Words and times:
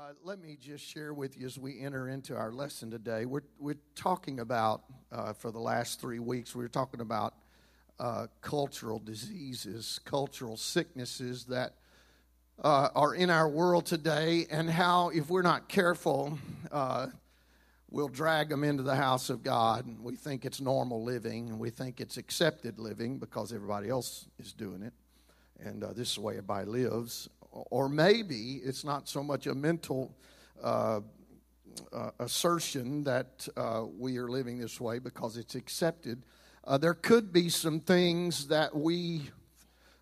Uh, 0.00 0.14
let 0.24 0.40
me 0.40 0.56
just 0.58 0.82
share 0.82 1.12
with 1.12 1.36
you 1.36 1.44
as 1.44 1.58
we 1.58 1.78
enter 1.78 2.08
into 2.08 2.34
our 2.34 2.50
lesson 2.50 2.90
today. 2.90 3.26
We're, 3.26 3.42
we're 3.58 3.76
talking 3.94 4.40
about, 4.40 4.84
uh, 5.12 5.34
for 5.34 5.50
the 5.50 5.58
last 5.58 6.00
three 6.00 6.20
weeks, 6.20 6.56
we 6.56 6.64
are 6.64 6.68
talking 6.68 7.02
about 7.02 7.34
uh, 7.98 8.28
cultural 8.40 8.98
diseases, 8.98 10.00
cultural 10.06 10.56
sicknesses 10.56 11.44
that 11.46 11.74
uh, 12.64 12.88
are 12.94 13.14
in 13.14 13.28
our 13.28 13.46
world 13.46 13.84
today, 13.84 14.46
and 14.50 14.70
how, 14.70 15.10
if 15.10 15.28
we're 15.28 15.42
not 15.42 15.68
careful, 15.68 16.38
uh, 16.72 17.08
we'll 17.90 18.08
drag 18.08 18.48
them 18.48 18.64
into 18.64 18.82
the 18.82 18.96
house 18.96 19.28
of 19.28 19.42
God. 19.42 19.84
And 19.84 20.02
we 20.02 20.16
think 20.16 20.46
it's 20.46 20.62
normal 20.62 21.04
living, 21.04 21.50
and 21.50 21.58
we 21.58 21.68
think 21.68 22.00
it's 22.00 22.16
accepted 22.16 22.78
living 22.78 23.18
because 23.18 23.52
everybody 23.52 23.90
else 23.90 24.28
is 24.38 24.54
doing 24.54 24.82
it. 24.82 24.94
And 25.62 25.84
uh, 25.84 25.92
this 25.92 26.08
is 26.08 26.14
the 26.14 26.22
way 26.22 26.38
everybody 26.38 26.64
lives 26.70 27.28
or 27.50 27.88
maybe 27.88 28.60
it's 28.64 28.84
not 28.84 29.08
so 29.08 29.22
much 29.22 29.46
a 29.46 29.54
mental 29.54 30.14
uh, 30.62 31.00
uh, 31.92 32.10
assertion 32.18 33.04
that 33.04 33.48
uh, 33.56 33.84
we 33.98 34.18
are 34.18 34.28
living 34.28 34.58
this 34.58 34.80
way 34.80 34.98
because 34.98 35.36
it's 35.36 35.54
accepted. 35.54 36.22
Uh, 36.64 36.78
there 36.78 36.94
could 36.94 37.32
be 37.32 37.48
some 37.48 37.80
things 37.80 38.48
that 38.48 38.74
we 38.74 39.30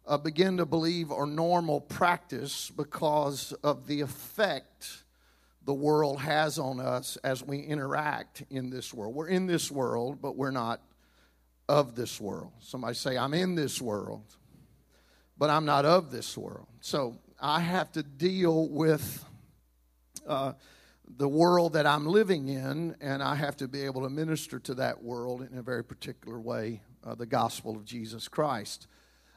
uh, 0.06 0.16
begin 0.16 0.56
to 0.56 0.66
believe 0.66 1.12
are 1.12 1.26
normal 1.26 1.80
practice 1.80 2.70
because 2.70 3.52
of 3.62 3.86
the 3.86 4.00
effect 4.00 5.04
the 5.64 5.74
world 5.74 6.18
has 6.20 6.58
on 6.58 6.80
us 6.80 7.18
as 7.22 7.44
we 7.44 7.58
interact 7.58 8.42
in 8.48 8.70
this 8.70 8.94
world. 8.94 9.14
We're 9.14 9.28
in 9.28 9.46
this 9.46 9.70
world, 9.70 10.18
but 10.22 10.34
we're 10.34 10.50
not 10.50 10.80
of 11.68 11.94
this 11.94 12.18
world. 12.18 12.52
Somebody 12.60 12.94
say, 12.94 13.18
I'm 13.18 13.34
in 13.34 13.54
this 13.54 13.80
world, 13.80 14.24
but 15.36 15.50
I'm 15.50 15.66
not 15.66 15.84
of 15.84 16.10
this 16.10 16.38
world. 16.38 16.66
So 16.80 17.18
I 17.40 17.60
have 17.60 17.92
to 17.92 18.02
deal 18.02 18.68
with 18.68 19.24
uh, 20.26 20.54
the 21.16 21.28
world 21.28 21.74
that 21.74 21.86
I'm 21.86 22.04
living 22.04 22.48
in, 22.48 22.96
and 23.00 23.22
I 23.22 23.36
have 23.36 23.56
to 23.58 23.68
be 23.68 23.84
able 23.84 24.02
to 24.02 24.10
minister 24.10 24.58
to 24.58 24.74
that 24.74 25.04
world 25.04 25.46
in 25.48 25.56
a 25.56 25.62
very 25.62 25.84
particular 25.84 26.40
way 26.40 26.82
uh, 27.04 27.14
the 27.14 27.26
gospel 27.26 27.76
of 27.76 27.84
Jesus 27.84 28.26
Christ. 28.26 28.88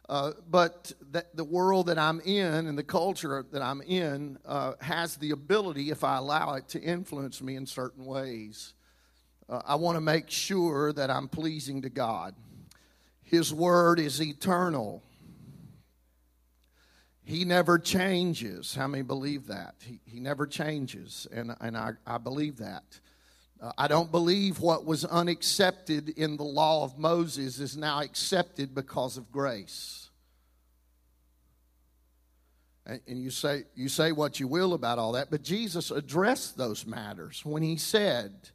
Uh, 0.10 0.32
but 0.50 0.92
the 1.36 1.44
world 1.44 1.86
that 1.86 2.00
I'm 2.00 2.22
in 2.22 2.66
and 2.66 2.76
the 2.76 2.84
culture 2.84 3.46
that 3.52 3.62
I'm 3.62 3.82
in 3.82 4.40
uh, 4.46 4.74
has 4.82 5.16
the 5.18 5.30
ability, 5.30 5.92
if 5.92 6.04
I 6.04 6.18
allow 6.18 6.56
it, 6.56 6.68
to 6.70 6.82
influence 6.82 7.40
me 7.40 7.56
in 7.56 7.68
certain 7.68 8.06
ways. 8.06 8.74
Uh, 9.48 9.62
I 9.64 9.76
want 9.76 9.96
to 9.96 10.02
make 10.02 10.30
sure 10.32 10.92
that 10.94 11.12
I'm 11.12 11.28
pleasing 11.28 11.84
to 11.84 11.90
God. 11.90 12.34
His 13.22 13.54
word 13.54 14.00
is 14.00 14.20
eternal. 14.20 15.04
He 17.24 17.46
never 17.46 17.78
changes. 17.78 18.74
How 18.74 18.88
many 18.88 19.04
believe 19.04 19.48
that? 19.48 19.76
He, 19.80 20.00
he 20.06 20.20
never 20.20 20.48
changes, 20.48 21.28
and, 21.32 21.56
and 21.62 21.78
I, 21.78 21.92
I 22.06 22.18
believe 22.18 22.58
that. 22.58 23.00
Uh, 23.62 23.72
I 23.78 23.88
don't 23.88 24.12
believe 24.12 24.60
what 24.60 24.86
was 24.86 25.06
unaccepted 25.06 26.10
in 26.10 26.36
the 26.36 26.44
law 26.44 26.84
of 26.84 26.98
Moses 26.98 27.60
is 27.60 27.78
now 27.78 28.02
accepted 28.02 28.74
because 28.74 29.18
of 29.18 29.32
grace. 29.32 30.10
And, 32.88 33.02
and 33.08 33.22
you 33.22 33.30
say, 33.30 33.64
you 33.76 33.88
say 33.88 34.12
what 34.12 34.40
you 34.40 34.48
will 34.48 34.74
about 34.74 34.98
all 34.98 35.12
that, 35.12 35.30
but 35.30 35.44
Jesus 35.44 35.92
addressed 35.92 36.58
those 36.58 36.88
matters 36.88 37.46
when 37.46 37.62
he 37.62 37.78
said, 37.78 38.50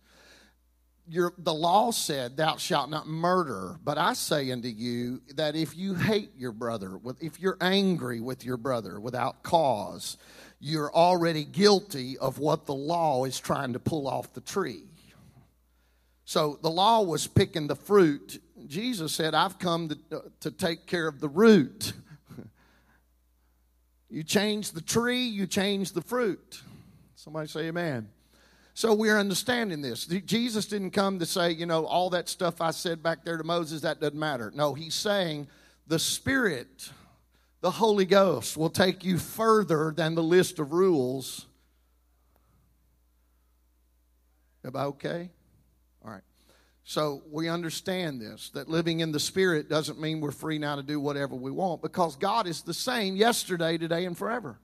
your, 1.09 1.33
the 1.39 1.55
law 1.55 1.91
said, 1.91 2.37
Thou 2.37 2.57
shalt 2.57 2.91
not 2.91 3.07
murder. 3.07 3.77
But 3.83 3.99
I 3.99 4.15
say 4.15 4.51
unto 4.51 4.69
you 4.69 5.23
that 5.35 5.55
if 5.55 5.77
you 5.77 5.95
hate 5.95 6.31
your 6.37 6.53
brother, 6.53 6.99
if 7.21 7.41
you're 7.41 7.57
angry 7.61 8.21
with 8.21 8.45
your 8.45 8.57
brother 8.57 8.99
without 8.99 9.43
cause, 9.43 10.17
you're 10.59 10.93
already 10.93 11.45
guilty 11.45 12.19
of 12.19 12.39
what 12.39 12.67
the 12.67 12.75
law 12.75 13.25
is 13.25 13.39
trying 13.39 13.75
to 13.75 13.79
pull 13.79 14.09
off 14.09 14.33
the 14.33 14.41
tree. 14.41 14.85
So 16.25 16.59
the 16.61 16.71
law 16.71 17.03
was 17.03 17.27
picking 17.27 17.69
the 17.69 17.77
fruit. 17.77 18.43
Jesus 18.67 19.13
said, 19.13 19.35
I've 19.35 19.59
come 19.59 19.91
to, 20.11 20.23
to 20.41 20.51
take 20.51 20.87
care 20.87 21.07
of 21.07 21.21
the 21.21 21.29
root. 21.29 21.93
you 24.11 24.25
change 24.25 24.73
the 24.73 24.81
tree, 24.81 25.25
you 25.25 25.47
change 25.47 25.93
the 25.93 26.03
fruit. 26.03 26.63
Somebody 27.15 27.49
say, 27.49 27.69
Amen. 27.69 28.09
So 28.77 28.93
we're 28.93 29.17
understanding 29.19 29.81
this. 29.81 30.05
Jesus 30.05 30.67
didn't 30.67 30.91
come 30.91 31.19
to 31.21 31.25
say, 31.25 31.51
you 31.51 31.65
know, 31.65 31.87
all 31.87 32.11
that 32.11 32.29
stuff 32.29 32.61
I 32.61 32.73
said 32.73 33.03
back 33.03 33.25
there 33.25 33.39
to 33.39 33.43
Moses, 33.43 33.81
that 33.81 34.01
doesn't 34.01 34.19
matter. 34.19 34.53
No, 34.55 34.75
he's 34.75 34.95
saying 34.95 35.49
the 35.87 35.99
Spirit, 35.99 36.91
the 37.63 37.71
Holy 37.71 38.05
Ghost, 38.05 38.55
will 38.55 38.69
take 38.69 39.03
you 39.03 39.17
further 39.17 39.95
than 39.97 40.15
the 40.15 40.23
list 40.23 40.59
of 40.59 40.75
rules. 40.75 41.47
Am 44.63 44.77
I 44.77 44.83
okay? 44.85 45.31
All 46.05 46.11
right. 46.11 46.25
So 46.85 47.23
we 47.31 47.49
understand 47.49 48.21
this 48.21 48.51
that 48.51 48.69
living 48.69 49.01
in 49.01 49.11
the 49.11 49.19
Spirit 49.19 49.71
doesn't 49.71 49.99
mean 49.99 50.21
we're 50.21 50.33
free 50.33 50.59
now 50.59 50.77
to 50.77 50.83
do 50.83 51.01
whatever 51.01 51.35
we 51.35 51.51
want 51.51 51.81
because 51.81 52.15
God 52.17 52.47
is 52.47 52.61
the 52.61 52.75
same 52.75 53.17
yesterday, 53.17 53.79
today, 53.79 54.05
and 54.05 54.19
forever. 54.19 54.59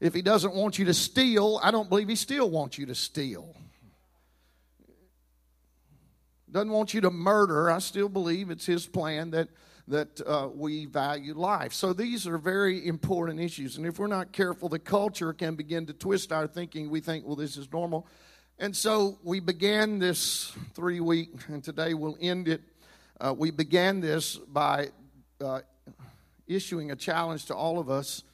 If 0.00 0.14
he 0.14 0.22
doesn't 0.22 0.54
want 0.54 0.78
you 0.78 0.86
to 0.86 0.94
steal, 0.94 1.58
I 1.62 1.70
don't 1.70 1.88
believe 1.88 2.08
he 2.08 2.16
still 2.16 2.50
wants 2.50 2.78
you 2.78 2.86
to 2.86 2.94
steal. 2.94 3.54
Doesn't 6.50 6.70
want 6.70 6.94
you 6.94 7.00
to 7.02 7.10
murder, 7.10 7.70
I 7.70 7.78
still 7.78 8.08
believe 8.08 8.50
it's 8.50 8.66
his 8.66 8.86
plan 8.86 9.30
that 9.30 9.48
that 9.88 10.20
uh, 10.26 10.48
we 10.52 10.86
value 10.86 11.34
life. 11.34 11.72
So 11.72 11.92
these 11.92 12.26
are 12.26 12.38
very 12.38 12.86
important 12.86 13.40
issues. 13.40 13.76
And 13.76 13.86
if 13.86 13.98
we're 13.98 14.08
not 14.08 14.32
careful, 14.32 14.68
the 14.68 14.78
culture 14.78 15.32
can 15.32 15.54
begin 15.54 15.86
to 15.86 15.92
twist 15.92 16.32
our 16.32 16.46
thinking. 16.46 16.90
We 16.90 17.00
think, 17.00 17.24
well, 17.24 17.36
this 17.36 17.56
is 17.56 17.72
normal. 17.72 18.06
And 18.58 18.74
so 18.74 19.18
we 19.22 19.38
began 19.38 19.98
this 19.98 20.52
three 20.74 20.98
week, 21.00 21.30
and 21.48 21.62
today 21.62 21.94
we'll 21.94 22.18
end 22.20 22.48
it. 22.48 22.62
Uh, 23.20 23.34
we 23.36 23.50
began 23.50 24.00
this 24.00 24.36
by 24.36 24.88
uh, 25.40 25.60
issuing 26.46 26.90
a 26.90 26.96
challenge 26.96 27.46
to 27.46 27.54
all 27.54 27.78
of 27.78 27.88
us 27.88 28.24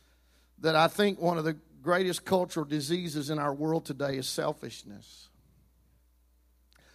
that 0.63 0.77
I 0.77 0.89
think 0.89 1.21
one 1.21 1.39
of 1.39 1.45
the 1.45 1.57
greatest 1.83 2.25
cultural 2.25 2.65
diseases 2.65 3.31
in 3.31 3.39
our 3.39 3.53
world 3.53 3.85
today 3.85 4.17
is 4.17 4.29
selfishness, 4.29 5.29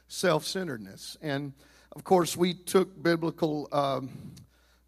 self 0.08 0.46
centeredness. 0.46 1.18
And 1.22 1.54
of 1.92 2.04
course, 2.04 2.36
we 2.36 2.54
took 2.54 3.02
biblical 3.02 3.68
um, 3.72 4.10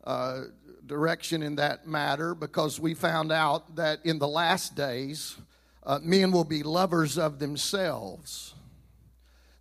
uh, 0.03 0.44
direction 0.85 1.44
in 1.44 1.56
that 1.57 1.88
matter 1.88 2.34
because 2.34 2.79
we 2.79 2.94
found 2.94 3.31
out 3.31 3.75
that 3.75 4.00
in 4.06 4.18
the 4.18 4.28
last 4.28 4.75
days, 4.75 5.38
uh, 5.84 6.00
men 6.01 6.31
will 6.31 6.45
be 6.45 6.63
lovers 6.63 7.18
of 7.18 7.39
themselves. 7.39 8.53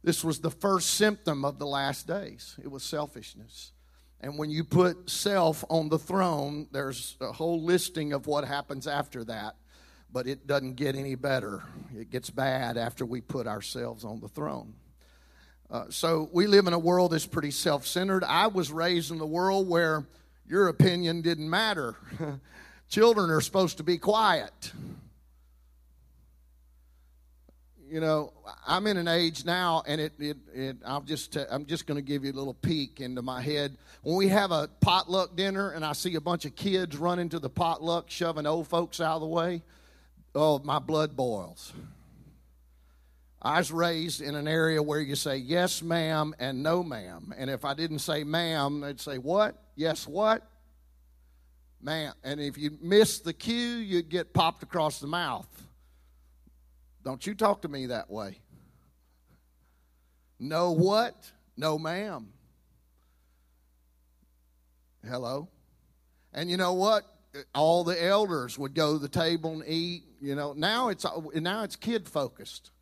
This 0.05 0.23
was 0.23 0.41
the 0.41 0.51
first 0.51 0.91
symptom 0.91 1.45
of 1.45 1.59
the 1.59 1.67
last 1.67 2.07
days. 2.07 2.57
It 2.63 2.71
was 2.71 2.85
selfishness. 2.85 3.73
And 4.21 4.37
when 4.37 4.51
you 4.51 4.65
put 4.65 5.09
self 5.09 5.65
on 5.69 5.89
the 5.89 5.99
throne, 5.99 6.67
there's 6.73 7.17
a 7.21 7.33
whole 7.33 7.63
listing 7.63 8.13
of 8.13 8.27
what 8.27 8.45
happens 8.45 8.87
after 8.87 9.25
that. 9.25 9.57
But 10.11 10.27
it 10.27 10.47
doesn't 10.47 10.75
get 10.75 10.97
any 10.97 11.15
better. 11.15 11.63
It 11.95 12.11
gets 12.11 12.31
bad 12.31 12.77
after 12.77 13.05
we 13.05 13.21
put 13.21 13.47
ourselves 13.47 14.05
on 14.05 14.21
the 14.21 14.29
throne. 14.29 14.75
Uh, 15.71 15.85
so 15.91 16.31
we 16.33 16.47
live 16.47 16.67
in 16.67 16.73
a 16.73 16.79
world 16.79 17.13
that's 17.13 17.27
pretty 17.27 17.51
self 17.51 17.87
centered. 17.87 18.25
I 18.25 18.47
was 18.47 18.73
raised 18.73 19.11
in 19.11 19.19
the 19.19 19.27
world 19.27 19.69
where 19.69 20.07
your 20.49 20.69
opinion 20.69 21.21
didn't 21.21 21.49
matter. 21.49 21.95
Children 22.89 23.31
are 23.31 23.43
supposed 23.43 23.77
to 23.77 23.83
be 23.83 23.99
quiet 23.99 24.73
you 27.91 28.01
know, 28.01 28.33
I'm 28.67 28.87
in 28.87 28.97
an 28.97 29.09
age 29.09 29.45
now, 29.45 29.83
and 29.87 30.01
it, 30.01 30.13
it, 30.19 30.37
it 30.55 30.77
I'll 30.85 31.01
just, 31.01 31.37
i 31.37 31.47
I'm 31.51 31.67
just 31.67 31.87
going 31.87 31.97
to 31.97 32.03
give 32.03 32.25
you 32.25 32.33
a 32.33 32.35
little 32.35 32.55
peek 32.55 33.01
into 33.01 33.23
my 33.23 33.41
head. 33.41 33.77
When 34.03 34.17
we 34.17 34.29
have 34.29 34.51
a 34.51 34.69
potluck 34.81 35.37
dinner, 35.37 35.71
and 35.71 35.85
I 35.85 35.93
see 35.93 36.15
a 36.15 36.21
bunch 36.21 36.45
of 36.45 36.55
kids 36.55 36.97
running 36.97 37.29
to 37.31 37.39
the 37.39 37.49
potluck, 37.49 38.11
shoving 38.11 38.47
old 38.47 38.69
folks 38.69 39.01
out 39.01 39.17
of 39.17 39.21
the 39.23 39.27
way, 39.27 39.63
oh, 40.35 40.59
my 40.61 40.79
blood 40.79 41.17
boils. 41.17 41.73
I 43.41 43.59
was 43.59 43.71
raised 43.71 44.21
in 44.21 44.35
an 44.35 44.49
area 44.49 44.83
where 44.83 45.01
you 45.01 45.15
say 45.15 45.37
yes, 45.37 45.81
ma'am, 45.81 46.35
and 46.39 46.63
no, 46.63 46.83
ma'am. 46.83 47.33
And 47.37 47.49
if 47.49 47.65
I 47.65 47.75
didn't 47.75 48.01
say 48.01 48.25
ma'am, 48.25 48.81
they'd 48.81 49.01
say 49.01 49.19
what? 49.19 49.63
Yes, 49.77 50.07
what? 50.09 50.47
Ma'am. 51.81 52.13
And 52.25 52.41
if 52.41 52.59
you 52.59 52.77
miss 52.83 53.21
the 53.21 53.33
cue, 53.33 53.55
you'd 53.55 54.09
get 54.09 54.35
popped 54.35 54.65
across 54.65 54.99
the 54.99 55.07
mouth. 55.07 55.47
Don't 57.09 57.27
you 57.27 57.35
talk 57.35 57.63
to 57.63 57.69
me 57.69 57.87
that 57.87 58.11
way. 58.11 58.39
No 60.39 60.73
what? 60.73 61.33
No, 61.57 61.79
ma'am. 61.79 62.35
Hello? 65.09 65.49
And 66.35 66.51
you 66.51 66.59
know 66.59 66.75
what? 66.75 67.05
All 67.55 67.83
the 67.83 68.05
elders 68.05 68.59
would 68.59 68.75
go 68.75 68.93
to 68.93 68.99
the 68.99 69.09
table 69.09 69.55
and 69.55 69.65
eat. 69.67 70.03
You 70.21 70.35
know, 70.35 70.53
now 70.53 70.89
it's 70.91 71.07
now 71.35 71.63
it's 71.63 71.77
kid 71.77 72.07
focused. 72.07 72.73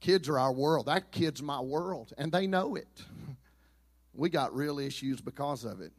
Kids 0.00 0.30
are 0.30 0.38
our 0.38 0.54
world. 0.54 0.86
That 0.86 1.12
kid's 1.12 1.42
my 1.42 1.60
world, 1.60 2.14
and 2.16 2.32
they 2.32 2.46
know 2.46 2.76
it. 2.76 2.88
We 4.14 4.30
got 4.30 4.54
real 4.54 4.78
issues 4.78 5.20
because 5.20 5.64
of 5.64 5.82
it. 5.82 5.92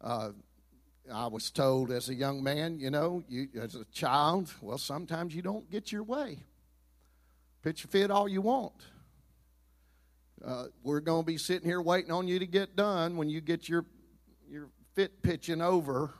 Uh, 0.00 0.30
I 1.12 1.26
was 1.26 1.50
told 1.50 1.90
as 1.90 2.08
a 2.08 2.14
young 2.14 2.40
man, 2.44 2.78
you 2.78 2.90
know, 2.90 3.24
you, 3.28 3.48
as 3.60 3.74
a 3.74 3.86
child, 3.86 4.54
well, 4.60 4.78
sometimes 4.78 5.34
you 5.34 5.42
don't 5.42 5.68
get 5.70 5.90
your 5.90 6.04
way. 6.04 6.44
Pitch 7.62 7.84
a 7.84 7.88
fit 7.88 8.10
all 8.10 8.28
you 8.28 8.40
want. 8.40 8.74
Uh, 10.44 10.66
we're 10.82 11.00
going 11.00 11.22
to 11.22 11.26
be 11.26 11.36
sitting 11.36 11.68
here 11.68 11.80
waiting 11.80 12.12
on 12.12 12.28
you 12.28 12.38
to 12.38 12.46
get 12.46 12.76
done 12.76 13.16
when 13.16 13.28
you 13.28 13.40
get 13.40 13.68
your 13.68 13.84
your 14.48 14.68
fit 14.94 15.22
pitching 15.22 15.60
over. 15.60 16.14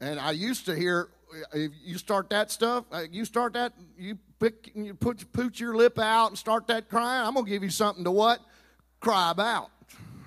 And 0.00 0.18
I 0.18 0.32
used 0.32 0.66
to 0.66 0.74
hear 0.74 1.08
if 1.52 1.72
you 1.84 1.98
start 1.98 2.30
that 2.30 2.50
stuff, 2.50 2.84
uh, 2.92 3.04
you 3.10 3.24
start 3.24 3.54
that, 3.54 3.72
you 3.96 4.18
pick, 4.40 4.72
you 4.74 4.94
put 4.94 5.30
put 5.32 5.60
your 5.60 5.76
lip 5.76 5.98
out 5.98 6.28
and 6.28 6.38
start 6.38 6.66
that 6.66 6.88
crying. 6.88 7.26
I'm 7.26 7.34
gonna 7.34 7.48
give 7.48 7.62
you 7.62 7.70
something 7.70 8.04
to 8.04 8.10
what 8.10 8.40
cry 9.00 9.30
about. 9.30 9.70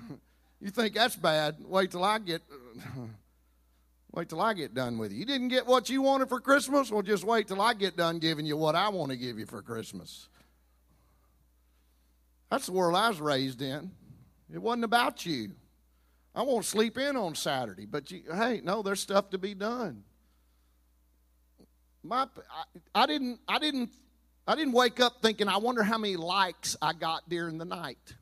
you 0.60 0.70
think 0.70 0.94
that's 0.94 1.16
bad? 1.16 1.56
Wait 1.60 1.90
till 1.90 2.04
I 2.04 2.18
get. 2.18 2.42
Wait 4.16 4.30
till 4.30 4.40
I 4.40 4.54
get 4.54 4.72
done 4.72 4.96
with 4.96 5.12
you. 5.12 5.18
You 5.18 5.26
didn't 5.26 5.48
get 5.48 5.66
what 5.66 5.90
you 5.90 6.00
wanted 6.00 6.30
for 6.30 6.40
Christmas? 6.40 6.90
Well, 6.90 7.02
just 7.02 7.22
wait 7.22 7.48
till 7.48 7.60
I 7.60 7.74
get 7.74 7.98
done 7.98 8.18
giving 8.18 8.46
you 8.46 8.56
what 8.56 8.74
I 8.74 8.88
want 8.88 9.10
to 9.10 9.16
give 9.18 9.38
you 9.38 9.44
for 9.44 9.60
Christmas. 9.60 10.30
That's 12.50 12.64
the 12.64 12.72
world 12.72 12.96
I 12.96 13.10
was 13.10 13.20
raised 13.20 13.60
in. 13.60 13.90
It 14.50 14.56
wasn't 14.56 14.84
about 14.84 15.26
you. 15.26 15.52
I 16.34 16.42
won't 16.42 16.64
sleep 16.64 16.96
in 16.96 17.14
on 17.14 17.34
Saturday, 17.34 17.84
but 17.84 18.10
you, 18.10 18.22
hey, 18.32 18.62
no, 18.64 18.80
there's 18.80 19.00
stuff 19.00 19.28
to 19.30 19.38
be 19.38 19.52
done. 19.52 20.02
My, 22.02 22.22
I, 22.22 23.02
I 23.02 23.06
didn't, 23.06 23.38
I 23.46 23.58
didn't, 23.58 23.90
I 24.48 24.54
didn't 24.54 24.72
wake 24.72 24.98
up 24.98 25.20
thinking, 25.20 25.46
I 25.46 25.58
wonder 25.58 25.82
how 25.82 25.98
many 25.98 26.16
likes 26.16 26.74
I 26.80 26.94
got 26.94 27.28
during 27.28 27.58
the 27.58 27.66
night 27.66 28.14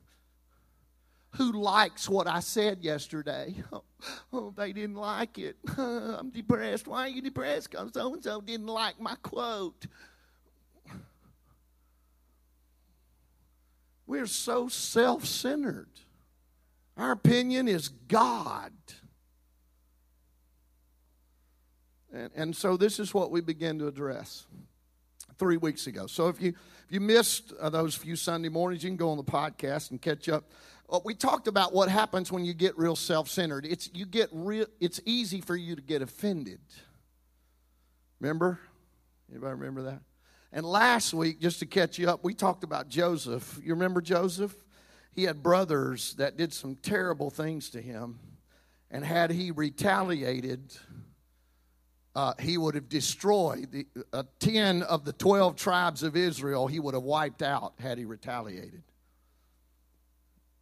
who 1.35 1.51
likes 1.51 2.07
what 2.07 2.27
I 2.27 2.39
said 2.39 2.83
yesterday. 2.83 3.55
Oh, 3.71 3.83
oh 4.33 4.53
they 4.55 4.73
didn't 4.73 4.95
like 4.95 5.37
it. 5.37 5.57
I'm 5.77 6.29
depressed. 6.29 6.87
Why 6.87 7.01
are 7.01 7.09
you 7.09 7.21
depressed? 7.21 7.71
Because 7.71 7.91
so 7.93 8.13
and 8.13 8.23
so 8.23 8.41
didn't 8.41 8.67
like 8.67 8.99
my 8.99 9.15
quote. 9.21 9.85
We're 14.07 14.27
so 14.27 14.67
self 14.67 15.25
centered. 15.25 15.89
Our 16.97 17.11
opinion 17.11 17.67
is 17.67 17.89
God. 17.89 18.71
And, 22.13 22.31
and 22.35 22.55
so 22.55 22.77
this 22.77 22.99
is 22.99 23.13
what 23.13 23.29
we 23.29 23.41
begin 23.41 23.79
to 23.79 23.87
address 23.87 24.45
three 25.37 25.57
weeks 25.57 25.87
ago. 25.87 26.07
So 26.07 26.29
if 26.29 26.41
you 26.41 26.49
if 26.49 26.91
you 26.91 27.01
missed 27.01 27.51
uh, 27.59 27.69
those 27.69 27.95
few 27.95 28.15
Sunday 28.15 28.47
mornings, 28.47 28.83
you 28.83 28.89
can 28.91 28.97
go 28.97 29.09
on 29.09 29.17
the 29.17 29.23
podcast 29.23 29.91
and 29.91 30.01
catch 30.01 30.29
up 30.29 30.45
we 31.03 31.15
talked 31.15 31.47
about 31.47 31.73
what 31.73 31.89
happens 31.89 32.31
when 32.31 32.45
you 32.45 32.53
get 32.53 32.77
real 32.77 32.95
self-centered. 32.95 33.65
It's 33.65 33.89
you 33.93 34.05
get 34.05 34.29
real. 34.31 34.67
It's 34.79 35.01
easy 35.05 35.41
for 35.41 35.55
you 35.55 35.75
to 35.75 35.81
get 35.81 36.01
offended. 36.01 36.59
Remember? 38.19 38.59
Anybody 39.29 39.53
remember 39.53 39.81
that? 39.83 40.01
And 40.51 40.65
last 40.65 41.13
week, 41.13 41.41
just 41.41 41.59
to 41.59 41.65
catch 41.65 41.97
you 41.97 42.09
up, 42.09 42.23
we 42.23 42.33
talked 42.33 42.63
about 42.63 42.87
Joseph. 42.87 43.59
You 43.63 43.73
remember 43.73 43.99
Joseph? 43.99 44.55
He 45.11 45.23
had 45.23 45.41
brothers 45.41 46.13
that 46.15 46.37
did 46.37 46.53
some 46.53 46.75
terrible 46.75 47.29
things 47.29 47.69
to 47.71 47.81
him, 47.81 48.19
and 48.91 49.03
had 49.03 49.31
he 49.31 49.51
retaliated, 49.51 50.77
uh, 52.15 52.33
he 52.39 52.57
would 52.57 52.75
have 52.75 52.89
destroyed 52.89 53.71
the 53.71 53.87
uh, 54.13 54.23
ten 54.39 54.83
of 54.83 55.03
the 55.03 55.13
twelve 55.13 55.55
tribes 55.55 56.03
of 56.03 56.15
Israel. 56.15 56.67
He 56.67 56.79
would 56.79 56.93
have 56.93 57.03
wiped 57.03 57.41
out 57.41 57.73
had 57.79 57.97
he 57.97 58.05
retaliated 58.05 58.83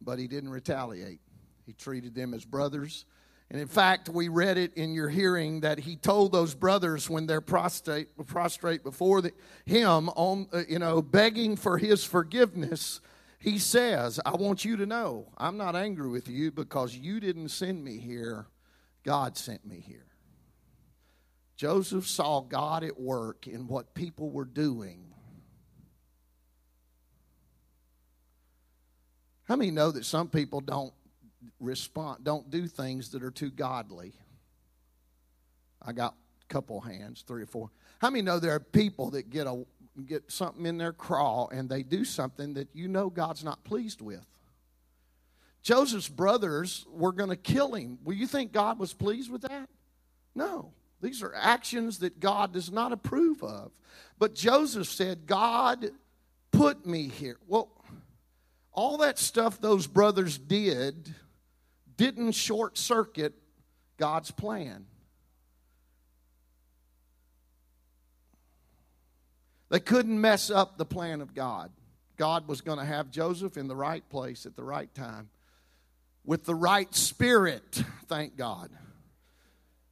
but 0.04 0.18
he 0.18 0.26
didn't 0.26 0.50
retaliate. 0.50 1.20
He 1.66 1.72
treated 1.72 2.14
them 2.14 2.34
as 2.34 2.44
brothers. 2.44 3.06
And 3.50 3.60
in 3.60 3.68
fact, 3.68 4.08
we 4.08 4.28
read 4.28 4.58
it 4.58 4.74
in 4.74 4.94
your 4.94 5.08
hearing 5.08 5.60
that 5.60 5.78
he 5.78 5.96
told 5.96 6.32
those 6.32 6.54
brothers 6.54 7.08
when 7.10 7.26
they're 7.26 7.40
prostrate, 7.40 8.08
prostrate 8.26 8.82
before 8.82 9.22
the, 9.22 9.32
him, 9.64 10.08
on, 10.10 10.48
uh, 10.52 10.62
you 10.68 10.78
know, 10.78 11.02
begging 11.02 11.56
for 11.56 11.78
his 11.78 12.04
forgiveness, 12.04 13.00
he 13.38 13.58
says, 13.58 14.18
I 14.24 14.32
want 14.36 14.64
you 14.64 14.76
to 14.78 14.86
know 14.86 15.28
I'm 15.36 15.56
not 15.56 15.76
angry 15.76 16.08
with 16.08 16.28
you 16.28 16.50
because 16.50 16.96
you 16.96 17.20
didn't 17.20 17.50
send 17.50 17.84
me 17.84 17.98
here, 17.98 18.46
God 19.04 19.36
sent 19.36 19.66
me 19.66 19.80
here. 19.86 20.06
Joseph 21.56 22.08
saw 22.08 22.40
God 22.40 22.82
at 22.82 22.98
work 22.98 23.46
in 23.46 23.68
what 23.68 23.94
people 23.94 24.30
were 24.30 24.44
doing 24.44 25.13
How 29.44 29.56
many 29.56 29.70
know 29.70 29.90
that 29.90 30.04
some 30.04 30.28
people 30.28 30.60
don't 30.60 30.92
respond, 31.60 32.24
don't 32.24 32.50
do 32.50 32.66
things 32.66 33.10
that 33.10 33.22
are 33.22 33.30
too 33.30 33.50
godly? 33.50 34.12
I 35.82 35.92
got 35.92 36.14
a 36.42 36.52
couple 36.52 36.80
hands, 36.80 37.24
three 37.26 37.42
or 37.42 37.46
four. 37.46 37.70
How 37.98 38.10
many 38.10 38.22
know 38.22 38.38
there 38.38 38.54
are 38.54 38.60
people 38.60 39.10
that 39.10 39.30
get 39.30 39.46
a 39.46 39.64
get 40.06 40.30
something 40.30 40.66
in 40.66 40.76
their 40.76 40.92
craw 40.92 41.46
and 41.52 41.68
they 41.68 41.84
do 41.84 42.04
something 42.04 42.54
that 42.54 42.68
you 42.72 42.88
know 42.88 43.10
God's 43.10 43.44
not 43.44 43.62
pleased 43.64 44.00
with? 44.00 44.24
Joseph's 45.62 46.08
brothers 46.08 46.84
were 46.90 47.12
going 47.12 47.30
to 47.30 47.36
kill 47.36 47.74
him. 47.74 47.98
Will 48.04 48.14
you 48.14 48.26
think 48.26 48.52
God 48.52 48.78
was 48.78 48.92
pleased 48.92 49.30
with 49.30 49.42
that? 49.42 49.68
No. 50.34 50.72
These 51.00 51.22
are 51.22 51.34
actions 51.34 51.98
that 52.00 52.20
God 52.20 52.52
does 52.52 52.70
not 52.70 52.92
approve 52.92 53.42
of. 53.42 53.72
But 54.18 54.34
Joseph 54.34 54.86
said, 54.88 55.26
God 55.26 55.90
put 56.50 56.86
me 56.86 57.08
here. 57.08 57.38
Well, 57.46 57.70
all 58.74 58.98
that 58.98 59.18
stuff 59.18 59.60
those 59.60 59.86
brothers 59.86 60.36
did 60.36 61.14
didn't 61.96 62.32
short 62.32 62.76
circuit 62.76 63.34
God's 63.96 64.30
plan. 64.30 64.86
They 69.70 69.80
couldn't 69.80 70.20
mess 70.20 70.50
up 70.50 70.76
the 70.76 70.84
plan 70.84 71.20
of 71.20 71.34
God. 71.34 71.70
God 72.16 72.46
was 72.46 72.60
going 72.60 72.78
to 72.78 72.84
have 72.84 73.10
Joseph 73.10 73.56
in 73.56 73.66
the 73.66 73.76
right 73.76 74.08
place 74.08 74.46
at 74.46 74.54
the 74.54 74.62
right 74.62 74.92
time 74.94 75.30
with 76.24 76.44
the 76.44 76.54
right 76.54 76.92
spirit, 76.94 77.82
thank 78.06 78.36
God, 78.36 78.70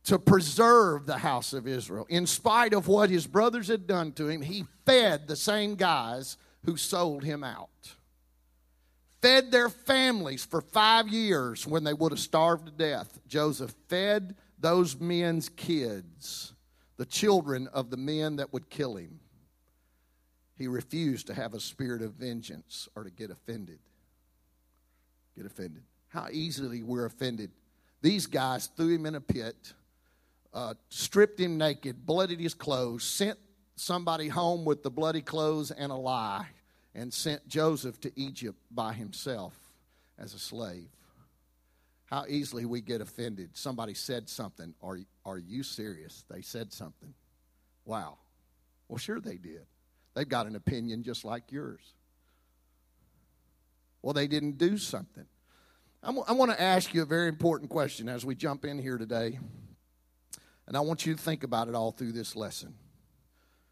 to 0.05 0.19
preserve 0.19 1.06
the 1.06 1.19
house 1.19 1.52
of 1.52 1.67
Israel. 1.67 2.06
In 2.08 2.26
spite 2.26 2.75
of 2.75 2.88
what 2.88 3.11
his 3.11 3.26
brothers 3.26 3.69
had 3.69 3.87
done 3.87 4.12
to 4.12 4.28
him, 4.28 4.43
he 4.43 4.64
fed 4.85 5.28
the 5.28 5.37
same 5.37 5.75
guys 5.75 6.37
who 6.64 6.76
sold 6.76 7.25
him 7.25 7.44
out 7.44 7.69
fed 9.23 9.53
their 9.53 9.69
families 9.69 10.45
for 10.45 10.61
five 10.61 11.09
years 11.09 11.67
when 11.67 11.85
they 11.85 11.95
would 11.95 12.13
have 12.13 12.19
starved 12.19 12.67
to 12.67 12.73
death. 12.73 13.21
Joseph 13.27 13.73
fed 13.89 14.35
those 14.59 14.99
men's 15.01 15.49
kids, 15.49 16.53
the 16.97 17.07
children 17.07 17.69
of 17.69 17.91
the 17.91 17.97
men 17.97 18.37
that 18.37 18.53
would 18.53 18.69
kill 18.69 18.97
him. 18.97 19.21
He 20.57 20.67
refused 20.67 21.29
to 21.29 21.35
have 21.35 21.55
a 21.55 21.61
spirit 21.61 22.02
of 22.02 22.14
vengeance 22.14 22.88
or 22.95 23.05
to 23.05 23.11
get 23.11 23.31
offended. 23.31 23.79
Get 25.37 25.47
offended. 25.47 25.83
How 26.09 26.26
easily 26.31 26.83
we're 26.83 27.07
offended. 27.07 27.50
These 28.02 28.26
guys 28.26 28.69
threw 28.76 28.95
him 28.95 29.07
in 29.07 29.14
a 29.14 29.21
pit, 29.21 29.73
uh, 30.52 30.75
stripped 30.91 31.41
him 31.41 31.57
naked, 31.57 32.05
bloodied 32.05 32.41
his 32.41 32.55
clothes, 32.55 33.05
sent 33.05 33.38
somebody 33.76 34.29
home 34.29 34.64
with 34.64 34.83
the 34.83 34.91
bloody 34.91 35.23
clothes 35.23 35.71
and 35.71 35.91
a 35.91 35.97
lie 35.97 36.47
and 36.94 37.12
sent 37.12 37.49
Joseph 37.49 38.00
to 38.00 38.12
Egypt 38.16 38.58
by 38.70 38.92
himself 38.92 39.54
as 40.18 40.34
a 40.34 40.38
slave. 40.38 40.88
How 42.06 42.25
easily 42.28 42.66
we 42.66 42.82
get 42.82 43.00
offended. 43.00 43.50
Somebody 43.54 43.94
said 43.94 44.28
something. 44.28 44.75
Are, 44.82 44.99
are 45.25 45.38
you 45.38 45.62
serious? 45.62 46.25
They 46.30 46.42
said 46.42 46.72
something. 46.72 47.14
Wow. 47.87 48.18
Well, 48.88 48.99
sure 48.99 49.20
they 49.20 49.38
did. 49.38 49.64
They've 50.14 50.28
got 50.28 50.46
an 50.46 50.54
opinion 50.54 51.02
just 51.02 51.25
like 51.25 51.50
yours. 51.50 51.80
Well, 54.02 54.12
they 54.12 54.26
didn't 54.26 54.58
do 54.58 54.76
something. 54.76 55.25
I'm, 56.02 56.18
I 56.28 56.32
want 56.32 56.50
to 56.50 56.61
ask 56.61 56.92
you 56.92 57.00
a 57.02 57.06
very 57.06 57.28
important 57.28 57.70
question 57.70 58.08
as 58.08 58.26
we 58.26 58.34
jump 58.34 58.64
in 58.64 58.78
here 58.78 58.99
today. 58.99 59.38
And 60.66 60.76
I 60.76 60.80
want 60.80 61.06
you 61.06 61.14
to 61.14 61.20
think 61.20 61.44
about 61.44 61.68
it 61.68 61.75
all 61.75 61.92
through 61.92 62.12
this 62.12 62.37
lesson. 62.37 62.75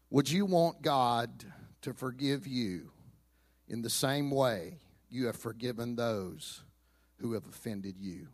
Would 0.09 0.31
you 0.31 0.45
want 0.45 0.81
God 0.81 1.45
to 1.83 1.93
forgive 1.93 2.47
you 2.47 2.91
in 3.71 3.81
the 3.81 3.89
same 3.89 4.29
way, 4.31 4.79
you 5.09 5.27
have 5.27 5.37
forgiven 5.37 5.95
those 5.95 6.61
who 7.19 7.31
have 7.33 7.47
offended 7.47 7.95
you. 7.97 8.27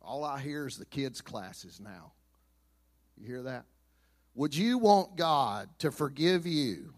All 0.00 0.24
I 0.24 0.40
hear 0.40 0.66
is 0.66 0.78
the 0.78 0.86
kids' 0.86 1.20
classes 1.20 1.78
now. 1.78 2.12
You 3.18 3.26
hear 3.26 3.42
that? 3.42 3.66
Would 4.34 4.56
you 4.56 4.78
want 4.78 5.16
God 5.16 5.68
to 5.80 5.90
forgive 5.90 6.46
you 6.46 6.94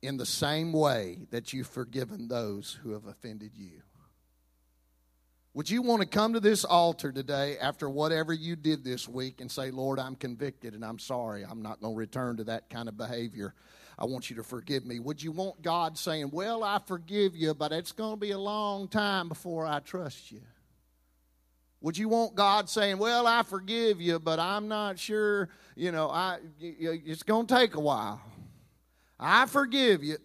in 0.00 0.16
the 0.16 0.24
same 0.24 0.72
way 0.72 1.26
that 1.30 1.52
you've 1.52 1.66
forgiven 1.66 2.28
those 2.28 2.78
who 2.82 2.92
have 2.92 3.04
offended 3.04 3.50
you? 3.54 3.82
Would 5.56 5.70
you 5.70 5.80
want 5.80 6.02
to 6.02 6.06
come 6.06 6.34
to 6.34 6.40
this 6.40 6.66
altar 6.66 7.10
today 7.10 7.56
after 7.56 7.88
whatever 7.88 8.34
you 8.34 8.56
did 8.56 8.84
this 8.84 9.08
week 9.08 9.40
and 9.40 9.50
say, 9.50 9.70
Lord, 9.70 9.98
I'm 9.98 10.14
convicted 10.14 10.74
and 10.74 10.84
I'm 10.84 10.98
sorry. 10.98 11.46
I'm 11.48 11.62
not 11.62 11.80
going 11.80 11.94
to 11.94 11.98
return 11.98 12.36
to 12.36 12.44
that 12.44 12.68
kind 12.68 12.90
of 12.90 12.98
behavior. 12.98 13.54
I 13.98 14.04
want 14.04 14.28
you 14.28 14.36
to 14.36 14.42
forgive 14.42 14.84
me. 14.84 15.00
Would 15.00 15.22
you 15.22 15.32
want 15.32 15.62
God 15.62 15.96
saying, 15.96 16.28
Well, 16.30 16.62
I 16.62 16.78
forgive 16.86 17.34
you, 17.34 17.54
but 17.54 17.72
it's 17.72 17.92
going 17.92 18.16
to 18.16 18.20
be 18.20 18.32
a 18.32 18.38
long 18.38 18.86
time 18.86 19.30
before 19.30 19.64
I 19.64 19.80
trust 19.80 20.30
you? 20.30 20.42
Would 21.80 21.96
you 21.96 22.10
want 22.10 22.34
God 22.34 22.68
saying, 22.68 22.98
"Well, 22.98 23.26
I 23.26 23.42
forgive 23.42 24.00
you, 24.00 24.18
but 24.18 24.38
I'm 24.38 24.66
not 24.66 24.98
sure, 24.98 25.50
you 25.74 25.92
know, 25.92 26.10
I 26.10 26.38
it's 26.58 27.22
going 27.22 27.46
to 27.46 27.54
take 27.54 27.76
a 27.76 27.80
while. 27.80 28.20
I 29.20 29.46
forgive 29.46 30.02
you." 30.02 30.16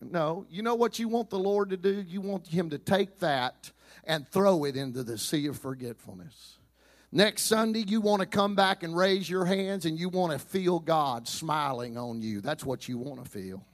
No, 0.00 0.44
you 0.50 0.62
know 0.62 0.74
what 0.74 0.98
you 0.98 1.08
want 1.08 1.30
the 1.30 1.38
Lord 1.38 1.70
to 1.70 1.76
do? 1.76 2.04
You 2.06 2.20
want 2.20 2.48
him 2.48 2.70
to 2.70 2.78
take 2.78 3.18
that 3.20 3.70
and 4.06 4.28
throw 4.28 4.64
it 4.64 4.76
into 4.76 5.02
the 5.02 5.18
sea 5.18 5.46
of 5.46 5.58
forgetfulness. 5.58 6.58
Next 7.12 7.42
Sunday, 7.42 7.84
you 7.86 8.00
want 8.00 8.20
to 8.20 8.26
come 8.26 8.56
back 8.56 8.82
and 8.82 8.96
raise 8.96 9.30
your 9.30 9.44
hands 9.44 9.86
and 9.86 9.98
you 9.98 10.08
want 10.08 10.32
to 10.32 10.38
feel 10.38 10.80
God 10.80 11.28
smiling 11.28 11.96
on 11.96 12.20
you. 12.20 12.40
That's 12.40 12.64
what 12.64 12.88
you 12.88 12.98
want 12.98 13.22
to 13.22 13.30
feel. 13.30 13.64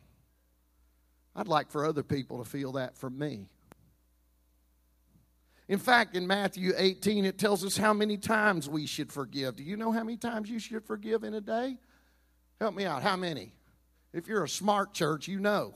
I'd 1.34 1.49
like 1.49 1.70
for 1.70 1.87
other 1.87 2.02
people 2.02 2.42
to 2.42 2.49
feel 2.49 2.72
that 2.72 2.96
from 2.96 3.18
me. 3.18 3.49
In 5.68 5.78
fact, 5.78 6.16
in 6.16 6.26
Matthew 6.26 6.72
18, 6.76 7.25
it 7.25 7.38
tells 7.38 7.64
us 7.64 7.76
how 7.76 7.94
many 7.94 8.16
times 8.16 8.68
we 8.68 8.87
should 8.87 9.12
forgive. 9.12 9.56
Do 9.56 9.62
you 9.62 9.76
know 9.76 9.92
how 9.92 10.02
many 10.02 10.16
times 10.16 10.50
you 10.50 10.58
should 10.58 10.84
forgive 10.84 11.22
in 11.22 11.32
a 11.32 11.40
day? 11.40 11.78
Help 12.60 12.75
me 12.75 12.84
out. 12.84 13.02
How 13.02 13.16
many? 13.16 13.54
If 14.12 14.26
you're 14.26 14.44
a 14.44 14.49
smart 14.49 14.92
church, 14.92 15.28
you 15.28 15.38
know. 15.38 15.75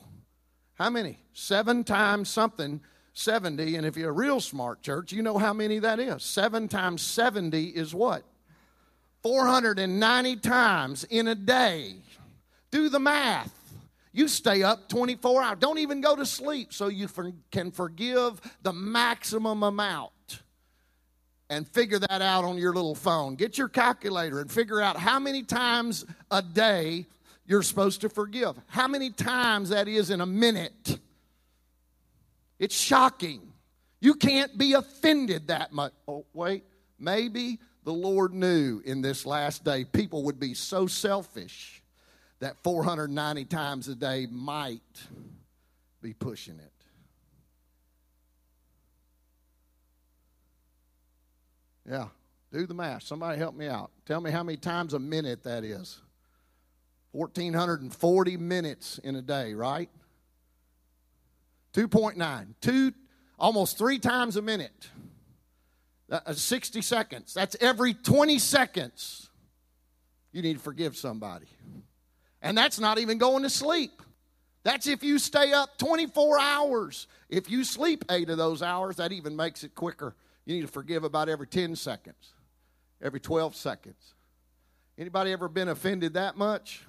How 0.75 0.91
many? 0.91 1.19
Seven 1.33 1.85
times 1.85 2.29
something, 2.29 2.81
70. 3.15 3.77
And 3.77 3.87
if 3.87 3.97
you're 3.97 4.11
a 4.11 4.13
real 4.13 4.41
smart 4.41 4.83
church, 4.83 5.13
you 5.13 5.23
know 5.23 5.39
how 5.39 5.53
many 5.53 5.79
that 5.79 5.99
is. 5.99 6.23
Seven 6.23 6.69
times 6.69 7.01
70 7.03 7.69
is 7.69 7.95
what? 7.95 8.25
490 9.23 10.37
times 10.37 11.05
in 11.05 11.29
a 11.29 11.35
day. 11.35 11.95
Do 12.71 12.89
the 12.89 13.01
math. 13.01 13.53
You 14.13 14.29
stay 14.29 14.63
up 14.63 14.89
24 14.89 15.43
hours. 15.43 15.57
Don't 15.59 15.79
even 15.79 16.01
go 16.01 16.15
to 16.15 16.27
sleep 16.27 16.73
so 16.73 16.89
you 16.89 17.09
for, 17.09 17.33
can 17.51 17.71
forgive 17.71 18.41
the 18.63 18.73
maximum 18.73 19.63
amount. 19.63 20.11
And 21.51 21.69
figure 21.69 21.99
that 21.99 22.23
out 22.23 22.45
on 22.45 22.59
your 22.59 22.73
little 22.73 22.95
phone. 22.95 23.35
Get 23.37 23.59
your 23.59 23.69
calculator 23.69 24.41
and 24.41 24.51
figure 24.51 24.81
out 24.81 24.97
how 24.97 25.19
many 25.19 25.43
times 25.43 26.05
a 26.31 26.43
day 26.43 27.07
you're 27.47 27.63
supposed 27.63 28.01
to 28.01 28.09
forgive. 28.09 28.57
How 28.67 28.89
many 28.89 29.11
times 29.11 29.69
that 29.69 29.87
is 29.87 30.11
in 30.11 30.21
a 30.21 30.27
minute. 30.27 30.99
It's 32.59 32.75
shocking. 32.75 33.53
You 34.01 34.15
can't 34.15 34.57
be 34.57 34.75
offended 34.75 35.49
that 35.49 35.73
much. 35.73 35.93
Oh, 36.07 36.27
wait, 36.33 36.65
maybe 36.99 37.59
the 37.85 37.93
Lord 37.93 38.33
knew 38.33 38.83
in 38.85 39.03
this 39.03 39.27
last 39.27 39.65
day 39.65 39.85
people 39.85 40.25
would 40.25 40.39
be 40.41 40.55
so 40.55 40.87
selfish 40.87 41.83
that 42.41 42.57
490 42.63 43.45
times 43.47 43.89
a 43.89 43.95
day 43.95 44.27
might 44.31 44.81
be 46.03 46.13
pushing 46.13 46.59
it. 46.59 46.71
Yeah, 51.89 52.09
do 52.53 52.67
the 52.67 52.75
math. 52.75 53.03
Somebody 53.03 53.39
help 53.39 53.55
me 53.55 53.69
out. 53.69 53.91
Tell 54.07 54.21
me 54.21 54.31
how 54.31 54.43
many 54.43 54.57
times 54.57 54.95
a 54.95 54.99
minute 54.99 55.43
that 55.45 55.65
is. 55.65 56.01
1,440 57.13 58.37
minutes 58.39 58.99
in 58.99 59.17
a 59.17 59.23
day, 59.23 59.55
right? 59.55 59.89
2.9. 61.75 62.47
Two, 62.61 62.93
almost 63.39 63.77
three 63.77 63.99
times 63.99 64.37
a 64.37 64.43
minute. 64.43 64.89
Uh, 66.11 66.33
60 66.33 66.81
seconds. 66.83 67.35
That's 67.35 67.57
every 67.61 67.95
20 67.95 68.39
seconds 68.39 69.29
you 70.33 70.43
need 70.43 70.55
to 70.55 70.63
forgive 70.63 70.97
somebody. 70.97 71.47
And 72.43 72.57
that's 72.57 72.79
not 72.79 72.99
even 72.99 73.19
going 73.19 73.43
to 73.43 73.51
sleep. 73.51 74.03
That's 74.65 74.87
if 74.87 75.03
you 75.03 75.19
stay 75.19 75.53
up 75.53 75.79
24 75.79 76.39
hours. 76.41 77.07
If 77.29 77.51
you 77.51 77.65
sleep 77.65 78.05
eight 78.11 78.31
of 78.31 78.39
those 78.39 78.63
hours, 78.63 78.97
that 78.97 79.13
even 79.13 79.37
makes 79.37 79.65
it 79.65 79.75
quicker. 79.75 80.15
You 80.45 80.57
need 80.57 80.63
to 80.63 80.69
forgive 80.69 81.05
about 81.05 81.29
every 81.29 81.47
10 81.47 81.77
seconds, 81.77 82.35
every 83.03 83.21
12 83.21 83.57
seconds. 83.57 84.15
Anybody 84.99 85.33
ever 85.33 85.49
been 85.49 85.69
offended 85.69 86.15
that 86.15 86.37
much? 86.37 86.85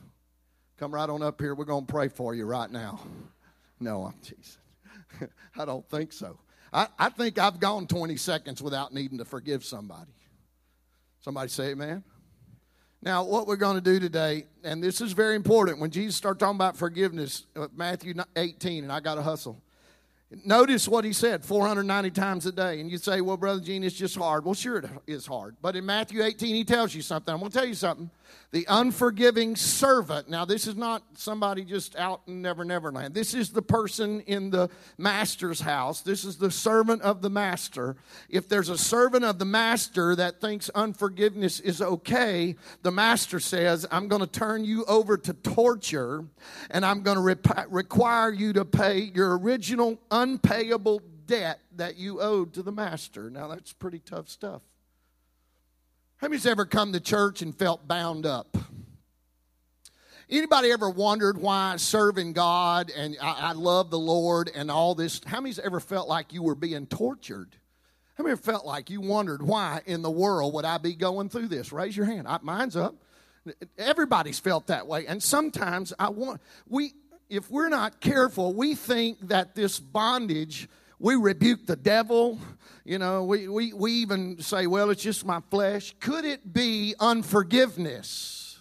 Come 0.77 0.93
right 0.93 1.09
on 1.09 1.21
up 1.21 1.39
here. 1.39 1.55
We're 1.55 1.65
going 1.65 1.85
to 1.85 1.91
pray 1.91 2.09
for 2.09 2.35
you 2.35 2.45
right 2.45 2.69
now. 2.69 2.99
No, 3.79 4.03
I'm 4.03 4.13
teasing. 4.21 4.64
I 5.57 5.65
don't 5.65 5.87
think 5.89 6.13
so. 6.13 6.39
I, 6.73 6.87
I 6.97 7.09
think 7.09 7.37
I've 7.37 7.59
gone 7.59 7.87
20 7.87 8.17
seconds 8.17 8.61
without 8.61 8.93
needing 8.93 9.17
to 9.19 9.25
forgive 9.25 9.63
somebody. 9.63 10.11
Somebody 11.21 11.49
say 11.49 11.71
amen. 11.71 12.03
Now, 13.01 13.23
what 13.23 13.45
we're 13.47 13.55
going 13.55 13.75
to 13.75 13.81
do 13.81 13.99
today, 13.99 14.45
and 14.63 14.83
this 14.83 14.99
is 14.99 15.11
very 15.11 15.35
important, 15.35 15.79
when 15.79 15.91
Jesus 15.91 16.15
started 16.15 16.39
talking 16.39 16.55
about 16.55 16.75
forgiveness, 16.75 17.45
uh, 17.55 17.67
Matthew 17.75 18.15
18, 18.35 18.83
and 18.83 18.91
I 18.91 18.99
got 18.99 19.15
to 19.15 19.21
hustle. 19.21 19.61
Notice 20.43 20.87
what 20.87 21.05
he 21.05 21.13
said 21.13 21.45
490 21.45 22.09
times 22.11 22.45
a 22.47 22.51
day. 22.51 22.81
And 22.81 22.89
you 22.89 22.97
say, 22.97 23.21
well, 23.21 23.37
Brother 23.37 23.61
Gene, 23.61 23.83
it's 23.83 23.95
just 23.95 24.15
hard. 24.15 24.43
Well, 24.43 24.55
sure, 24.55 24.77
it 24.77 24.89
is 25.05 25.25
hard. 25.25 25.55
But 25.61 25.75
in 25.75 25.85
Matthew 25.85 26.23
18, 26.23 26.55
he 26.55 26.63
tells 26.63 26.95
you 26.95 27.03
something. 27.03 27.31
I'm 27.31 27.39
going 27.39 27.51
to 27.51 27.57
tell 27.57 27.67
you 27.67 27.75
something. 27.75 28.09
The 28.51 28.65
unforgiving 28.69 29.55
servant. 29.55 30.29
Now, 30.29 30.45
this 30.45 30.67
is 30.67 30.75
not 30.75 31.03
somebody 31.15 31.63
just 31.65 31.95
out 31.95 32.21
in 32.27 32.41
Never 32.41 32.63
Never 32.63 32.91
Land. 32.91 33.13
This 33.13 33.33
is 33.33 33.49
the 33.49 33.61
person 33.61 34.21
in 34.21 34.49
the 34.49 34.69
master's 34.97 35.59
house. 35.59 36.01
This 36.01 36.23
is 36.23 36.37
the 36.37 36.51
servant 36.51 37.01
of 37.01 37.21
the 37.21 37.29
master. 37.29 37.97
If 38.29 38.47
there's 38.47 38.69
a 38.69 38.77
servant 38.77 39.25
of 39.25 39.39
the 39.39 39.45
master 39.45 40.15
that 40.15 40.39
thinks 40.39 40.69
unforgiveness 40.69 41.59
is 41.59 41.81
okay, 41.81 42.55
the 42.81 42.91
master 42.91 43.39
says, 43.39 43.85
I'm 43.91 44.07
going 44.07 44.21
to 44.21 44.27
turn 44.27 44.63
you 44.63 44.85
over 44.85 45.17
to 45.17 45.33
torture 45.33 46.25
and 46.71 46.85
I'm 46.85 47.01
going 47.01 47.17
to 47.17 47.23
rep- 47.23 47.67
require 47.69 48.31
you 48.31 48.53
to 48.53 48.65
pay 48.65 48.99
your 48.99 49.37
original 49.37 49.99
unpayable 50.11 51.01
debt 51.25 51.59
that 51.75 51.97
you 51.97 52.21
owed 52.21 52.53
to 52.53 52.63
the 52.63 52.71
master. 52.71 53.29
Now, 53.29 53.47
that's 53.47 53.73
pretty 53.73 53.99
tough 53.99 54.29
stuff. 54.29 54.61
How 56.17 56.27
many's 56.27 56.45
ever 56.45 56.65
come 56.65 56.93
to 56.93 56.99
church 56.99 57.41
and 57.41 57.55
felt 57.55 57.87
bound 57.87 58.25
up? 58.25 58.57
Anybody 60.29 60.71
ever 60.71 60.89
wondered 60.89 61.37
why 61.37 61.75
serving 61.77 62.33
God 62.33 62.91
and 62.95 63.15
I, 63.21 63.49
I, 63.49 63.51
love 63.51 63.91
the 63.91 63.99
Lord 63.99 64.49
and 64.55 64.71
all 64.71 64.95
this? 64.95 65.21
How 65.25 65.39
many's 65.39 65.59
ever 65.59 65.79
felt 65.79 66.07
like 66.07 66.33
you 66.33 66.41
were 66.41 66.55
being 66.55 66.87
tortured? 66.87 67.55
How 68.15 68.23
many 68.23 68.35
felt 68.37 68.65
like 68.65 68.89
you 68.89 69.01
wondered 69.01 69.43
why 69.43 69.81
in 69.85 70.01
the 70.01 70.09
world 70.09 70.53
would 70.53 70.65
I 70.65 70.77
be 70.77 70.95
going 70.95 71.29
through 71.29 71.49
this? 71.49 71.71
Raise 71.71 71.95
your 71.95 72.05
hand. 72.05 72.27
I, 72.27 72.39
mine's 72.41 72.75
up. 72.75 72.95
Everybody's 73.77 74.39
felt 74.39 74.67
that 74.67 74.87
way, 74.87 75.05
and 75.05 75.21
sometimes 75.21 75.93
I 75.99 76.09
want 76.09 76.41
we 76.67 76.93
if 77.29 77.51
we're 77.51 77.69
not 77.69 77.99
careful, 77.99 78.53
we 78.53 78.73
think 78.73 79.19
that 79.27 79.53
this 79.53 79.79
bondage, 79.79 80.67
we 80.99 81.15
rebuke 81.15 81.65
the 81.65 81.75
devil. 81.75 82.39
You 82.83 82.99
know, 82.99 83.23
we, 83.23 83.47
we, 83.47 83.73
we 83.73 83.91
even 83.93 84.41
say, 84.41 84.67
well, 84.67 84.89
it's 84.89 85.01
just 85.01 85.25
my 85.25 85.41
flesh. 85.49 85.95
Could 85.99 86.25
it 86.25 86.53
be 86.53 86.95
unforgiveness? 86.99 88.59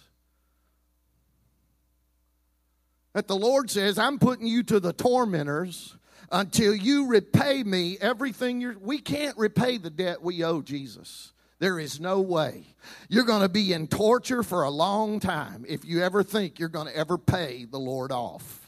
That 3.13 3.27
the 3.27 3.35
Lord 3.35 3.69
says, 3.69 3.97
I'm 3.97 4.19
putting 4.19 4.47
you 4.47 4.63
to 4.63 4.79
the 4.79 4.91
tormentors 4.91 5.95
until 6.31 6.75
you 6.75 7.07
repay 7.07 7.63
me 7.63 7.97
everything 8.01 8.59
you're. 8.59 8.77
We 8.77 8.99
can't 8.99 9.37
repay 9.37 9.77
the 9.77 9.89
debt 9.89 10.21
we 10.21 10.43
owe 10.43 10.61
Jesus. 10.61 11.31
There 11.59 11.79
is 11.79 12.01
no 12.01 12.19
way. 12.19 12.65
You're 13.07 13.23
going 13.23 13.41
to 13.41 13.49
be 13.49 13.71
in 13.71 13.87
torture 13.87 14.43
for 14.43 14.63
a 14.63 14.69
long 14.69 15.21
time 15.21 15.63
if 15.67 15.85
you 15.85 16.03
ever 16.03 16.23
think 16.23 16.59
you're 16.59 16.67
going 16.67 16.87
to 16.87 16.97
ever 16.97 17.17
pay 17.17 17.63
the 17.63 17.79
Lord 17.79 18.11
off. 18.11 18.64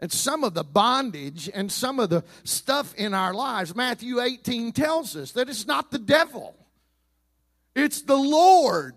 And 0.00 0.12
some 0.12 0.44
of 0.44 0.54
the 0.54 0.62
bondage 0.62 1.50
and 1.52 1.72
some 1.72 1.98
of 1.98 2.08
the 2.08 2.22
stuff 2.44 2.94
in 2.94 3.14
our 3.14 3.34
lives, 3.34 3.74
Matthew 3.74 4.20
18 4.20 4.72
tells 4.72 5.16
us 5.16 5.32
that 5.32 5.48
it's 5.48 5.66
not 5.66 5.90
the 5.90 5.98
devil, 5.98 6.54
it's 7.74 8.02
the 8.02 8.16
Lord 8.16 8.94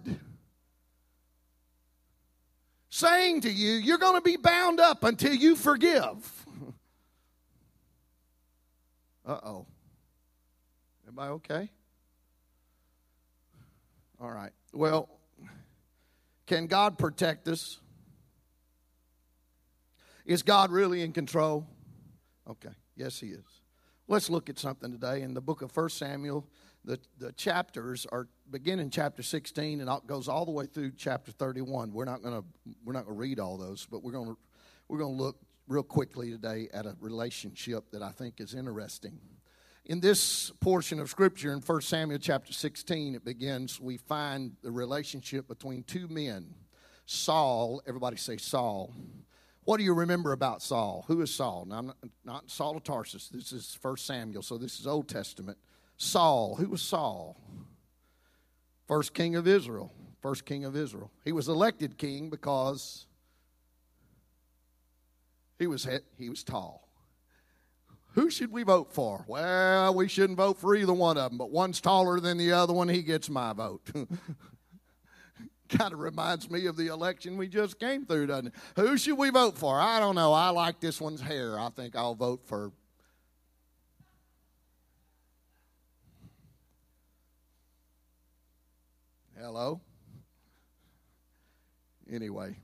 saying 2.89 3.41
to 3.41 3.51
you, 3.51 3.73
You're 3.73 3.97
going 3.97 4.15
to 4.15 4.21
be 4.21 4.37
bound 4.37 4.79
up 4.79 5.03
until 5.03 5.33
you 5.33 5.55
forgive. 5.55 6.45
Uh 9.25 9.39
oh. 9.43 9.65
Everybody 11.03 11.31
okay? 11.33 11.69
All 14.19 14.31
right. 14.31 14.51
Well, 14.73 15.09
can 16.47 16.67
God 16.67 16.97
protect 16.97 17.47
us? 17.47 17.80
Is 20.25 20.43
God 20.43 20.71
really 20.71 21.01
in 21.01 21.11
control? 21.11 21.65
Okay. 22.49 22.69
Yes, 22.95 23.19
He 23.19 23.27
is. 23.27 23.61
Let's 24.07 24.29
look 24.29 24.49
at 24.49 24.59
something 24.59 24.91
today. 24.91 25.21
In 25.21 25.33
the 25.33 25.41
book 25.41 25.61
of 25.61 25.75
1 25.75 25.89
Samuel, 25.89 26.47
the, 26.83 26.99
the 27.17 27.31
chapters 27.33 28.05
are 28.11 28.27
begin 28.49 28.79
in 28.79 28.89
chapter 28.89 29.23
16 29.23 29.79
and 29.79 29.89
it 29.89 30.07
goes 30.07 30.27
all 30.27 30.45
the 30.45 30.51
way 30.51 30.65
through 30.65 30.91
chapter 30.97 31.31
31. 31.31 31.93
We're 31.93 32.05
not 32.05 32.21
going 32.21 32.41
to 32.41 32.45
we're 32.83 32.93
not 32.93 33.05
to 33.05 33.13
read 33.13 33.39
all 33.39 33.57
those, 33.57 33.87
but 33.89 34.03
we're 34.03 34.11
going 34.11 34.27
to 34.27 34.37
we're 34.87 34.97
going 34.97 35.15
to 35.15 35.23
look 35.23 35.37
real 35.67 35.83
quickly 35.83 36.31
today 36.31 36.67
at 36.73 36.85
a 36.85 36.95
relationship 36.99 37.91
that 37.91 38.01
I 38.01 38.09
think 38.09 38.41
is 38.41 38.53
interesting 38.53 39.19
in 39.85 39.99
this 39.99 40.51
portion 40.59 40.99
of 40.99 41.09
scripture 41.09 41.51
in 41.53 41.59
1 41.59 41.81
Samuel 41.81 42.19
chapter 42.19 42.53
16, 42.53 43.15
it 43.15 43.25
begins, 43.25 43.79
we 43.79 43.97
find 43.97 44.55
the 44.61 44.71
relationship 44.71 45.47
between 45.47 45.83
two 45.83 46.07
men. 46.07 46.53
Saul, 47.05 47.81
everybody 47.87 48.15
say 48.15 48.37
Saul. 48.37 48.93
What 49.71 49.77
do 49.77 49.85
you 49.85 49.93
remember 49.93 50.33
about 50.33 50.61
Saul? 50.61 51.05
Who 51.07 51.21
is 51.21 51.33
Saul? 51.33 51.63
Now, 51.65 51.79
not, 51.79 51.95
not 52.25 52.51
Saul 52.51 52.75
of 52.75 52.83
Tarsus. 52.83 53.29
This 53.29 53.53
is 53.53 53.79
1 53.81 53.95
Samuel, 53.95 54.41
so 54.41 54.57
this 54.57 54.81
is 54.81 54.85
Old 54.85 55.07
Testament. 55.07 55.57
Saul. 55.95 56.55
Who 56.55 56.67
was 56.67 56.81
Saul? 56.81 57.39
First 58.85 59.13
king 59.13 59.37
of 59.37 59.47
Israel. 59.47 59.93
First 60.21 60.43
king 60.43 60.65
of 60.65 60.75
Israel. 60.75 61.09
He 61.23 61.31
was 61.31 61.47
elected 61.47 61.97
king 61.97 62.29
because 62.29 63.05
he 65.57 65.67
was, 65.67 65.87
he 66.17 66.29
was 66.29 66.43
tall. 66.43 66.89
Who 68.15 68.29
should 68.29 68.51
we 68.51 68.63
vote 68.63 68.91
for? 68.91 69.23
Well, 69.25 69.95
we 69.95 70.09
shouldn't 70.09 70.35
vote 70.35 70.57
for 70.57 70.75
either 70.75 70.91
one 70.91 71.17
of 71.17 71.31
them, 71.31 71.37
but 71.37 71.49
one's 71.49 71.79
taller 71.79 72.19
than 72.19 72.37
the 72.37 72.51
other 72.51 72.73
one, 72.73 72.89
he 72.89 73.03
gets 73.03 73.29
my 73.29 73.53
vote. 73.53 73.89
kind 75.77 75.93
of 75.93 75.99
reminds 75.99 76.49
me 76.49 76.65
of 76.65 76.75
the 76.75 76.87
election 76.87 77.37
we 77.37 77.47
just 77.47 77.79
came 77.79 78.05
through, 78.05 78.27
doesn't 78.27 78.47
it? 78.47 78.53
Who 78.75 78.97
should 78.97 79.17
we 79.17 79.29
vote 79.29 79.57
for? 79.57 79.79
I 79.79 79.99
don't 79.99 80.15
know. 80.15 80.33
I 80.33 80.49
like 80.49 80.79
this 80.79 81.01
one's 81.01 81.21
hair. 81.21 81.59
I 81.59 81.69
think 81.69 81.95
I'll 81.95 82.15
vote 82.15 82.41
for. 82.45 82.71
Hello? 89.39 89.81
Anyway. 92.11 92.57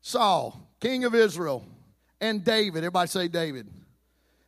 Saul, 0.00 0.70
king 0.80 1.04
of 1.04 1.14
Israel, 1.14 1.66
and 2.18 2.42
David. 2.42 2.78
Everybody 2.78 3.08
say 3.08 3.28
David. 3.28 3.68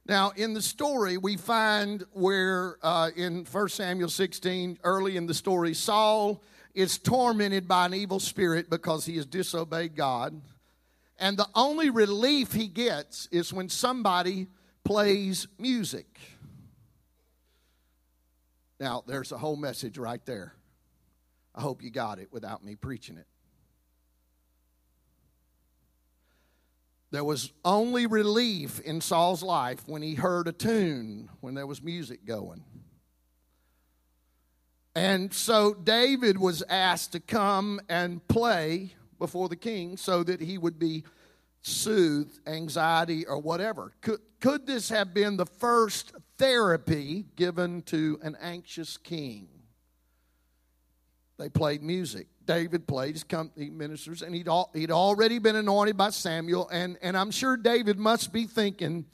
Now, 0.06 0.30
in 0.34 0.54
the 0.54 0.62
story, 0.62 1.18
we 1.18 1.36
find 1.36 2.04
where 2.12 2.76
uh, 2.82 3.10
in 3.14 3.44
1 3.44 3.68
Samuel 3.68 4.08
16, 4.08 4.78
early 4.82 5.16
in 5.16 5.26
the 5.26 5.34
story, 5.34 5.74
Saul 5.74 6.42
is 6.74 6.98
tormented 6.98 7.68
by 7.68 7.86
an 7.86 7.94
evil 7.94 8.20
spirit 8.20 8.70
because 8.70 9.04
he 9.04 9.16
has 9.16 9.26
disobeyed 9.26 9.94
God. 9.94 10.40
And 11.18 11.36
the 11.36 11.48
only 11.54 11.90
relief 11.90 12.52
he 12.52 12.66
gets 12.66 13.28
is 13.30 13.52
when 13.52 13.68
somebody 13.68 14.48
plays 14.84 15.46
music. 15.58 16.18
Now, 18.78 19.04
there's 19.06 19.30
a 19.30 19.38
whole 19.38 19.56
message 19.56 19.98
right 19.98 20.24
there. 20.24 20.54
I 21.54 21.60
hope 21.60 21.82
you 21.82 21.90
got 21.90 22.18
it 22.18 22.32
without 22.32 22.64
me 22.64 22.74
preaching 22.76 23.18
it. 23.18 23.26
There 27.10 27.24
was 27.24 27.52
only 27.64 28.06
relief 28.06 28.80
in 28.80 29.00
Saul's 29.00 29.42
life 29.42 29.82
when 29.86 30.02
he 30.02 30.14
heard 30.14 30.46
a 30.46 30.52
tune, 30.52 31.28
when 31.40 31.54
there 31.54 31.66
was 31.66 31.82
music 31.82 32.24
going. 32.24 32.62
And 34.94 35.32
so 35.32 35.74
David 35.74 36.38
was 36.38 36.62
asked 36.68 37.12
to 37.12 37.20
come 37.20 37.80
and 37.88 38.26
play 38.28 38.94
before 39.18 39.48
the 39.48 39.56
king 39.56 39.96
so 39.96 40.22
that 40.22 40.40
he 40.40 40.58
would 40.58 40.78
be 40.78 41.04
soothed 41.62 42.40
anxiety 42.46 43.26
or 43.26 43.38
whatever. 43.38 43.92
Could, 44.00 44.20
could 44.40 44.66
this 44.66 44.88
have 44.88 45.12
been 45.12 45.36
the 45.36 45.46
first 45.46 46.12
therapy 46.38 47.26
given 47.36 47.82
to 47.82 48.18
an 48.22 48.36
anxious 48.40 48.96
king? 48.96 49.48
They 51.38 51.48
played 51.48 51.82
music. 51.82 52.28
David 52.50 52.88
played 52.88 53.14
his 53.14 53.22
company 53.22 53.70
ministers, 53.70 54.22
and 54.22 54.34
he'd, 54.34 54.48
he'd 54.74 54.90
already 54.90 55.38
been 55.38 55.54
anointed 55.54 55.96
by 55.96 56.10
Samuel. 56.10 56.68
And, 56.68 56.98
and 57.00 57.16
I'm 57.16 57.30
sure 57.30 57.56
David 57.56 57.96
must 57.96 58.32
be 58.32 58.48
thinking, 58.48 59.04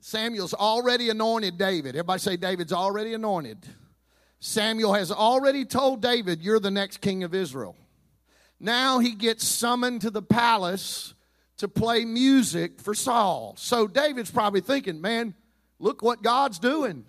Samuel's 0.00 0.52
already 0.52 1.10
anointed 1.10 1.58
David. 1.58 1.90
Everybody 1.90 2.18
say, 2.18 2.36
David's 2.36 2.72
already 2.72 3.14
anointed. 3.14 3.64
Samuel 4.40 4.94
has 4.94 5.12
already 5.12 5.64
told 5.64 6.02
David, 6.02 6.42
You're 6.42 6.58
the 6.58 6.72
next 6.72 7.00
king 7.00 7.22
of 7.22 7.36
Israel. 7.36 7.76
Now 8.58 8.98
he 8.98 9.14
gets 9.14 9.46
summoned 9.46 10.00
to 10.00 10.10
the 10.10 10.22
palace 10.22 11.14
to 11.58 11.68
play 11.68 12.04
music 12.04 12.80
for 12.80 12.94
Saul. 12.94 13.54
So 13.56 13.86
David's 13.86 14.32
probably 14.32 14.60
thinking, 14.60 15.00
Man, 15.00 15.36
look 15.78 16.02
what 16.02 16.20
God's 16.20 16.58
doing. 16.58 17.04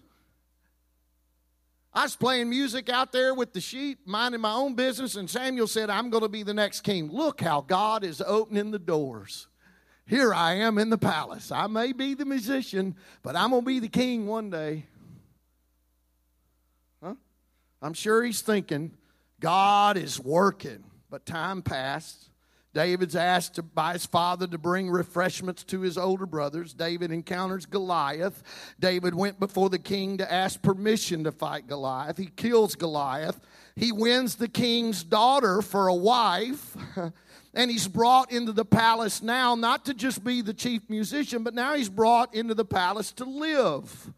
I 1.95 2.03
was 2.03 2.15
playing 2.15 2.50
music 2.50 2.89
out 2.89 3.12
there 3.12 3.35
with 3.35 3.53
the 3.53 3.61
sheep, 3.61 4.00
minding 4.05 4.41
my 4.41 4.53
own 4.53 4.74
business, 4.74 5.15
and 5.15 5.29
Samuel 5.29 5.68
said, 5.68 5.91
I'm 5.91 6.09
going 6.09 6.24
to 6.24 6.29
be 6.29 6.41
the 6.41 6.53
next 6.53 6.81
king. 6.81 7.11
Look 7.11 7.39
how 7.39 7.61
God 7.61 8.03
is 8.03 8.22
opening 8.25 8.72
the 8.72 8.79
doors. 8.79 9.48
Here 10.05 10.33
I 10.33 10.55
am 10.55 10.79
in 10.79 10.89
the 10.89 10.98
palace. 10.98 11.51
I 11.51 11.68
may 11.68 11.94
be 11.94 12.15
the 12.15 12.25
musician, 12.25 12.96
but 13.22 13.35
I'm 13.35 13.51
going 13.51 13.61
to 13.61 13.65
be 13.65 13.79
the 13.79 13.87
king 13.87 14.25
one 14.25 14.50
day. 14.50 14.87
Huh? 17.01 17.13
I'm 17.81 17.94
sure 17.94 18.24
he's 18.24 18.41
thinking, 18.41 18.94
God 19.39 19.96
is 19.96 20.20
working. 20.20 20.83
But 21.11 21.27
time 21.27 21.61
passed. 21.61 22.29
David's 22.74 23.16
asked 23.16 23.55
to, 23.55 23.64
by 23.64 23.94
his 23.94 24.05
father 24.05 24.48
to 24.48 24.57
bring 24.57 24.90
refreshments 24.90 25.64
to 25.66 25.81
his 25.81 25.98
older 25.98 26.25
brothers. 26.25 26.74
David 26.74 27.12
encounters 27.12 27.66
Goliath. 27.66 28.44
David 28.79 29.14
went 29.14 29.40
before 29.40 29.70
the 29.70 29.79
king 29.79 30.18
to 30.18 30.31
ask 30.31 30.62
permission 30.62 31.24
to 31.24 31.31
fight 31.31 31.68
Goliath. 31.68 32.18
He 32.18 32.27
kills 32.27 32.75
Goliath. 32.75 33.40
He 33.75 33.92
wins 33.92 34.36
the 34.36 34.48
king's 34.48 35.03
daughter 35.03 35.62
for 35.62 35.88
a 35.88 35.96
wife. 35.96 36.75
and 37.53 37.70
he's 37.70 37.88
brought 37.88 38.31
into 38.31 38.51
the 38.51 38.66
palace 38.66 39.22
now, 39.22 39.55
not 39.55 39.86
to 39.86 39.94
just 39.94 40.24
be 40.24 40.42
the 40.42 40.53
chief 40.53 40.90
musician, 40.90 41.44
but 41.44 41.53
now 41.53 41.75
he's 41.75 41.90
brought 41.90 42.33
into 42.33 42.55
the 42.55 42.66
palace 42.66 43.12
to 43.14 43.25
live. 43.25 44.12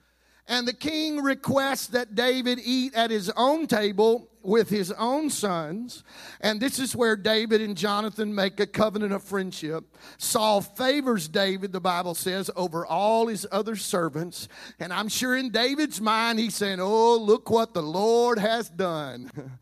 And 0.47 0.67
the 0.67 0.73
king 0.73 1.23
requests 1.23 1.87
that 1.87 2.13
David 2.13 2.59
eat 2.63 2.93
at 2.93 3.09
his 3.09 3.31
own 3.31 3.65
table 3.65 4.29
with 4.43 4.69
his 4.69 4.91
own 4.91 5.31
sons. 5.31 6.03
And 6.39 6.59
this 6.59 6.77
is 6.77 6.95
where 6.95 7.15
David 7.15 7.61
and 7.61 7.75
Jonathan 7.75 8.33
make 8.33 8.59
a 8.59 8.67
covenant 8.67 9.11
of 9.11 9.23
friendship. 9.23 9.85
Saul 10.19 10.61
favors 10.61 11.27
David, 11.27 11.71
the 11.73 11.81
Bible 11.81 12.13
says, 12.13 12.51
over 12.55 12.85
all 12.85 13.27
his 13.27 13.47
other 13.51 13.75
servants. 13.75 14.47
And 14.79 14.93
I'm 14.93 15.09
sure 15.09 15.35
in 15.35 15.49
David's 15.49 15.99
mind, 15.99 16.37
he's 16.37 16.55
saying, 16.55 16.79
Oh, 16.79 17.17
look 17.17 17.49
what 17.49 17.73
the 17.73 17.83
Lord 17.83 18.37
has 18.37 18.69
done. 18.69 19.31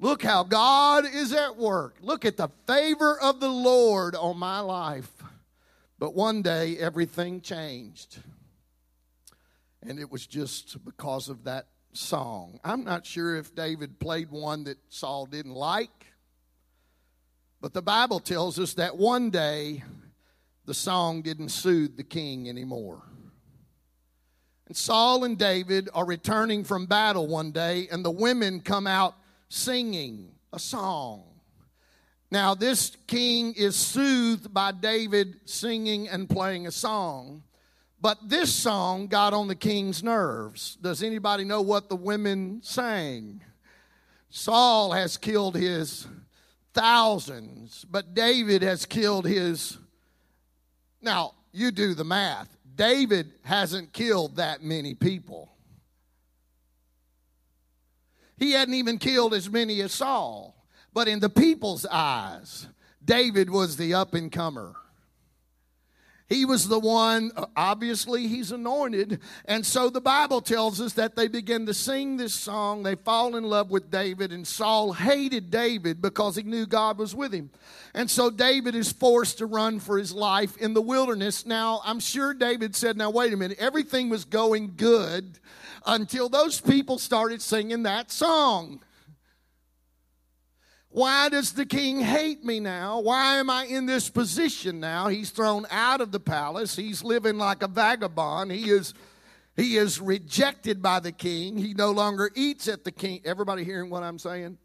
Look 0.00 0.22
how 0.22 0.44
God 0.44 1.06
is 1.12 1.32
at 1.32 1.56
work. 1.56 1.96
Look 2.00 2.24
at 2.24 2.36
the 2.36 2.50
favor 2.68 3.18
of 3.18 3.40
the 3.40 3.48
Lord 3.48 4.14
on 4.14 4.38
my 4.38 4.60
life. 4.60 5.10
But 5.98 6.14
one 6.14 6.40
day, 6.40 6.78
everything 6.78 7.40
changed. 7.40 8.18
And 9.88 9.98
it 9.98 10.10
was 10.10 10.26
just 10.26 10.84
because 10.84 11.30
of 11.30 11.44
that 11.44 11.66
song. 11.94 12.60
I'm 12.62 12.84
not 12.84 13.06
sure 13.06 13.36
if 13.36 13.54
David 13.54 13.98
played 13.98 14.30
one 14.30 14.64
that 14.64 14.76
Saul 14.90 15.24
didn't 15.24 15.54
like, 15.54 16.06
but 17.62 17.72
the 17.72 17.80
Bible 17.80 18.20
tells 18.20 18.58
us 18.58 18.74
that 18.74 18.98
one 18.98 19.30
day 19.30 19.82
the 20.66 20.74
song 20.74 21.22
didn't 21.22 21.48
soothe 21.48 21.96
the 21.96 22.04
king 22.04 22.50
anymore. 22.50 23.02
And 24.66 24.76
Saul 24.76 25.24
and 25.24 25.38
David 25.38 25.88
are 25.94 26.04
returning 26.04 26.64
from 26.64 26.84
battle 26.84 27.26
one 27.26 27.50
day, 27.50 27.88
and 27.90 28.04
the 28.04 28.10
women 28.10 28.60
come 28.60 28.86
out 28.86 29.14
singing 29.48 30.32
a 30.52 30.58
song. 30.58 31.24
Now, 32.30 32.54
this 32.54 32.94
king 33.06 33.54
is 33.54 33.74
soothed 33.74 34.52
by 34.52 34.72
David 34.72 35.40
singing 35.46 36.06
and 36.10 36.28
playing 36.28 36.66
a 36.66 36.70
song. 36.70 37.42
But 38.00 38.28
this 38.28 38.54
song 38.54 39.08
got 39.08 39.32
on 39.32 39.48
the 39.48 39.56
king's 39.56 40.02
nerves. 40.02 40.76
Does 40.80 41.02
anybody 41.02 41.44
know 41.44 41.62
what 41.62 41.88
the 41.88 41.96
women 41.96 42.60
sang? 42.62 43.42
Saul 44.30 44.92
has 44.92 45.16
killed 45.16 45.56
his 45.56 46.06
thousands, 46.74 47.84
but 47.90 48.14
David 48.14 48.62
has 48.62 48.86
killed 48.86 49.26
his. 49.26 49.78
Now, 51.02 51.34
you 51.52 51.70
do 51.70 51.94
the 51.94 52.04
math. 52.04 52.56
David 52.76 53.32
hasn't 53.42 53.92
killed 53.92 54.36
that 54.36 54.62
many 54.62 54.94
people. 54.94 55.50
He 58.36 58.52
hadn't 58.52 58.74
even 58.74 58.98
killed 58.98 59.34
as 59.34 59.50
many 59.50 59.80
as 59.80 59.92
Saul. 59.92 60.54
But 60.92 61.08
in 61.08 61.18
the 61.20 61.28
people's 61.28 61.84
eyes, 61.86 62.68
David 63.04 63.50
was 63.50 63.76
the 63.76 63.94
up 63.94 64.14
and 64.14 64.30
comer. 64.30 64.74
He 66.28 66.44
was 66.44 66.68
the 66.68 66.78
one, 66.78 67.32
uh, 67.36 67.46
obviously, 67.56 68.28
he's 68.28 68.52
anointed. 68.52 69.20
And 69.46 69.64
so 69.64 69.88
the 69.88 70.00
Bible 70.00 70.42
tells 70.42 70.78
us 70.78 70.92
that 70.94 71.16
they 71.16 71.26
begin 71.26 71.64
to 71.66 71.72
sing 71.72 72.18
this 72.18 72.34
song. 72.34 72.82
They 72.82 72.96
fall 72.96 73.36
in 73.36 73.44
love 73.44 73.70
with 73.70 73.90
David, 73.90 74.30
and 74.30 74.46
Saul 74.46 74.92
hated 74.92 75.50
David 75.50 76.02
because 76.02 76.36
he 76.36 76.42
knew 76.42 76.66
God 76.66 76.98
was 76.98 77.14
with 77.14 77.32
him. 77.32 77.48
And 77.94 78.10
so 78.10 78.28
David 78.28 78.74
is 78.74 78.92
forced 78.92 79.38
to 79.38 79.46
run 79.46 79.80
for 79.80 79.96
his 79.96 80.12
life 80.12 80.58
in 80.58 80.74
the 80.74 80.82
wilderness. 80.82 81.46
Now, 81.46 81.80
I'm 81.82 82.00
sure 82.00 82.34
David 82.34 82.76
said, 82.76 82.98
Now, 82.98 83.08
wait 83.08 83.32
a 83.32 83.36
minute, 83.36 83.58
everything 83.58 84.10
was 84.10 84.26
going 84.26 84.74
good 84.76 85.38
until 85.86 86.28
those 86.28 86.60
people 86.60 86.98
started 86.98 87.40
singing 87.40 87.84
that 87.84 88.12
song. 88.12 88.80
Why 90.90 91.28
does 91.28 91.52
the 91.52 91.66
king 91.66 92.00
hate 92.00 92.44
me 92.44 92.60
now? 92.60 93.00
Why 93.00 93.36
am 93.36 93.50
I 93.50 93.64
in 93.64 93.86
this 93.86 94.08
position 94.08 94.80
now? 94.80 95.08
He's 95.08 95.30
thrown 95.30 95.66
out 95.70 96.00
of 96.00 96.12
the 96.12 96.20
palace. 96.20 96.76
He's 96.76 97.04
living 97.04 97.36
like 97.36 97.62
a 97.62 97.68
vagabond. 97.68 98.52
He 98.52 98.70
is 98.70 98.94
he 99.54 99.76
is 99.76 100.00
rejected 100.00 100.80
by 100.80 101.00
the 101.00 101.10
king. 101.10 101.58
He 101.58 101.74
no 101.74 101.90
longer 101.90 102.30
eats 102.36 102.68
at 102.68 102.84
the 102.84 102.92
king. 102.92 103.20
Everybody 103.24 103.64
hearing 103.64 103.90
what 103.90 104.04
I'm 104.04 104.18
saying? 104.18 104.56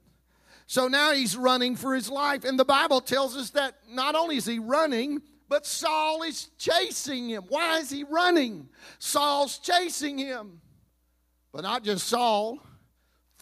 So 0.67 0.87
now 0.87 1.13
he's 1.13 1.35
running 1.35 1.75
for 1.75 1.95
his 1.95 2.09
life. 2.09 2.45
And 2.45 2.59
the 2.59 2.65
Bible 2.65 3.01
tells 3.01 3.35
us 3.35 3.49
that 3.51 3.75
not 3.89 4.13
only 4.13 4.37
is 4.37 4.45
he 4.45 4.59
running, 4.59 5.21
but 5.49 5.65
Saul 5.65 6.21
is 6.21 6.49
chasing 6.59 7.29
him. 7.29 7.43
Why 7.49 7.79
is 7.79 7.89
he 7.89 8.03
running? 8.03 8.69
Saul's 8.99 9.57
chasing 9.57 10.19
him. 10.19 10.61
But 11.51 11.63
not 11.63 11.83
just 11.83 12.07
Saul, 12.07 12.59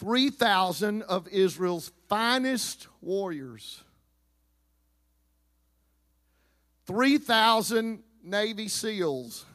3,000 0.02 1.04
of 1.04 1.28
Israel's 1.28 1.92
finest 2.10 2.88
warriors. 3.02 3.84
3,000 6.88 8.02
Navy 8.24 8.68
SEALs. 8.68 9.46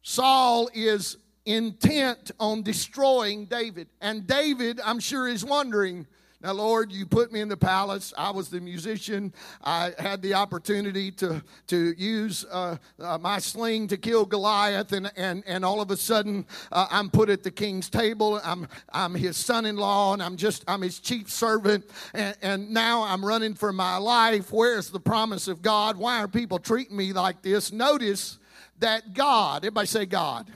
Saul 0.00 0.70
is 0.72 1.18
intent 1.44 2.30
on 2.40 2.62
destroying 2.62 3.44
David. 3.44 3.88
And 4.00 4.26
David, 4.26 4.80
I'm 4.82 4.98
sure, 4.98 5.28
is 5.28 5.44
wondering 5.44 6.06
now, 6.40 6.52
Lord, 6.52 6.92
you 6.92 7.04
put 7.04 7.32
me 7.32 7.40
in 7.40 7.48
the 7.48 7.56
palace. 7.56 8.14
I 8.16 8.30
was 8.30 8.48
the 8.48 8.60
musician. 8.60 9.34
I 9.64 9.92
had 9.98 10.22
the 10.22 10.34
opportunity 10.34 11.10
to, 11.12 11.42
to 11.66 11.94
use 11.98 12.44
uh, 12.52 12.76
uh, 13.00 13.18
my 13.18 13.40
sling 13.40 13.88
to 13.88 13.96
kill 13.96 14.24
Goliath, 14.24 14.92
and, 14.92 15.10
and, 15.16 15.42
and 15.48 15.64
all 15.64 15.80
of 15.80 15.90
a 15.90 15.96
sudden, 15.96 16.46
uh, 16.70 16.86
I'm 16.92 17.10
put 17.10 17.28
at 17.28 17.42
the 17.42 17.50
king's 17.50 17.90
table. 17.90 18.40
I'm, 18.44 18.68
I'm 18.92 19.16
his 19.16 19.36
son 19.36 19.66
in 19.66 19.76
law, 19.76 20.12
and 20.12 20.22
I'm 20.22 20.36
just, 20.36 20.62
I'm 20.68 20.80
his 20.80 21.00
chief 21.00 21.28
servant, 21.28 21.84
and, 22.14 22.36
and 22.40 22.70
now 22.70 23.02
I'm 23.02 23.24
running 23.24 23.54
for 23.54 23.72
my 23.72 23.96
life. 23.96 24.52
Where's 24.52 24.90
the 24.90 25.00
promise 25.00 25.48
of 25.48 25.60
God? 25.60 25.96
Why 25.96 26.20
are 26.20 26.28
people 26.28 26.60
treating 26.60 26.96
me 26.96 27.12
like 27.12 27.42
this? 27.42 27.72
Notice 27.72 28.38
that 28.78 29.12
God, 29.12 29.64
everybody 29.64 29.88
say 29.88 30.06
God. 30.06 30.48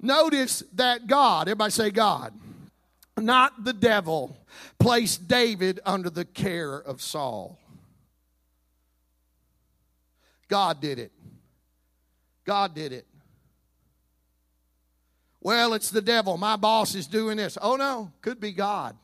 Notice 0.00 0.62
that 0.74 1.08
God, 1.08 1.48
everybody 1.48 1.72
say 1.72 1.90
God 1.90 2.32
not 3.20 3.64
the 3.64 3.72
devil, 3.72 4.36
placed 4.78 5.28
David 5.28 5.80
under 5.84 6.10
the 6.10 6.24
care 6.24 6.74
of 6.74 7.00
Saul. 7.00 7.58
God 10.48 10.80
did 10.80 10.98
it. 10.98 11.12
God 12.44 12.74
did 12.74 12.92
it. 12.92 13.06
Well, 15.40 15.74
it's 15.74 15.90
the 15.90 16.02
devil. 16.02 16.36
My 16.36 16.56
boss 16.56 16.94
is 16.94 17.06
doing 17.06 17.36
this. 17.36 17.56
Oh, 17.60 17.76
no, 17.76 18.12
could 18.22 18.40
be 18.40 18.52
God. 18.52 18.96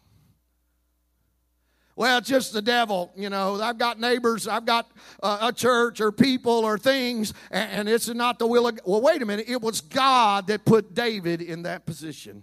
Well, 1.97 2.19
it's 2.19 2.29
just 2.29 2.53
the 2.53 2.63
devil. 2.63 3.13
You 3.15 3.31
know, 3.31 3.61
I've 3.61 3.79
got 3.79 4.01
neighbors, 4.01 4.49
I've 4.49 4.67
got 4.67 4.91
uh, 5.23 5.39
a 5.43 5.53
church 5.53 6.01
or 6.01 6.11
people 6.11 6.65
or 6.65 6.77
things, 6.77 7.33
and, 7.53 7.71
and 7.71 7.89
it's 7.89 8.09
not 8.09 8.41
the 8.41 8.47
will 8.47 8.67
of. 8.67 8.81
Well, 8.85 9.01
wait 9.01 9.23
a 9.23 9.27
minute. 9.27 9.47
It 9.49 9.63
was 9.63 9.81
God 9.81 10.49
that 10.49 10.65
put 10.65 10.93
David 10.93 11.41
in 11.41 11.63
that 11.63 11.87
position. 11.87 12.43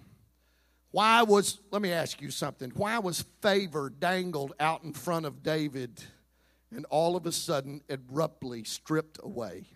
Why 0.91 1.23
was, 1.23 1.59
let 1.71 1.81
me 1.81 1.91
ask 1.91 2.21
you 2.21 2.31
something, 2.31 2.71
why 2.75 2.99
was 2.99 3.23
favor 3.41 3.89
dangled 3.89 4.53
out 4.59 4.83
in 4.83 4.93
front 4.93 5.25
of 5.25 5.41
David 5.41 6.03
and 6.69 6.85
all 6.89 7.15
of 7.15 7.25
a 7.25 7.31
sudden 7.31 7.81
abruptly 7.89 8.65
stripped 8.65 9.17
away? 9.23 9.67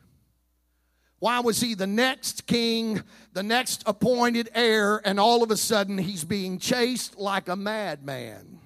Why 1.19 1.39
was 1.39 1.61
he 1.61 1.73
the 1.73 1.87
next 1.87 2.45
king, 2.45 3.01
the 3.31 3.43
next 3.43 3.83
appointed 3.85 4.49
heir, 4.53 5.01
and 5.05 5.19
all 5.19 5.41
of 5.41 5.51
a 5.51 5.57
sudden 5.57 5.97
he's 5.97 6.25
being 6.25 6.59
chased 6.59 7.17
like 7.17 7.47
a 7.47 7.55
madman? 7.55 8.59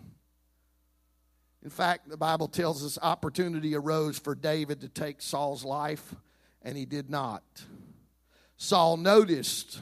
In 1.61 1.69
fact, 1.69 2.09
the 2.09 2.17
Bible 2.17 2.47
tells 2.47 2.83
us 2.83 2.97
opportunity 3.01 3.75
arose 3.75 4.17
for 4.17 4.33
David 4.33 4.81
to 4.81 4.89
take 4.89 5.21
Saul's 5.21 5.63
life, 5.63 6.15
and 6.63 6.75
he 6.75 6.85
did 6.85 7.09
not. 7.09 7.43
Saul 8.57 8.97
noticed 8.97 9.79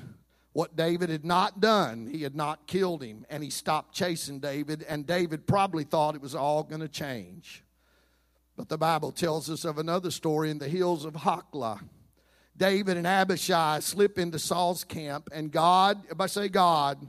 what 0.57 0.75
David 0.75 1.11
had 1.11 1.23
not 1.23 1.59
done. 1.59 2.07
He 2.07 2.23
had 2.23 2.35
not 2.35 2.65
killed 2.65 3.03
him, 3.03 3.27
and 3.29 3.43
he 3.43 3.51
stopped 3.51 3.93
chasing 3.93 4.39
David, 4.39 4.83
and 4.89 5.05
David 5.05 5.45
probably 5.45 5.83
thought 5.83 6.15
it 6.15 6.21
was 6.21 6.33
all 6.33 6.63
going 6.63 6.81
to 6.81 6.87
change. 6.87 7.63
But 8.55 8.67
the 8.67 8.77
Bible 8.79 9.11
tells 9.11 9.51
us 9.51 9.65
of 9.65 9.77
another 9.77 10.09
story 10.09 10.49
in 10.49 10.57
the 10.57 10.67
hills 10.67 11.05
of 11.05 11.13
Hachilah. 11.13 11.79
David 12.57 12.97
and 12.97 13.05
Abishai 13.05 13.81
slip 13.81 14.17
into 14.17 14.39
Saul's 14.39 14.83
camp, 14.83 15.29
and 15.31 15.51
God, 15.51 16.03
everybody 16.05 16.29
say 16.31 16.49
God, 16.49 17.05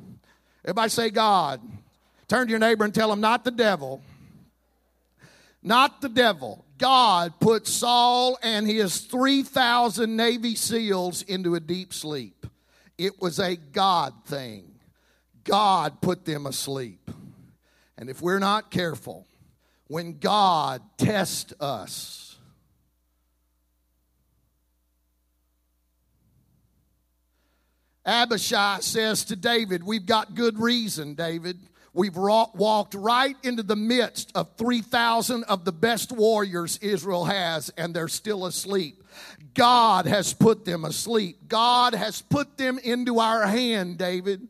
everybody 0.63 0.91
say 0.91 1.09
God. 1.09 1.63
Turn 2.29 2.49
to 2.49 2.51
your 2.51 2.59
neighbor 2.59 2.85
and 2.85 2.95
tell 2.95 3.11
him, 3.11 3.23
not 3.23 3.47
the 3.47 3.51
devil, 3.51 4.03
not 5.63 6.03
the 6.03 6.11
devil. 6.11 6.67
God 6.77 7.41
put 7.41 7.67
Saul 7.67 8.39
and 8.43 8.67
his 8.67 9.01
3,000 9.01 10.15
Navy 10.15 10.55
SEALs 10.55 11.23
into 11.23 11.55
a 11.55 11.61
deep 11.61 11.95
sleep. 11.95 12.38
It 12.99 13.21
was 13.23 13.39
a 13.39 13.57
God 13.57 14.13
thing. 14.27 14.75
God 15.45 16.01
put 16.03 16.25
them 16.25 16.47
asleep. 16.47 17.11
And 17.97 18.11
if 18.11 18.21
we're 18.21 18.39
not 18.41 18.71
careful, 18.71 19.27
when 19.87 20.19
God 20.19 20.83
tests 20.99 21.55
us, 21.61 22.37
Abishai 28.05 28.79
says 28.81 29.25
to 29.27 29.37
David, 29.37 29.85
We've 29.85 30.07
got 30.07 30.35
good 30.35 30.59
reason, 30.59 31.15
David. 31.15 31.59
We've 31.95 32.17
walked 32.17 32.95
right 32.95 33.37
into 33.43 33.63
the 33.63 33.77
midst 33.77 34.31
of 34.35 34.57
3,000 34.57 35.45
of 35.45 35.65
the 35.65 35.73
best 35.73 36.13
warriors 36.13 36.79
Israel 36.79 37.25
has, 37.25 37.71
and 37.77 37.95
they're 37.95 38.09
still 38.09 38.47
asleep. 38.47 39.03
God 39.55 40.07
has 40.07 40.33
put 40.35 40.65
them 40.65 40.85
asleep. 40.85 41.49
God 41.49 41.95
has 41.95 42.23
put 42.23 42.57
them 42.57 42.79
into 42.79 43.19
our 43.19 43.47
hand, 43.47 43.99
David. 43.99 44.47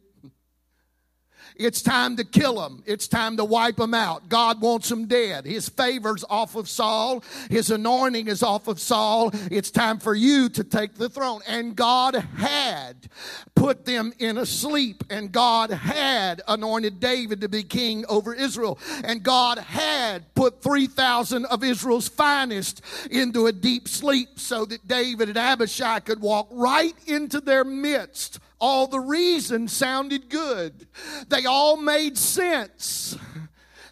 It's 1.59 1.83
time 1.83 2.17
to 2.17 2.25
kill 2.25 2.61
them. 2.61 2.85
It's 2.87 3.09
time 3.09 3.37
to 3.37 3.45
wipe 3.45 3.77
them 3.77 3.93
out. 3.93 4.29
God 4.29 4.61
wants 4.61 4.89
them 4.89 5.07
dead. 5.07 5.45
His 5.45 5.69
favor's 5.69 6.25
off 6.31 6.55
of 6.55 6.69
Saul. 6.69 7.25
His 7.51 7.71
anointing 7.71 8.29
is 8.29 8.45
off 8.45 8.69
of 8.69 8.79
Saul. 8.79 9.33
It's 9.51 9.73
time 9.73 9.99
for 9.99 10.15
you 10.15 10.49
to 10.51 10.63
take 10.63 10.95
the 10.95 11.09
throne. 11.09 11.41
And 11.49 11.75
God 11.75 12.15
had 12.15 13.09
put 13.57 13.85
them 13.85 14.13
in 14.21 14.39
a 14.39 14.47
sleep. 14.47 15.03
And 15.11 15.33
God 15.33 15.71
had 15.71 16.43
anointed 16.47 17.01
David 17.01 17.41
to 17.41 17.49
be 17.49 17.65
king 17.65 18.05
over 18.09 18.33
Israel. 18.33 18.79
And 19.03 19.25
God 19.25 19.59
had 19.59 20.33
put 20.35 20.63
3,000 20.63 21.45
of 21.47 21.65
Israel's 21.65 22.09
finest 22.09 22.83
into 23.11 23.47
a 23.47 23.53
deep 23.53 23.89
sleep 23.89 24.39
so 24.39 24.65
that 24.65 24.87
David 24.87 25.29
and 25.29 25.37
Abishai 25.37 26.01
could 26.01 26.21
walk 26.21 26.47
right 26.53 26.95
into 27.09 27.41
their 27.41 27.65
midst 27.65 28.39
all 28.61 28.87
the 28.87 29.01
reasons 29.01 29.73
sounded 29.73 30.29
good. 30.29 30.87
They 31.29 31.47
all 31.47 31.77
made 31.77 32.19
sense. 32.19 33.17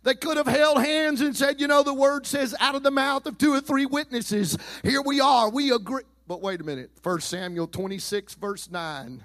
They 0.03 0.15
could 0.15 0.37
have 0.37 0.47
held 0.47 0.79
hands 0.79 1.21
and 1.21 1.37
said, 1.37 1.61
you 1.61 1.67
know, 1.67 1.83
the 1.83 1.95
word 1.95 2.27
says 2.27 2.55
out 2.61 2.75
of 2.75 2.83
the 2.83 2.91
mouth 2.91 3.27
of 3.27 3.39
two 3.39 3.53
or 3.53 3.61
three 3.61 3.87
witnesses, 3.87 4.57
here 4.83 5.03
we 5.03 5.21
are, 5.21 5.51
we 5.51 5.73
agree. 5.73 6.05
But 6.29 6.41
wait 6.41 6.61
a 6.61 6.65
minute, 6.65 6.91
1 7.03 7.21
Samuel 7.21 7.67
26, 7.67 8.35
verse 8.35 8.71
9. 8.71 9.25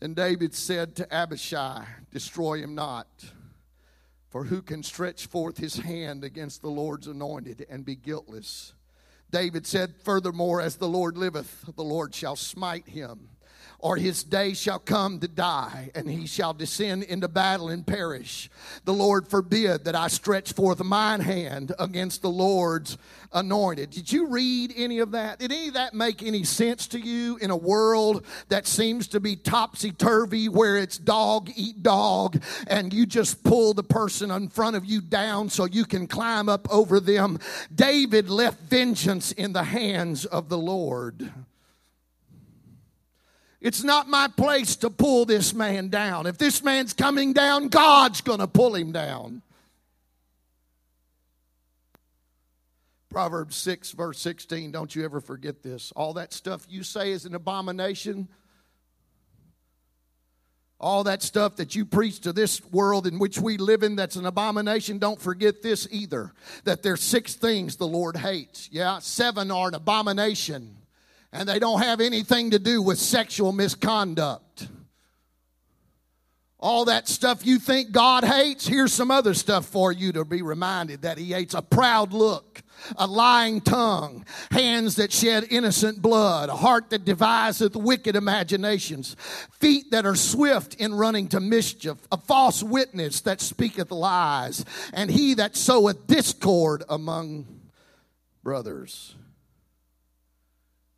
And 0.00 0.16
David 0.16 0.54
said 0.54 0.94
to 0.96 1.12
Abishai, 1.12 1.84
Destroy 2.12 2.60
him 2.60 2.74
not. 2.74 3.08
For 4.30 4.44
who 4.44 4.62
can 4.62 4.82
stretch 4.82 5.26
forth 5.26 5.58
his 5.58 5.76
hand 5.76 6.22
against 6.22 6.60
the 6.60 6.68
Lord's 6.68 7.06
anointed 7.06 7.66
and 7.68 7.84
be 7.84 7.96
guiltless? 7.96 8.74
David 9.30 9.66
said, 9.66 9.94
Furthermore, 10.04 10.60
as 10.60 10.76
the 10.76 10.88
Lord 10.88 11.16
liveth, 11.16 11.64
the 11.74 11.82
Lord 11.82 12.14
shall 12.14 12.36
smite 12.36 12.88
him 12.88 13.30
or 13.80 13.96
his 13.96 14.24
day 14.24 14.54
shall 14.54 14.80
come 14.80 15.20
to 15.20 15.28
die, 15.28 15.90
and 15.94 16.10
he 16.10 16.26
shall 16.26 16.52
descend 16.52 17.04
into 17.04 17.28
battle 17.28 17.68
and 17.68 17.86
perish. 17.86 18.50
The 18.84 18.92
Lord 18.92 19.28
forbid 19.28 19.84
that 19.84 19.94
I 19.94 20.08
stretch 20.08 20.52
forth 20.52 20.82
mine 20.82 21.20
hand 21.20 21.72
against 21.78 22.22
the 22.22 22.30
Lord's 22.30 22.98
anointed. 23.32 23.90
Did 23.90 24.10
you 24.10 24.26
read 24.26 24.72
any 24.76 24.98
of 24.98 25.12
that? 25.12 25.38
Did 25.38 25.52
any 25.52 25.68
of 25.68 25.74
that 25.74 25.94
make 25.94 26.24
any 26.24 26.42
sense 26.42 26.88
to 26.88 26.98
you 26.98 27.36
in 27.36 27.50
a 27.50 27.56
world 27.56 28.24
that 28.48 28.66
seems 28.66 29.06
to 29.08 29.20
be 29.20 29.36
topsy 29.36 29.92
turvy, 29.92 30.48
where 30.48 30.76
it's 30.76 30.98
dog 30.98 31.50
eat 31.54 31.82
dog, 31.82 32.42
and 32.66 32.92
you 32.92 33.06
just 33.06 33.44
pull 33.44 33.74
the 33.74 33.84
person 33.84 34.32
in 34.32 34.48
front 34.48 34.74
of 34.74 34.84
you 34.84 35.00
down 35.00 35.48
so 35.50 35.66
you 35.66 35.84
can 35.84 36.08
climb 36.08 36.48
up 36.48 36.68
over 36.72 36.98
them? 36.98 37.38
David 37.72 38.28
left 38.28 38.60
vengeance 38.62 39.30
in 39.32 39.52
the 39.52 39.64
hands 39.64 40.24
of 40.24 40.48
the 40.48 40.58
Lord. 40.58 41.32
It's 43.60 43.82
not 43.82 44.08
my 44.08 44.28
place 44.28 44.76
to 44.76 44.90
pull 44.90 45.24
this 45.24 45.52
man 45.52 45.88
down. 45.88 46.26
If 46.26 46.38
this 46.38 46.62
man's 46.62 46.92
coming 46.92 47.32
down, 47.32 47.68
God's 47.68 48.20
going 48.20 48.38
to 48.38 48.46
pull 48.46 48.74
him 48.74 48.92
down. 48.92 49.42
Proverbs 53.10 53.56
6, 53.56 53.92
verse 53.92 54.20
16, 54.20 54.70
don't 54.70 54.94
you 54.94 55.04
ever 55.04 55.20
forget 55.20 55.62
this. 55.62 55.92
All 55.96 56.12
that 56.14 56.32
stuff 56.32 56.66
you 56.68 56.82
say 56.84 57.10
is 57.10 57.24
an 57.24 57.34
abomination. 57.34 58.28
All 60.78 61.02
that 61.04 61.22
stuff 61.22 61.56
that 61.56 61.74
you 61.74 61.84
preach 61.84 62.20
to 62.20 62.32
this 62.32 62.64
world 62.66 63.08
in 63.08 63.18
which 63.18 63.40
we 63.40 63.56
live 63.56 63.82
in 63.82 63.96
that's 63.96 64.14
an 64.14 64.26
abomination, 64.26 64.98
don't 64.98 65.20
forget 65.20 65.62
this 65.62 65.88
either. 65.90 66.32
That 66.62 66.84
there's 66.84 67.02
six 67.02 67.34
things 67.34 67.76
the 67.76 67.88
Lord 67.88 68.16
hates. 68.16 68.68
Yeah, 68.70 69.00
seven 69.00 69.50
are 69.50 69.68
an 69.68 69.74
abomination 69.74 70.76
and 71.32 71.48
they 71.48 71.58
don't 71.58 71.82
have 71.82 72.00
anything 72.00 72.50
to 72.50 72.58
do 72.58 72.80
with 72.82 72.98
sexual 72.98 73.52
misconduct. 73.52 74.68
All 76.60 76.86
that 76.86 77.06
stuff 77.06 77.46
you 77.46 77.60
think 77.60 77.92
God 77.92 78.24
hates, 78.24 78.66
here's 78.66 78.92
some 78.92 79.12
other 79.12 79.32
stuff 79.32 79.64
for 79.66 79.92
you 79.92 80.10
to 80.12 80.24
be 80.24 80.42
reminded 80.42 81.02
that 81.02 81.16
He 81.16 81.32
hates 81.32 81.54
a 81.54 81.62
proud 81.62 82.12
look, 82.12 82.62
a 82.96 83.06
lying 83.06 83.60
tongue, 83.60 84.24
hands 84.50 84.96
that 84.96 85.12
shed 85.12 85.44
innocent 85.50 86.02
blood, 86.02 86.48
a 86.48 86.56
heart 86.56 86.90
that 86.90 87.04
deviseth 87.04 87.76
wicked 87.76 88.16
imaginations, 88.16 89.14
feet 89.60 89.92
that 89.92 90.04
are 90.04 90.16
swift 90.16 90.74
in 90.74 90.96
running 90.96 91.28
to 91.28 91.38
mischief, 91.38 91.96
a 92.10 92.16
false 92.16 92.60
witness 92.60 93.20
that 93.20 93.40
speaketh 93.40 93.92
lies, 93.92 94.64
and 94.92 95.12
he 95.12 95.34
that 95.34 95.54
soweth 95.54 96.08
discord 96.08 96.82
among 96.88 97.46
brothers. 98.42 99.14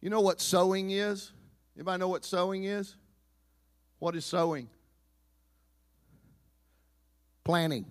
You 0.00 0.10
know 0.10 0.20
what 0.20 0.40
sowing 0.40 0.90
is? 0.90 1.32
Anybody 1.76 2.00
know 2.00 2.08
what 2.08 2.24
sowing 2.24 2.64
is? 2.64 2.96
What 3.98 4.16
is 4.16 4.24
sowing? 4.24 4.68
Planning. 7.44 7.84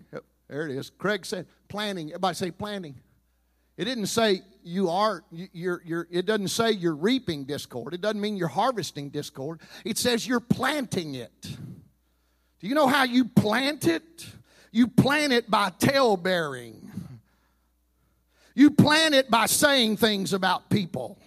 There 0.47 0.67
it 0.67 0.75
is. 0.75 0.89
Craig 0.89 1.25
said 1.25 1.45
planning. 1.67 2.09
Everybody 2.09 2.35
say 2.35 2.51
planning. 2.51 2.95
It 3.77 3.85
didn't 3.85 4.07
say 4.07 4.41
you 4.63 4.89
are 4.89 5.23
you're, 5.31 5.81
you're 5.85 6.07
it 6.11 6.25
doesn't 6.25 6.49
say 6.49 6.71
you're 6.71 6.95
reaping 6.95 7.45
discord. 7.45 7.93
It 7.93 8.01
doesn't 8.01 8.19
mean 8.19 8.35
you're 8.35 8.47
harvesting 8.47 9.09
discord. 9.09 9.61
It 9.85 9.97
says 9.97 10.27
you're 10.27 10.39
planting 10.39 11.15
it. 11.15 11.41
Do 11.41 12.67
you 12.67 12.75
know 12.75 12.87
how 12.87 13.03
you 13.03 13.25
plant 13.25 13.87
it? 13.87 14.25
You 14.71 14.87
plant 14.87 15.33
it 15.33 15.49
by 15.49 15.71
tale 15.79 16.17
bearing. 16.17 16.91
You 18.53 18.71
plant 18.71 19.15
it 19.15 19.31
by 19.31 19.45
saying 19.45 19.97
things 19.97 20.33
about 20.33 20.69
people. 20.69 21.17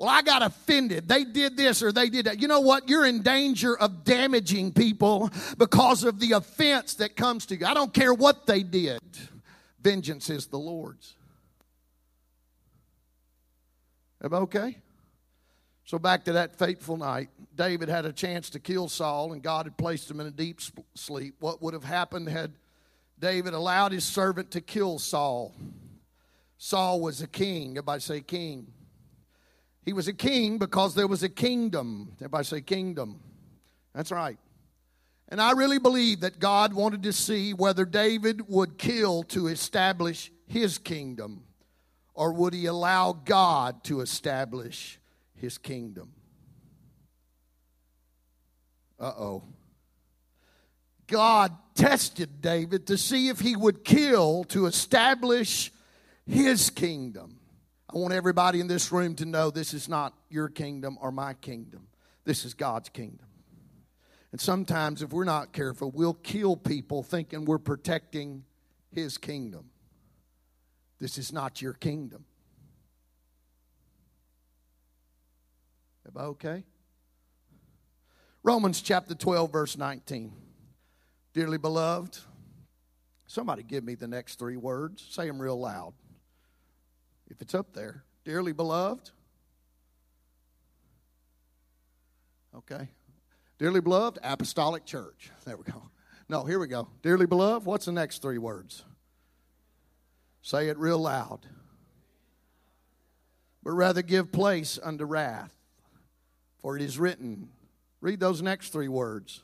Well, 0.00 0.08
I 0.08 0.22
got 0.22 0.40
offended. 0.40 1.08
They 1.08 1.24
did 1.24 1.58
this 1.58 1.82
or 1.82 1.92
they 1.92 2.08
did 2.08 2.24
that. 2.24 2.40
You 2.40 2.48
know 2.48 2.60
what? 2.60 2.88
You're 2.88 3.04
in 3.04 3.20
danger 3.20 3.76
of 3.76 4.02
damaging 4.02 4.72
people 4.72 5.28
because 5.58 6.04
of 6.04 6.18
the 6.18 6.32
offense 6.32 6.94
that 6.94 7.16
comes 7.16 7.44
to 7.46 7.56
you. 7.56 7.66
I 7.66 7.74
don't 7.74 7.92
care 7.92 8.14
what 8.14 8.46
they 8.46 8.62
did, 8.62 9.02
vengeance 9.78 10.30
is 10.30 10.46
the 10.46 10.56
Lord's. 10.56 11.16
Am 14.24 14.32
I 14.32 14.38
okay? 14.38 14.78
So, 15.84 15.98
back 15.98 16.24
to 16.24 16.32
that 16.32 16.56
fateful 16.56 16.96
night, 16.96 17.28
David 17.54 17.90
had 17.90 18.06
a 18.06 18.12
chance 18.12 18.48
to 18.50 18.58
kill 18.58 18.88
Saul, 18.88 19.34
and 19.34 19.42
God 19.42 19.66
had 19.66 19.76
placed 19.76 20.10
him 20.10 20.18
in 20.18 20.26
a 20.26 20.30
deep 20.30 20.60
sleep. 20.94 21.34
What 21.40 21.60
would 21.60 21.74
have 21.74 21.84
happened 21.84 22.30
had 22.30 22.52
David 23.18 23.52
allowed 23.52 23.92
his 23.92 24.04
servant 24.04 24.52
to 24.52 24.62
kill 24.62 24.98
Saul? 24.98 25.54
Saul 26.56 27.02
was 27.02 27.20
a 27.20 27.26
king. 27.26 27.72
Everybody 27.72 28.00
say 28.00 28.20
king. 28.22 28.72
He 29.82 29.92
was 29.92 30.08
a 30.08 30.12
king 30.12 30.58
because 30.58 30.94
there 30.94 31.06
was 31.06 31.22
a 31.22 31.28
kingdom. 31.28 32.12
Everybody 32.16 32.44
say 32.44 32.60
kingdom. 32.60 33.20
That's 33.94 34.10
right. 34.10 34.38
And 35.28 35.40
I 35.40 35.52
really 35.52 35.78
believe 35.78 36.20
that 36.20 36.38
God 36.38 36.74
wanted 36.74 37.02
to 37.04 37.12
see 37.12 37.54
whether 37.54 37.84
David 37.84 38.48
would 38.48 38.78
kill 38.78 39.22
to 39.24 39.46
establish 39.46 40.30
his 40.46 40.78
kingdom 40.78 41.44
or 42.14 42.32
would 42.32 42.52
he 42.52 42.66
allow 42.66 43.12
God 43.12 43.82
to 43.84 44.00
establish 44.00 45.00
his 45.40 45.58
kingdom. 45.58 46.12
Uh 48.98 49.12
oh. 49.18 49.44
God 51.06 51.56
tested 51.74 52.40
David 52.40 52.86
to 52.86 52.98
see 52.98 53.28
if 53.28 53.40
he 53.40 53.56
would 53.56 53.84
kill 53.84 54.44
to 54.44 54.66
establish 54.66 55.72
his 56.26 56.70
kingdom. 56.70 57.39
I 57.92 57.98
want 57.98 58.14
everybody 58.14 58.60
in 58.60 58.68
this 58.68 58.92
room 58.92 59.16
to 59.16 59.24
know 59.24 59.50
this 59.50 59.74
is 59.74 59.88
not 59.88 60.14
your 60.28 60.48
kingdom 60.48 60.96
or 61.00 61.10
my 61.10 61.34
kingdom. 61.34 61.88
This 62.24 62.44
is 62.44 62.54
God's 62.54 62.88
kingdom. 62.88 63.26
And 64.30 64.40
sometimes, 64.40 65.02
if 65.02 65.12
we're 65.12 65.24
not 65.24 65.52
careful, 65.52 65.90
we'll 65.90 66.14
kill 66.14 66.56
people 66.56 67.02
thinking 67.02 67.44
we're 67.44 67.58
protecting 67.58 68.44
His 68.92 69.18
kingdom. 69.18 69.70
This 71.00 71.18
is 71.18 71.32
not 71.32 71.60
your 71.60 71.72
kingdom. 71.72 72.26
Am 76.06 76.12
I 76.16 76.24
okay? 76.26 76.64
Romans 78.44 78.82
chapter 78.82 79.16
12, 79.16 79.50
verse 79.50 79.76
19. 79.76 80.32
Dearly 81.34 81.58
beloved, 81.58 82.18
somebody 83.26 83.64
give 83.64 83.82
me 83.82 83.96
the 83.96 84.06
next 84.06 84.38
three 84.38 84.56
words. 84.56 85.04
Say 85.10 85.26
them 85.26 85.42
real 85.42 85.58
loud 85.58 85.94
if 87.30 87.40
it's 87.40 87.54
up 87.54 87.72
there. 87.72 88.04
Dearly 88.24 88.52
beloved. 88.52 89.10
Okay. 92.54 92.88
Dearly 93.58 93.80
beloved, 93.80 94.18
apostolic 94.22 94.84
church. 94.84 95.30
There 95.44 95.56
we 95.56 95.64
go. 95.64 95.90
No, 96.28 96.44
here 96.44 96.58
we 96.58 96.68
go. 96.68 96.88
Dearly 97.02 97.26
beloved, 97.26 97.66
what's 97.66 97.86
the 97.86 97.92
next 97.92 98.22
three 98.22 98.38
words? 98.38 98.84
Say 100.42 100.68
it 100.68 100.78
real 100.78 100.98
loud. 100.98 101.40
But 103.62 103.72
rather 103.72 104.02
give 104.02 104.30
place 104.30 104.78
unto 104.82 105.04
wrath, 105.04 105.52
for 106.58 106.76
it 106.76 106.82
is 106.82 106.98
written. 106.98 107.48
Read 108.00 108.20
those 108.20 108.42
next 108.42 108.70
three 108.70 108.88
words. 108.88 109.42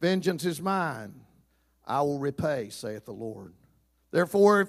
Vengeance 0.00 0.44
is 0.44 0.60
mine, 0.60 1.14
I 1.86 2.02
will 2.02 2.18
repay, 2.18 2.68
saith 2.70 3.04
the 3.04 3.12
Lord. 3.12 3.54
Therefore, 4.10 4.62
if, 4.62 4.68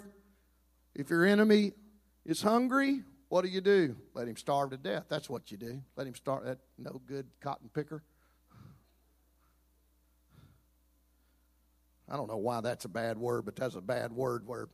if 0.95 1.09
your 1.09 1.25
enemy 1.25 1.73
is 2.27 2.41
hungry, 2.41 3.03
what 3.29 3.43
do 3.43 3.47
you 3.47 3.61
do? 3.61 3.95
Let 4.13 4.27
him 4.27 4.37
starve 4.37 4.69
to 4.71 4.77
death. 4.77 5.05
That's 5.09 5.29
what 5.29 5.49
you 5.49 5.57
do. 5.57 5.81
Let 5.95 6.05
him 6.05 6.13
starve 6.13 6.45
that 6.45 6.59
no 6.77 7.01
good 7.07 7.25
cotton 7.41 7.69
picker. 7.73 8.03
I 12.09 12.15
don't 12.15 12.27
know 12.27 12.37
why 12.37 12.61
that's 12.61 12.85
a 12.85 12.89
bad 12.89 13.17
word, 13.17 13.45
but 13.45 13.55
that's 13.55 13.75
a 13.75 13.81
bad 13.81 14.11
word 14.13 14.43
where 14.45 14.69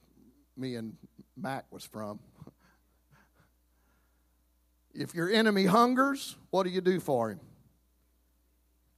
me 0.57 0.75
and 0.75 0.95
Mac 1.35 1.65
was 1.71 1.83
from. 1.83 2.19
if 4.93 5.15
your 5.15 5.31
enemy 5.31 5.65
hungers, 5.65 6.35
what 6.51 6.63
do 6.63 6.69
you 6.69 6.81
do 6.81 6.99
for 6.99 7.31
him? 7.31 7.39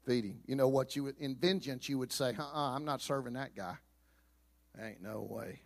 Feed 0.05 0.25
him. 0.25 0.39
You 0.47 0.55
know 0.55 0.67
what 0.67 0.95
you 0.95 1.05
would, 1.05 1.17
in 1.17 1.35
vengeance 1.35 1.87
you 1.87 1.97
would 1.97 2.11
say, 2.11 2.35
uh-uh, 2.37 2.75
I'm 2.75 2.83
not 2.83 3.01
serving 3.01 3.33
that 3.33 3.55
guy. 3.55 3.75
Ain't 4.81 5.01
no 5.01 5.25
way. 5.29 5.61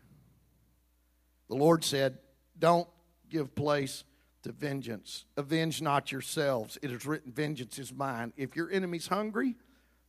The 1.50 1.56
Lord 1.56 1.84
said, 1.84 2.20
don't 2.60 2.88
give 3.30 3.56
place 3.56 4.04
to 4.44 4.52
vengeance. 4.52 5.26
Avenge 5.38 5.82
not 5.82 6.12
yourselves. 6.12 6.78
It 6.82 6.92
is 6.92 7.06
written, 7.06 7.32
Vengeance 7.32 7.80
is 7.80 7.94
mine. 7.94 8.34
If 8.38 8.56
your 8.56 8.70
enemy's 8.72 9.08
hungry, 9.08 9.56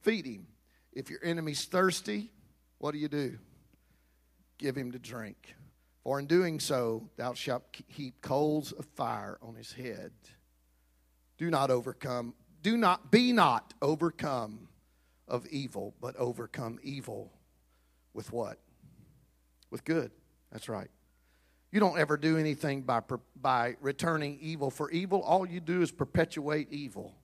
feed 0.02 0.26
him. 0.26 0.46
If 0.92 1.10
your 1.10 1.20
enemy's 1.22 1.64
thirsty, 1.64 2.32
what 2.78 2.92
do 2.92 2.98
you 2.98 3.08
do? 3.08 3.38
Give 4.58 4.76
him 4.76 4.92
to 4.92 4.98
drink. 4.98 5.54
For 6.02 6.18
in 6.18 6.26
doing 6.26 6.60
so, 6.60 7.08
thou 7.16 7.34
shalt 7.34 7.62
heap 7.88 8.20
coals 8.22 8.72
of 8.72 8.86
fire 8.96 9.38
on 9.42 9.54
his 9.54 9.72
head. 9.72 10.12
Do 11.38 11.50
not 11.50 11.70
overcome, 11.70 12.34
do 12.62 12.76
not 12.76 13.10
be 13.10 13.32
not 13.32 13.74
overcome 13.80 14.68
of 15.28 15.46
evil, 15.46 15.94
but 16.00 16.16
overcome 16.16 16.78
evil 16.82 17.32
with 18.12 18.32
what? 18.32 18.58
With 19.70 19.84
good. 19.84 20.10
That's 20.50 20.68
right. 20.68 20.90
You 21.72 21.78
don't 21.80 21.98
ever 21.98 22.16
do 22.16 22.36
anything 22.36 22.82
by, 22.82 23.00
by 23.40 23.76
returning 23.80 24.38
evil 24.40 24.70
for 24.70 24.90
evil. 24.90 25.22
All 25.22 25.46
you 25.46 25.60
do 25.60 25.82
is 25.82 25.90
perpetuate 25.92 26.72
evil. 26.72 27.14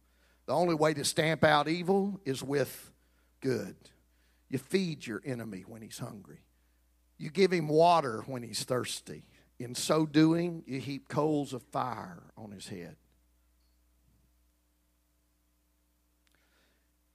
The 0.46 0.54
only 0.54 0.74
way 0.74 0.94
to 0.94 1.04
stamp 1.04 1.42
out 1.42 1.66
evil 1.66 2.20
is 2.24 2.42
with 2.42 2.92
good. 3.40 3.74
You 4.48 4.58
feed 4.58 5.06
your 5.06 5.20
enemy 5.24 5.64
when 5.66 5.82
he's 5.82 5.98
hungry, 5.98 6.40
you 7.18 7.30
give 7.30 7.52
him 7.52 7.68
water 7.68 8.22
when 8.26 8.42
he's 8.42 8.62
thirsty. 8.62 9.24
In 9.58 9.74
so 9.74 10.04
doing, 10.04 10.62
you 10.66 10.80
heap 10.80 11.08
coals 11.08 11.54
of 11.54 11.62
fire 11.62 12.22
on 12.36 12.50
his 12.50 12.68
head. 12.68 12.96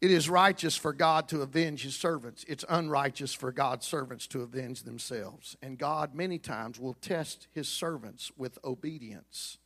It 0.01 0.09
is 0.09 0.27
righteous 0.27 0.75
for 0.75 0.93
God 0.93 1.27
to 1.29 1.43
avenge 1.43 1.83
his 1.83 1.95
servants. 1.95 2.43
It's 2.47 2.65
unrighteous 2.67 3.33
for 3.35 3.51
God's 3.51 3.85
servants 3.85 4.25
to 4.27 4.41
avenge 4.41 4.81
themselves. 4.81 5.55
And 5.61 5.77
God, 5.77 6.15
many 6.15 6.39
times, 6.39 6.79
will 6.79 6.95
test 6.95 7.47
his 7.51 7.69
servants 7.69 8.31
with 8.35 8.57
obedience. 8.65 9.59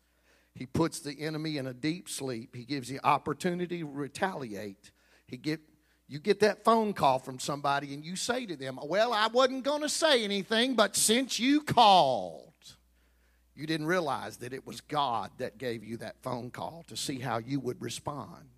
He 0.54 0.66
puts 0.66 1.00
the 1.00 1.22
enemy 1.22 1.58
in 1.58 1.68
a 1.68 1.74
deep 1.74 2.10
sleep. 2.10 2.54
He 2.54 2.66
gives 2.66 2.90
the 2.90 3.00
opportunity 3.06 3.80
to 3.80 3.86
retaliate. 3.86 4.92
He 5.26 5.38
get, 5.38 5.62
you 6.10 6.20
get 6.20 6.42
that 6.42 6.66
phone 6.66 6.92
call 6.92 7.20
from 7.20 7.40
somebody 7.40 7.94
and 7.94 8.04
you 8.04 8.18
say 8.18 8.46
to 8.46 8.58
them, 8.58 8.78
Well, 8.84 9.14
I 9.14 9.28
wasn't 9.28 9.64
going 9.64 9.84
to 9.84 9.90
say 9.90 10.26
anything, 10.26 10.76
but 10.76 10.98
since 10.98 11.40
you 11.40 11.62
called, 11.62 12.52
you 13.56 13.66
didn't 13.68 13.88
realize 13.88 14.38
that 14.38 14.52
it 14.52 14.68
was 14.68 14.82
God 14.82 15.32
that 15.38 15.58
gave 15.58 15.86
you 15.86 15.96
that 15.98 16.22
phone 16.22 16.52
call 16.52 16.84
to 16.88 16.98
see 16.98 17.20
how 17.20 17.38
you 17.38 17.62
would 17.62 17.82
respond. 17.82 18.50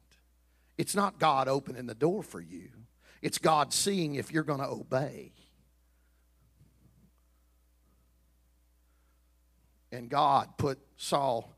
It's 0.77 0.95
not 0.95 1.19
God 1.19 1.47
opening 1.47 1.87
the 1.87 1.95
door 1.95 2.23
for 2.23 2.41
you, 2.41 2.69
it's 3.21 3.37
God 3.37 3.73
seeing 3.73 4.15
if 4.15 4.31
you're 4.31 4.43
going 4.43 4.59
to 4.59 4.67
obey. 4.67 5.33
And 9.91 10.09
God 10.09 10.57
put 10.57 10.79
Saul 10.97 11.55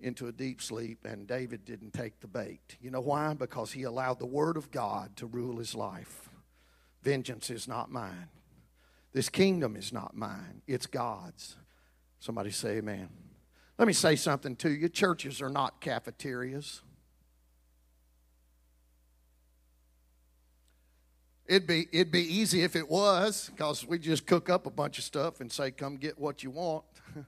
into 0.00 0.26
a 0.26 0.32
deep 0.32 0.60
sleep, 0.60 1.04
and 1.04 1.26
David 1.26 1.64
didn't 1.64 1.92
take 1.92 2.20
the 2.20 2.26
bait. 2.26 2.76
You 2.80 2.90
know 2.90 3.00
why? 3.00 3.34
Because 3.34 3.72
he 3.72 3.84
allowed 3.84 4.18
the 4.18 4.26
Word 4.26 4.56
of 4.56 4.70
God 4.70 5.16
to 5.16 5.26
rule 5.26 5.58
his 5.58 5.74
life. 5.74 6.28
Vengeance 7.02 7.50
is 7.50 7.66
not 7.66 7.90
mine. 7.90 8.28
This 9.12 9.28
kingdom 9.28 9.76
is 9.76 9.92
not 9.92 10.16
mine, 10.16 10.62
it's 10.66 10.86
God's. 10.86 11.56
Somebody 12.20 12.50
say 12.50 12.78
amen. 12.78 13.08
Let 13.78 13.86
me 13.86 13.94
say 13.94 14.16
something 14.16 14.56
to 14.56 14.70
you 14.70 14.88
churches 14.88 15.40
are 15.40 15.48
not 15.48 15.80
cafeterias. 15.80 16.82
It'd 21.48 21.66
be, 21.66 21.88
it'd 21.92 22.12
be 22.12 22.22
easy 22.22 22.62
if 22.62 22.76
it 22.76 22.90
was, 22.90 23.48
because 23.48 23.86
we 23.86 23.98
just 23.98 24.26
cook 24.26 24.50
up 24.50 24.66
a 24.66 24.70
bunch 24.70 24.98
of 24.98 25.04
stuff 25.04 25.40
and 25.40 25.50
say, 25.50 25.70
come 25.70 25.96
get 25.96 26.18
what 26.18 26.42
you 26.42 26.50
want. 26.50 26.84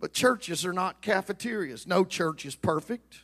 but 0.00 0.12
churches 0.12 0.66
are 0.66 0.72
not 0.74 1.00
cafeterias. 1.00 1.86
No 1.86 2.04
church 2.04 2.44
is 2.44 2.54
perfect. 2.54 3.20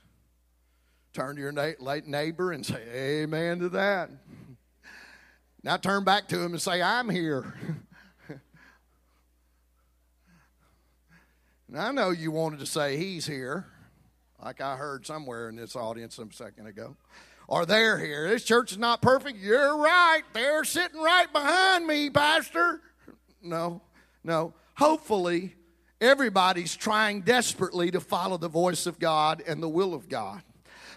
Turn 1.12 1.36
to 1.36 1.42
your 1.42 1.52
late 1.52 2.06
neighbor 2.06 2.52
and 2.52 2.64
say, 2.64 2.82
Amen 3.22 3.58
to 3.60 3.68
that. 3.70 4.10
Now 5.62 5.76
turn 5.76 6.04
back 6.04 6.26
to 6.28 6.40
him 6.40 6.52
and 6.52 6.62
say, 6.62 6.80
I'm 6.80 7.10
here. 7.10 7.54
and 11.68 11.78
I 11.78 11.92
know 11.92 12.12
you 12.12 12.30
wanted 12.30 12.60
to 12.60 12.66
say, 12.66 12.96
He's 12.96 13.26
here, 13.26 13.66
like 14.42 14.62
I 14.62 14.76
heard 14.76 15.04
somewhere 15.04 15.50
in 15.50 15.56
this 15.56 15.76
audience 15.76 16.18
a 16.18 16.26
second 16.32 16.66
ago 16.66 16.96
or 17.50 17.66
they're 17.66 17.98
here. 17.98 18.28
This 18.28 18.44
church 18.44 18.70
is 18.72 18.78
not 18.78 19.02
perfect. 19.02 19.38
You're 19.38 19.76
right. 19.76 20.22
They're 20.32 20.64
sitting 20.64 21.00
right 21.00 21.30
behind 21.30 21.84
me, 21.84 22.08
Pastor. 22.08 22.80
No, 23.42 23.82
no. 24.22 24.54
Hopefully, 24.76 25.56
everybody's 26.00 26.76
trying 26.76 27.22
desperately 27.22 27.90
to 27.90 28.00
follow 28.00 28.38
the 28.38 28.48
voice 28.48 28.86
of 28.86 29.00
God 29.00 29.42
and 29.46 29.60
the 29.60 29.68
will 29.68 29.92
of 29.92 30.08
God. 30.08 30.42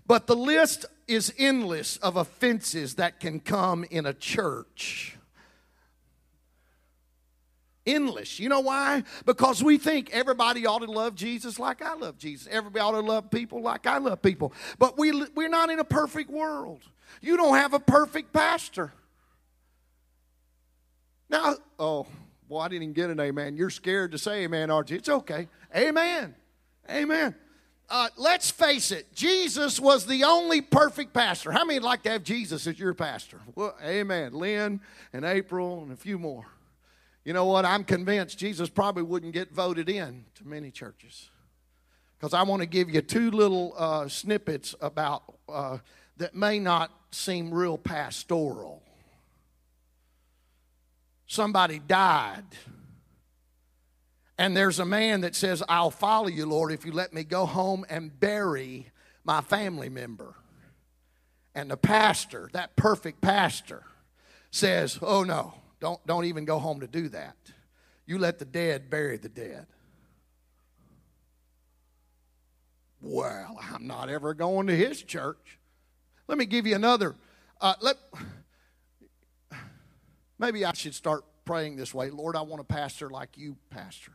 But 0.06 0.28
the 0.28 0.36
list 0.36 0.86
is 1.08 1.34
endless 1.40 1.98
of 1.98 2.18
offenses 2.18 2.96
that 2.96 3.20
can 3.20 3.40
come 3.40 3.84
in 3.90 4.06
a 4.06 4.14
church 4.14 5.18
endless. 7.86 8.40
You 8.40 8.50
know 8.50 8.62
why? 8.62 9.04
Because 9.26 9.64
we 9.64 9.78
think 9.78 10.10
everybody 10.12 10.66
ought 10.66 10.80
to 10.80 10.92
love 10.92 11.16
Jesus 11.16 11.60
like 11.60 11.82
I 11.82 11.94
love 11.96 12.18
Jesus. 12.18 12.48
Everybody 12.50 12.82
ought 12.82 12.92
to 12.92 13.00
love 13.00 13.30
people 13.30 13.62
like 13.62 13.86
I 13.88 13.98
love 13.98 14.22
people. 14.22 14.54
But 14.80 14.98
we, 14.98 15.26
we're 15.36 15.50
not 15.50 15.70
in 15.70 15.80
a 15.80 15.84
perfect 15.84 16.30
world. 16.30 16.82
You 17.22 17.38
don't 17.38 17.56
have 17.56 17.74
a 17.74 17.80
perfect 17.80 18.34
pastor. 18.34 18.94
Now, 21.30 21.56
oh, 21.80 22.08
boy, 22.48 22.60
I 22.60 22.68
didn't 22.70 22.94
get 22.94 23.10
an 23.10 23.20
amen. 23.20 23.56
You're 23.58 23.70
scared 23.70 24.12
to 24.12 24.18
say 24.18 24.44
amen, 24.44 24.70
aren't 24.70 24.90
you? 24.90 24.98
It's 24.98 25.10
okay. 25.10 25.48
Amen. 25.76 26.36
Amen. 26.90 27.36
Uh, 27.90 28.08
let's 28.18 28.50
face 28.50 28.92
it, 28.92 29.14
Jesus 29.14 29.80
was 29.80 30.06
the 30.06 30.24
only 30.24 30.62
perfect 30.62 31.14
pastor. 31.14 31.52
How 31.52 31.66
many 31.66 31.80
would 31.80 31.86
like 31.86 32.04
to 32.04 32.12
have 32.12 32.24
Jesus 32.24 32.66
as 32.66 32.80
your 32.80 32.94
pastor? 32.94 33.40
Well, 33.56 33.76
amen. 33.84 34.34
Lynn 34.34 34.80
and 35.12 35.26
April 35.26 35.84
and 35.84 35.92
a 35.92 35.96
few 35.96 36.18
more. 36.18 36.46
You 37.24 37.34
know 37.34 37.46
what? 37.46 37.66
I'm 37.66 37.84
convinced 37.84 38.38
Jesus 38.38 38.70
probably 38.70 39.04
wouldn't 39.04 39.34
get 39.34 39.52
voted 39.52 39.90
in 39.90 40.26
to 40.36 40.48
many 40.48 40.72
churches. 40.72 41.30
Because 42.18 42.34
I 42.34 42.44
want 42.44 42.62
to 42.62 42.66
give 42.66 42.90
you 42.90 43.02
two 43.02 43.32
little 43.32 43.74
uh, 43.78 44.08
snippets 44.08 44.76
about 44.82 45.24
uh, 45.48 45.78
that 46.18 46.36
may 46.36 46.60
not 46.60 46.92
seem 47.12 47.54
real 47.54 47.78
pastoral. 47.78 48.82
Somebody 51.28 51.80
died. 51.80 52.44
And 54.38 54.56
there's 54.58 54.80
a 54.80 54.86
man 54.86 55.22
that 55.22 55.36
says, 55.36 55.64
I'll 55.70 55.92
follow 55.92 56.28
you, 56.28 56.46
Lord, 56.46 56.72
if 56.72 56.86
you 56.86 56.92
let 56.92 57.14
me 57.14 57.24
go 57.24 57.46
home 57.46 57.86
and 57.90 58.20
bury 58.20 58.88
my 59.24 59.42
family 59.42 59.90
member. 59.90 60.36
And 61.56 61.70
the 61.70 61.78
pastor, 61.78 62.50
that 62.54 62.76
perfect 62.76 63.22
pastor, 63.22 63.84
says, 64.50 65.00
Oh 65.02 65.24
no, 65.24 65.54
don't, 65.84 66.08
don't 66.08 66.24
even 66.24 66.46
go 66.46 66.60
home 66.60 66.80
to 66.80 66.88
do 66.88 67.10
that. 67.10 67.36
You 68.06 68.18
let 68.18 68.40
the 68.40 68.46
dead 68.46 68.90
bury 68.90 69.18
the 69.18 69.28
dead. 69.28 69.68
Well, 73.02 73.60
I'm 73.62 73.86
not 73.86 74.08
ever 74.08 74.34
going 74.34 74.68
to 74.68 74.76
his 74.78 75.04
church. 75.04 75.60
Let 76.30 76.38
me 76.38 76.46
give 76.46 76.66
you 76.66 76.76
another. 76.76 77.16
Uh, 77.60 77.74
let, 77.82 77.98
maybe 80.40 80.64
I 80.64 80.72
should 80.74 80.96
start 80.96 81.26
praying 81.44 81.76
this 81.76 81.94
way 81.94 82.10
Lord, 82.12 82.38
I 82.38 82.44
want 82.44 82.62
a 82.62 82.64
pastor 82.64 83.10
like 83.10 83.38
you, 83.38 83.58
Pastor. 83.70 84.14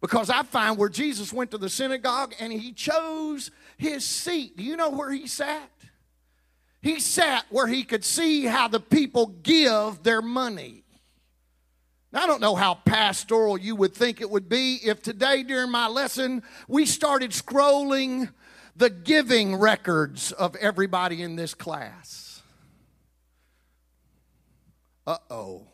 Because 0.00 0.30
I 0.30 0.44
find 0.44 0.78
where 0.78 0.88
Jesus 0.88 1.30
went 1.30 1.50
to 1.50 1.58
the 1.58 1.68
synagogue 1.68 2.32
and 2.40 2.50
he 2.50 2.72
chose 2.72 3.50
his 3.76 4.06
seat. 4.06 4.56
Do 4.56 4.64
you 4.64 4.78
know 4.78 4.88
where 4.88 5.10
he 5.10 5.26
sat? 5.26 5.70
He 6.82 6.98
sat 7.00 7.44
where 7.50 7.66
he 7.66 7.84
could 7.84 8.04
see 8.04 8.46
how 8.46 8.68
the 8.68 8.80
people 8.80 9.26
give 9.26 10.02
their 10.02 10.22
money. 10.22 10.84
Now, 12.12 12.22
I 12.22 12.26
don't 12.26 12.40
know 12.40 12.56
how 12.56 12.74
pastoral 12.74 13.58
you 13.58 13.76
would 13.76 13.94
think 13.94 14.20
it 14.20 14.30
would 14.30 14.48
be 14.48 14.80
if 14.82 15.02
today 15.02 15.42
during 15.42 15.70
my 15.70 15.86
lesson 15.86 16.42
we 16.66 16.86
started 16.86 17.30
scrolling 17.30 18.32
the 18.74 18.90
giving 18.90 19.56
records 19.56 20.32
of 20.32 20.56
everybody 20.56 21.22
in 21.22 21.36
this 21.36 21.54
class. 21.54 22.42
Uh 25.06 25.18
oh. 25.28 25.66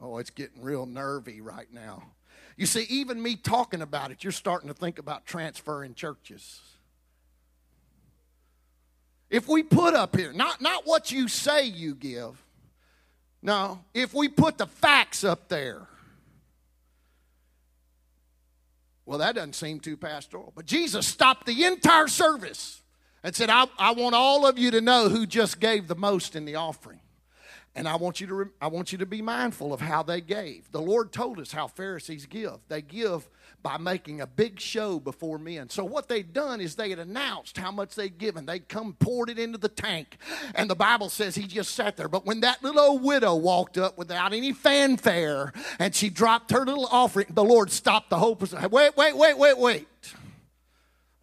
Oh, 0.00 0.18
it's 0.18 0.30
getting 0.30 0.62
real 0.62 0.84
nervy 0.84 1.40
right 1.40 1.72
now. 1.72 2.02
You 2.56 2.66
see, 2.66 2.82
even 2.88 3.20
me 3.20 3.36
talking 3.36 3.82
about 3.82 4.10
it, 4.10 4.22
you're 4.22 4.32
starting 4.32 4.68
to 4.68 4.74
think 4.74 4.98
about 4.98 5.26
transferring 5.26 5.94
churches. 5.94 6.60
If 9.30 9.48
we 9.48 9.62
put 9.62 9.94
up 9.94 10.16
here, 10.16 10.32
not, 10.32 10.60
not 10.60 10.86
what 10.86 11.10
you 11.10 11.28
say 11.28 11.64
you 11.64 11.94
give, 11.94 12.40
no, 13.42 13.80
if 13.92 14.14
we 14.14 14.28
put 14.28 14.58
the 14.58 14.66
facts 14.66 15.24
up 15.24 15.48
there, 15.48 15.86
well, 19.06 19.18
that 19.18 19.34
doesn't 19.34 19.54
seem 19.54 19.80
too 19.80 19.96
pastoral. 19.96 20.52
But 20.56 20.66
Jesus 20.66 21.06
stopped 21.06 21.46
the 21.46 21.64
entire 21.64 22.08
service 22.08 22.82
and 23.22 23.34
said, 23.34 23.50
I, 23.50 23.66
I 23.78 23.92
want 23.92 24.14
all 24.14 24.46
of 24.46 24.58
you 24.58 24.70
to 24.70 24.80
know 24.80 25.08
who 25.08 25.26
just 25.26 25.60
gave 25.60 25.88
the 25.88 25.94
most 25.94 26.36
in 26.36 26.44
the 26.44 26.54
offering. 26.54 27.00
And 27.76 27.88
I 27.88 27.96
want 27.96 28.20
you 28.20 28.26
to 28.28 28.50
I 28.60 28.68
want 28.68 28.92
you 28.92 28.98
to 28.98 29.06
be 29.06 29.20
mindful 29.20 29.72
of 29.72 29.80
how 29.80 30.02
they 30.02 30.20
gave. 30.20 30.70
The 30.70 30.80
Lord 30.80 31.12
told 31.12 31.40
us 31.40 31.50
how 31.50 31.66
Pharisees 31.66 32.26
give. 32.26 32.58
They 32.68 32.82
give 32.82 33.28
by 33.64 33.78
making 33.78 34.20
a 34.20 34.26
big 34.26 34.60
show 34.60 35.00
before 35.00 35.38
men. 35.38 35.70
So 35.70 35.84
what 35.84 36.06
they'd 36.06 36.32
done 36.32 36.60
is 36.60 36.76
they 36.76 36.90
had 36.90 36.98
announced 36.98 37.56
how 37.56 37.72
much 37.72 37.94
they'd 37.94 38.16
given. 38.16 38.46
They'd 38.46 38.68
come 38.68 38.92
poured 38.92 39.30
it 39.30 39.38
into 39.38 39.58
the 39.58 39.68
tank. 39.68 40.18
And 40.54 40.70
the 40.70 40.76
Bible 40.76 41.08
says 41.08 41.34
he 41.34 41.46
just 41.46 41.74
sat 41.74 41.96
there. 41.96 42.08
But 42.08 42.26
when 42.26 42.40
that 42.40 42.62
little 42.62 42.80
old 42.80 43.02
widow 43.02 43.34
walked 43.34 43.78
up 43.78 43.98
without 43.98 44.32
any 44.32 44.52
fanfare 44.52 45.52
and 45.78 45.94
she 45.94 46.10
dropped 46.10 46.52
her 46.52 46.64
little 46.64 46.86
offering, 46.86 47.26
the 47.30 47.44
Lord 47.44 47.72
stopped 47.72 48.10
the 48.10 48.18
whole 48.18 48.36
process. 48.36 48.70
Wait, 48.70 48.96
wait, 48.96 49.16
wait, 49.16 49.36
wait, 49.36 49.58
wait. 49.58 49.88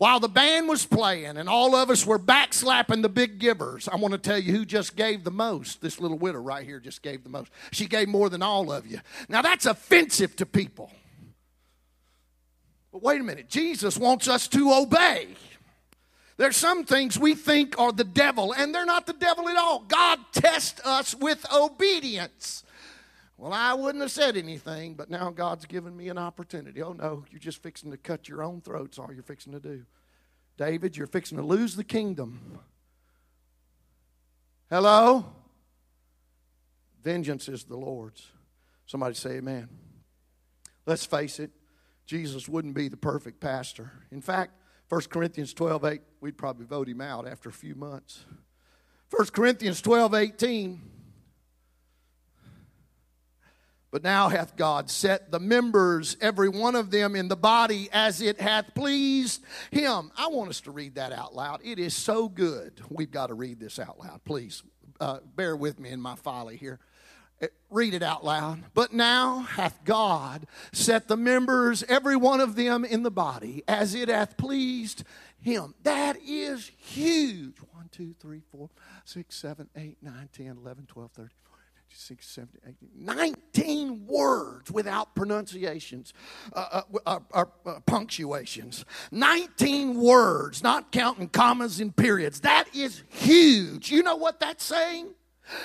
While 0.01 0.19
the 0.19 0.29
band 0.29 0.67
was 0.67 0.83
playing 0.83 1.37
and 1.37 1.47
all 1.47 1.75
of 1.75 1.91
us 1.91 2.07
were 2.07 2.17
backslapping 2.17 3.03
the 3.03 3.07
big 3.07 3.37
givers, 3.37 3.87
I 3.87 3.97
want 3.97 4.13
to 4.13 4.17
tell 4.17 4.39
you 4.39 4.51
who 4.51 4.65
just 4.65 4.95
gave 4.95 5.23
the 5.23 5.29
most. 5.29 5.79
This 5.79 5.99
little 5.99 6.17
widow 6.17 6.39
right 6.39 6.65
here 6.65 6.79
just 6.79 7.03
gave 7.03 7.23
the 7.23 7.29
most. 7.29 7.51
She 7.71 7.85
gave 7.85 8.07
more 8.07 8.27
than 8.27 8.41
all 8.41 8.71
of 8.71 8.87
you. 8.87 8.99
Now 9.29 9.43
that's 9.43 9.67
offensive 9.67 10.35
to 10.37 10.47
people. 10.47 10.91
But 12.91 13.03
wait 13.03 13.21
a 13.21 13.23
minute, 13.23 13.47
Jesus 13.47 13.95
wants 13.95 14.27
us 14.27 14.47
to 14.47 14.73
obey. 14.73 15.27
There's 16.37 16.57
some 16.57 16.83
things 16.83 17.19
we 17.19 17.35
think 17.35 17.77
are 17.77 17.91
the 17.91 18.03
devil, 18.03 18.55
and 18.55 18.73
they're 18.73 18.87
not 18.87 19.05
the 19.05 19.13
devil 19.13 19.47
at 19.49 19.55
all. 19.55 19.81
God 19.87 20.17
tests 20.31 20.81
us 20.83 21.13
with 21.13 21.45
obedience. 21.53 22.63
Well, 23.41 23.53
I 23.53 23.73
wouldn't 23.73 24.03
have 24.03 24.11
said 24.11 24.37
anything, 24.37 24.93
but 24.93 25.09
now 25.09 25.31
God's 25.31 25.65
given 25.65 25.97
me 25.97 26.09
an 26.09 26.19
opportunity. 26.19 26.83
Oh, 26.83 26.93
no, 26.93 27.25
you're 27.31 27.39
just 27.39 27.63
fixing 27.63 27.89
to 27.89 27.97
cut 27.97 28.29
your 28.29 28.43
own 28.43 28.61
throats, 28.61 28.99
all 28.99 29.11
you're 29.11 29.23
fixing 29.23 29.51
to 29.53 29.59
do. 29.59 29.83
David, 30.57 30.95
you're 30.95 31.07
fixing 31.07 31.39
to 31.39 31.43
lose 31.43 31.75
the 31.75 31.83
kingdom. 31.83 32.59
Hello? 34.69 35.25
Vengeance 37.03 37.49
is 37.49 37.63
the 37.63 37.75
Lord's. 37.75 38.27
Somebody 38.85 39.15
say 39.15 39.37
amen. 39.37 39.69
Let's 40.85 41.07
face 41.07 41.39
it, 41.39 41.49
Jesus 42.05 42.47
wouldn't 42.47 42.75
be 42.75 42.89
the 42.89 42.97
perfect 42.97 43.39
pastor. 43.39 43.91
In 44.11 44.21
fact, 44.21 44.51
1 44.89 45.01
Corinthians 45.09 45.51
12 45.55 45.83
8, 45.83 46.01
we'd 46.19 46.37
probably 46.37 46.67
vote 46.67 46.87
him 46.87 47.01
out 47.01 47.27
after 47.27 47.49
a 47.49 47.53
few 47.53 47.73
months. 47.73 48.23
1 49.09 49.29
Corinthians 49.29 49.81
12 49.81 50.13
18, 50.13 50.90
but 53.91 54.03
now 54.03 54.29
hath 54.29 54.55
God 54.55 54.89
set 54.89 55.31
the 55.31 55.39
members, 55.39 56.15
every 56.21 56.47
one 56.47 56.75
of 56.75 56.91
them, 56.91 57.15
in 57.15 57.27
the 57.27 57.35
body 57.35 57.89
as 57.91 58.21
it 58.21 58.39
hath 58.39 58.73
pleased 58.73 59.43
him. 59.69 60.11
I 60.17 60.27
want 60.27 60.49
us 60.49 60.61
to 60.61 60.71
read 60.71 60.95
that 60.95 61.11
out 61.11 61.35
loud. 61.35 61.59
It 61.63 61.77
is 61.77 61.93
so 61.93 62.29
good. 62.29 62.81
We've 62.89 63.11
got 63.11 63.27
to 63.27 63.33
read 63.33 63.59
this 63.59 63.77
out 63.77 63.99
loud. 63.99 64.23
Please 64.23 64.63
uh, 65.01 65.19
bear 65.35 65.55
with 65.57 65.77
me 65.77 65.89
in 65.89 65.99
my 65.99 66.15
folly 66.15 66.55
here. 66.55 66.79
Read 67.69 67.93
it 67.93 68.03
out 68.03 68.23
loud. 68.23 68.63
But 68.73 68.93
now 68.93 69.39
hath 69.39 69.83
God 69.83 70.45
set 70.71 71.07
the 71.07 71.17
members, 71.17 71.83
every 71.89 72.15
one 72.15 72.39
of 72.39 72.55
them, 72.55 72.85
in 72.85 73.03
the 73.03 73.11
body, 73.11 73.63
as 73.67 73.95
it 73.95 74.09
hath 74.09 74.37
pleased 74.37 75.03
him. 75.39 75.73
That 75.83 76.17
is 76.25 76.71
huge. 76.77 77.57
1, 77.73 77.89
2, 77.91 78.15
3, 78.19 78.41
4, 78.51 78.69
6, 79.05 79.35
7, 79.35 79.69
8, 79.75 79.97
9, 80.01 80.29
10, 80.31 80.45
11, 80.63 80.85
12, 80.85 81.11
13, 81.11 81.29
16, 81.93 82.47
17, 82.63 82.75
18, 82.95 83.05
19 83.05 84.07
words 84.07 84.71
without 84.71 85.15
pronunciations, 85.15 86.13
uh, 86.53 86.81
uh, 87.05 87.19
uh, 87.33 87.45
uh, 87.65 87.79
punctuations. 87.85 88.85
19 89.11 89.99
words, 89.99 90.63
not 90.63 90.91
counting 90.91 91.29
commas 91.29 91.79
and 91.79 91.95
periods. 91.95 92.41
That 92.41 92.65
is 92.75 93.03
huge. 93.09 93.91
You 93.91 94.03
know 94.03 94.15
what 94.15 94.39
that's 94.39 94.63
saying? 94.63 95.13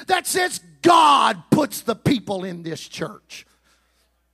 That 0.06 0.26
says 0.26 0.60
God 0.82 1.42
puts 1.50 1.82
the 1.82 1.94
people 1.94 2.44
in 2.44 2.62
this 2.62 2.86
church. 2.86 3.46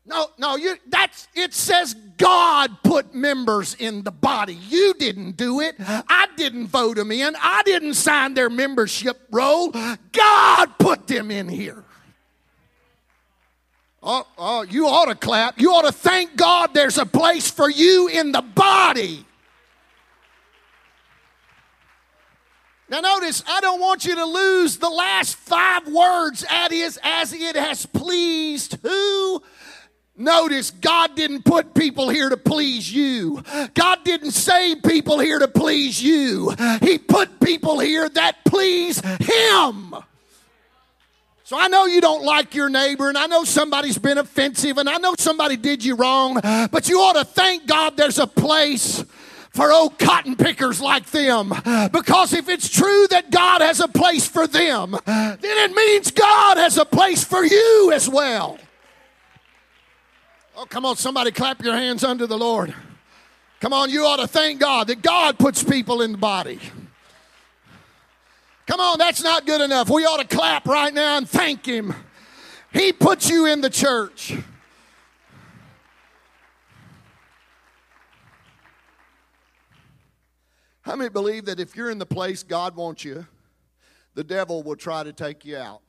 No, 0.05 0.29
no, 0.37 0.57
you 0.57 0.77
that's 0.89 1.29
it 1.35 1.55
says 1.55 1.95
God 2.17 2.83
put 2.83 3.15
members 3.15 3.75
in 3.75 4.03
the 4.03 4.11
body. 4.11 4.55
You 4.55 4.95
didn't 4.95 5.37
do 5.37 5.61
it. 5.61 5.77
I 5.79 6.27
didn't 6.37 6.67
vote 6.67 6.97
them 6.97 7.13
in. 7.13 7.37
I 7.41 7.63
didn't 7.65 7.95
sign 7.95 8.35
their 8.35 8.51
membership 8.51 9.21
roll. 9.31 9.71
God 9.71 10.67
put 10.79 11.07
them 11.07 11.31
in 11.31 11.49
here. 11.49 11.85
Oh, 14.03 14.27
oh, 14.37 14.63
you 14.63 14.89
ought 14.89 15.07
to 15.07 15.15
clap. 15.15 15.61
You 15.61 15.71
ought 15.73 15.87
to 15.87 15.93
thank 15.93 16.35
God 16.35 16.75
there's 16.75 16.99
a 16.99 17.07
place 17.07 17.49
for 17.49 17.71
you 17.71 18.09
in 18.09 18.33
the 18.33 18.43
body. 18.43 19.25
Now, 22.89 23.01
notice, 23.01 23.43
I 23.47 23.61
don't 23.61 23.81
want 23.81 24.05
you 24.05 24.17
to 24.17 24.25
lose 24.25 24.77
the 24.77 24.91
last 24.91 25.37
five 25.37 25.87
words 25.87 26.45
as 26.51 27.33
it 27.33 27.57
has 27.57 27.87
pleased 27.87 28.77
who? 28.83 29.43
Notice 30.17 30.71
God 30.71 31.17
didn't 31.17 31.45
put 31.45 31.75
people 31.75 32.09
here 32.11 32.29
to 32.29 32.37
please 32.37 32.93
you. 32.93 33.43
God 33.75 34.05
didn't 34.05 34.33
save 34.33 34.83
people 34.83 35.19
here 35.19 35.39
to 35.39 35.49
please 35.49 36.03
you. 36.03 36.55
He 36.83 36.99
put 36.99 37.41
people 37.41 37.79
here 37.79 38.09
that 38.11 38.45
please 38.45 39.01
Him. 39.21 39.95
So 41.45 41.59
I 41.59 41.69
know 41.69 41.87
you 41.87 42.01
don't 42.01 42.25
like 42.25 42.55
your 42.55 42.69
neighbor, 42.69 43.09
and 43.09 43.19
I 43.19 43.27
know 43.27 43.45
somebody's 43.45 43.99
been 43.99 44.17
offensive, 44.19 44.79
and 44.79 44.89
I 44.89 44.99
know 44.99 45.15
somebody 45.19 45.57
did 45.57 45.85
you 45.85 45.97
wrong, 45.97 46.41
but 46.43 46.89
you 46.89 47.01
ought 47.01 47.15
to 47.15 47.25
thank 47.25 47.67
God 47.67 47.97
there's 47.97 48.19
a 48.19 48.27
place 48.27 49.05
for 49.51 49.71
old 49.71 49.99
cotton 49.99 50.37
pickers 50.37 50.81
like 50.81 51.07
them. 51.07 51.51
Because 51.93 52.33
if 52.33 52.49
it's 52.49 52.69
true 52.71 53.07
that 53.11 53.31
God 53.31 53.61
has 53.61 53.81
a 53.81 53.89
place 53.89 54.27
for 54.27 54.47
them, 54.47 54.97
then 55.05 55.39
it 55.43 55.73
means 55.75 56.11
God 56.11 56.59
has 56.59 56.79
a 56.79 56.85
place 56.85 57.25
for 57.25 57.45
you 57.45 57.93
as 57.93 58.09
well. 58.09 58.59
Oh, 60.57 60.67
come 60.67 60.85
on, 60.85 60.97
somebody 60.97 61.31
clap 61.31 61.63
your 61.63 61.75
hands 61.75 62.05
under 62.05 62.27
the 62.27 62.37
Lord. 62.37 62.75
Come 63.61 63.73
on, 63.73 63.91
you 63.91 64.05
ought 64.05 64.19
to 64.19 64.27
thank 64.27 64.61
God 64.61 64.89
that 64.89 65.03
God 65.03 65.39
puts 65.39 65.63
people 65.63 66.03
in 66.03 66.13
the 66.13 66.19
body. 66.19 66.59
Come 68.67 68.81
on, 68.81 68.99
that's 68.99 69.23
not 69.23 69.47
good 69.47 69.61
enough. 69.61 69.89
We 69.89 70.05
ought 70.05 70.19
to 70.19 70.37
clap 70.37 70.67
right 70.67 70.93
now 70.93 71.17
and 71.19 71.29
thank 71.29 71.67
Him. 71.67 71.95
He 72.73 72.93
puts 72.93 73.29
you 73.29 73.47
in 73.47 73.61
the 73.61 73.71
church. 73.71 74.35
How 80.83 80.97
many 80.97 81.11
believe 81.11 81.45
that 81.45 81.61
if 81.61 81.77
you're 81.77 81.91
in 81.91 81.99
the 81.99 82.07
place 82.07 82.43
God 82.43 82.75
wants 82.75 83.05
you, 83.05 83.27
the 84.15 84.25
devil 84.25 84.63
will 84.63 84.77
try 84.77 85.03
to 85.05 85.13
take 85.13 85.45
you 85.45 85.57
out? 85.57 85.82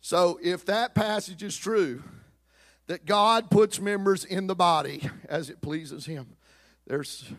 So, 0.00 0.38
if 0.42 0.64
that 0.66 0.94
passage 0.94 1.42
is 1.42 1.56
true, 1.56 2.02
that 2.86 3.04
God 3.04 3.50
puts 3.50 3.80
members 3.80 4.24
in 4.24 4.46
the 4.46 4.54
body 4.54 5.08
as 5.28 5.50
it 5.50 5.60
pleases 5.60 6.06
Him, 6.06 6.36
there's. 6.86 7.30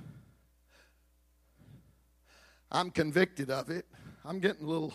I'm 2.72 2.92
convicted 2.92 3.50
of 3.50 3.70
it. 3.70 3.86
I'm 4.24 4.40
getting 4.40 4.66
a 4.66 4.70
little 4.70 4.94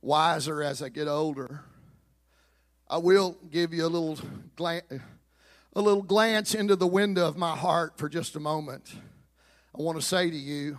wiser 0.00 0.62
as 0.62 0.82
I 0.82 0.88
get 0.88 1.08
older. 1.08 1.64
I 2.88 2.98
will 2.98 3.36
give 3.50 3.74
you 3.74 3.84
a 3.84 3.88
little 3.88 4.18
glance, 4.56 4.84
a 5.74 5.80
little 5.80 6.02
glance 6.02 6.54
into 6.54 6.76
the 6.76 6.86
window 6.86 7.26
of 7.26 7.36
my 7.36 7.56
heart 7.56 7.98
for 7.98 8.08
just 8.08 8.36
a 8.36 8.40
moment. 8.40 8.94
I 9.76 9.82
want 9.82 10.00
to 10.00 10.06
say 10.06 10.30
to 10.30 10.36
you 10.36 10.78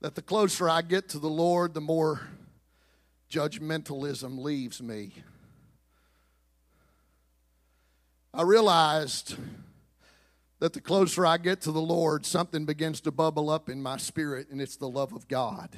that 0.00 0.14
the 0.14 0.22
closer 0.22 0.68
I 0.68 0.82
get 0.82 1.10
to 1.10 1.18
the 1.18 1.28
Lord, 1.28 1.74
the 1.74 1.80
more 1.80 2.22
judgmentalism 3.30 4.38
leaves 4.38 4.82
me. 4.82 5.14
I 8.32 8.42
realized 8.42 9.36
that 10.58 10.72
the 10.72 10.80
closer 10.80 11.26
I 11.26 11.38
get 11.38 11.60
to 11.62 11.72
the 11.72 11.80
Lord, 11.80 12.26
something 12.26 12.64
begins 12.64 13.00
to 13.02 13.10
bubble 13.10 13.50
up 13.50 13.68
in 13.68 13.82
my 13.82 13.96
spirit, 13.96 14.48
and 14.50 14.60
it's 14.60 14.76
the 14.76 14.88
love 14.88 15.12
of 15.12 15.28
God. 15.28 15.70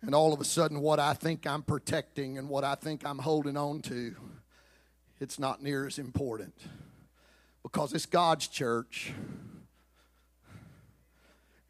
And 0.00 0.14
all 0.14 0.32
of 0.32 0.40
a 0.40 0.44
sudden, 0.44 0.80
what 0.80 0.98
I 0.98 1.14
think 1.14 1.46
I'm 1.46 1.62
protecting 1.62 2.38
and 2.38 2.48
what 2.48 2.64
I 2.64 2.74
think 2.74 3.06
I'm 3.06 3.18
holding 3.18 3.56
on 3.56 3.82
to, 3.82 4.16
it's 5.20 5.38
not 5.38 5.62
near 5.62 5.86
as 5.86 5.98
important 5.98 6.54
because 7.62 7.92
it's 7.92 8.06
God's 8.06 8.48
church. 8.48 9.12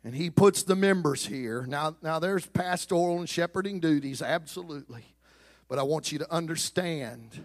And 0.05 0.15
He 0.15 0.31
puts 0.31 0.63
the 0.63 0.77
members 0.77 1.27
here. 1.27 1.65
Now, 1.67 1.97
now 2.03 2.19
there's 2.19 2.47
pastoral 2.47 3.19
and 3.19 3.29
shepherding 3.29 3.81
duties, 3.81 4.23
absolutely. 4.23 5.05
But 5.69 5.79
I 5.79 5.85
want 5.85 6.13
you 6.13 6.19
to 6.19 6.33
understand 6.33 7.45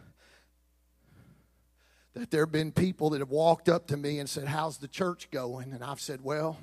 that 2.14 2.32
there 2.32 2.42
have 2.42 2.52
been 2.52 2.72
people 2.72 3.12
that 3.12 3.20
have 3.20 3.30
walked 3.30 3.70
up 3.70 3.88
to 3.88 3.98
me 3.98 4.20
and 4.20 4.28
said, 4.28 4.48
How's 4.48 4.78
the 4.78 4.88
church 4.88 5.30
going? 5.30 5.72
And 5.72 5.84
I've 5.84 6.02
said, 6.02 6.24
Well, 6.24 6.58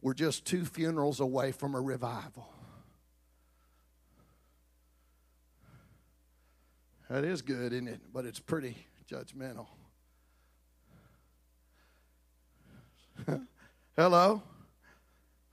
we're 0.00 0.14
just 0.14 0.44
two 0.44 0.64
funerals 0.64 1.20
away 1.20 1.52
from 1.52 1.74
a 1.74 1.80
revival. 1.80 2.48
That 7.10 7.24
is 7.24 7.42
good, 7.42 7.72
isn't 7.72 7.88
it? 7.88 8.00
But 8.12 8.24
it's 8.24 8.40
pretty 8.40 8.76
judgmental. 9.10 9.66
Hello? 13.96 14.42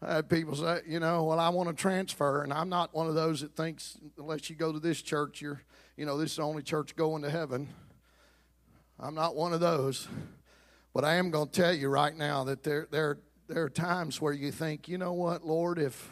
I 0.03 0.15
had 0.15 0.29
people 0.29 0.55
say, 0.55 0.81
you 0.87 0.99
know, 0.99 1.23
well, 1.25 1.39
I 1.39 1.49
want 1.49 1.69
to 1.69 1.75
transfer, 1.75 2.41
and 2.41 2.51
I'm 2.51 2.69
not 2.69 2.93
one 2.93 3.07
of 3.07 3.13
those 3.13 3.41
that 3.41 3.55
thinks 3.55 3.97
unless 4.17 4.49
you 4.49 4.55
go 4.55 4.71
to 4.71 4.79
this 4.79 5.01
church, 5.01 5.41
you're, 5.41 5.61
you 5.95 6.07
know, 6.07 6.17
this 6.17 6.31
is 6.31 6.37
the 6.37 6.43
only 6.43 6.63
church 6.63 6.95
going 6.95 7.21
to 7.21 7.29
heaven. 7.29 7.69
I'm 8.99 9.13
not 9.13 9.35
one 9.35 9.53
of 9.53 9.59
those. 9.59 10.07
But 10.93 11.05
I 11.05 11.15
am 11.15 11.31
going 11.31 11.49
to 11.49 11.53
tell 11.53 11.73
you 11.73 11.87
right 11.87 12.15
now 12.15 12.43
that 12.45 12.63
there, 12.63 12.87
there, 12.91 13.19
there 13.47 13.63
are 13.63 13.69
times 13.69 14.19
where 14.19 14.33
you 14.33 14.51
think, 14.51 14.87
you 14.89 14.97
know 14.97 15.13
what, 15.13 15.45
Lord, 15.45 15.79
if, 15.79 16.11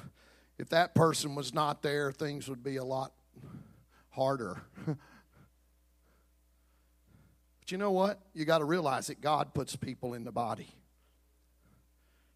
if 0.58 0.70
that 0.70 0.96
person 0.96 1.36
was 1.36 1.54
not 1.54 1.82
there, 1.82 2.12
things 2.12 2.48
would 2.48 2.64
be 2.64 2.78
a 2.78 2.84
lot 2.84 3.12
harder. 4.10 4.62
but 4.86 4.98
you 7.68 7.78
know 7.78 7.92
what? 7.92 8.22
You 8.34 8.46
got 8.46 8.60
to 8.60 8.66
realize 8.66 9.08
that 9.08 9.20
God 9.20 9.54
puts 9.54 9.76
people 9.76 10.14
in 10.14 10.24
the 10.24 10.32
body. 10.32 10.70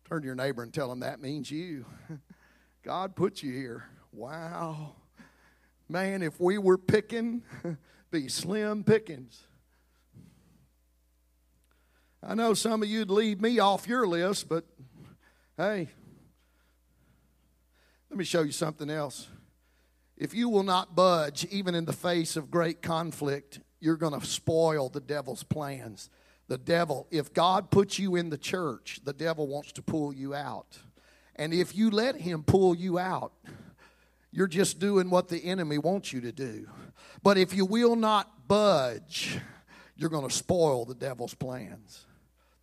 Turn 0.06 0.22
to 0.22 0.26
your 0.26 0.36
neighbor 0.36 0.64
and 0.64 0.74
tell 0.74 0.91
him 0.91 0.99
that 0.99 1.22
means 1.22 1.49
you. 1.49 1.86
God 2.84 3.16
put 3.16 3.41
you 3.41 3.51
here. 3.54 3.86
Wow. 4.12 4.95
Man, 5.88 6.22
if 6.22 6.39
we 6.39 6.58
were 6.58 6.78
picking, 6.78 7.43
be 8.12 8.28
slim 8.28 8.84
pickings. 8.84 9.47
I 12.22 12.36
know 12.36 12.54
some 12.54 12.84
of 12.84 12.89
you'd 12.89 13.10
leave 13.10 13.41
me 13.41 13.60
off 13.60 13.88
your 13.88 14.08
list, 14.08 14.47
but 14.47 14.66
hey, 15.58 15.89
let 18.10 18.18
me 18.18 18.24
show 18.24 18.43
you 18.43 18.51
something 18.51 18.89
else. 18.89 19.28
If 20.16 20.34
you 20.34 20.47
will 20.47 20.64
not 20.64 20.95
budge, 20.95 21.45
even 21.45 21.76
in 21.76 21.86
the 21.86 21.93
face 21.93 22.38
of 22.38 22.51
great 22.51 22.82
conflict, 22.82 23.60
you're 23.80 23.97
going 23.97 24.20
to 24.20 24.26
spoil 24.26 24.88
the 24.88 25.01
devil's 25.01 25.43
plans. 25.43 26.10
The 26.48 26.58
devil, 26.58 27.08
if 27.10 27.34
God 27.34 27.72
puts 27.72 27.98
you 27.98 28.16
in 28.16 28.30
the 28.30 28.38
church, 28.38 29.00
the 29.04 29.14
devil 29.14 29.48
wants 29.48 29.72
to 29.74 29.82
pull 29.82 30.14
you 30.14 30.34
out. 30.34 30.78
And 31.36 31.54
if 31.54 31.76
you 31.76 31.89
let 31.89 32.16
him 32.16 32.44
pull 32.44 32.76
you 32.76 33.00
out, 33.00 33.34
you're 34.32 34.48
just 34.48 34.80
doing 34.80 35.10
what 35.10 35.30
the 35.30 35.44
enemy 35.46 35.78
wants 35.78 36.12
you 36.12 36.22
to 36.22 36.32
do. 36.32 36.68
But 37.22 37.38
if 37.38 37.54
you 37.54 37.66
will 37.66 37.96
not 37.96 38.48
budge, 38.48 39.39
you're 39.96 40.10
going 40.10 40.28
to 40.28 40.34
spoil 40.34 40.86
the 40.86 40.96
devil's 40.96 41.34
plans. 41.34 42.06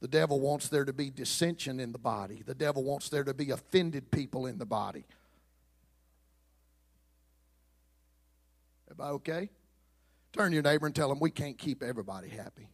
The 0.01 0.09
devil 0.09 0.41
wants 0.41 0.69
there 0.69 0.85
to 0.85 0.93
be 0.93 1.11
dissension 1.11 1.79
in 1.79 1.93
the 1.93 1.99
body. 1.99 2.43
The 2.45 2.55
devil 2.55 2.83
wants 2.83 3.09
there 3.09 3.25
to 3.25 3.35
be 3.35 3.51
offended 3.51 4.11
people 4.11 4.47
in 4.47 4.59
the 4.59 4.67
body. 4.67 5.05
Everybody 8.91 9.15
okay? 9.15 9.51
Turn 10.33 10.53
your 10.53 10.63
neighbor 10.63 10.87
and 10.87 10.95
tell 10.95 11.09
them 11.09 11.21
we 11.21 11.31
can't 11.31 11.59
keep 11.59 11.83
everybody 11.83 12.29
happy. 12.29 12.69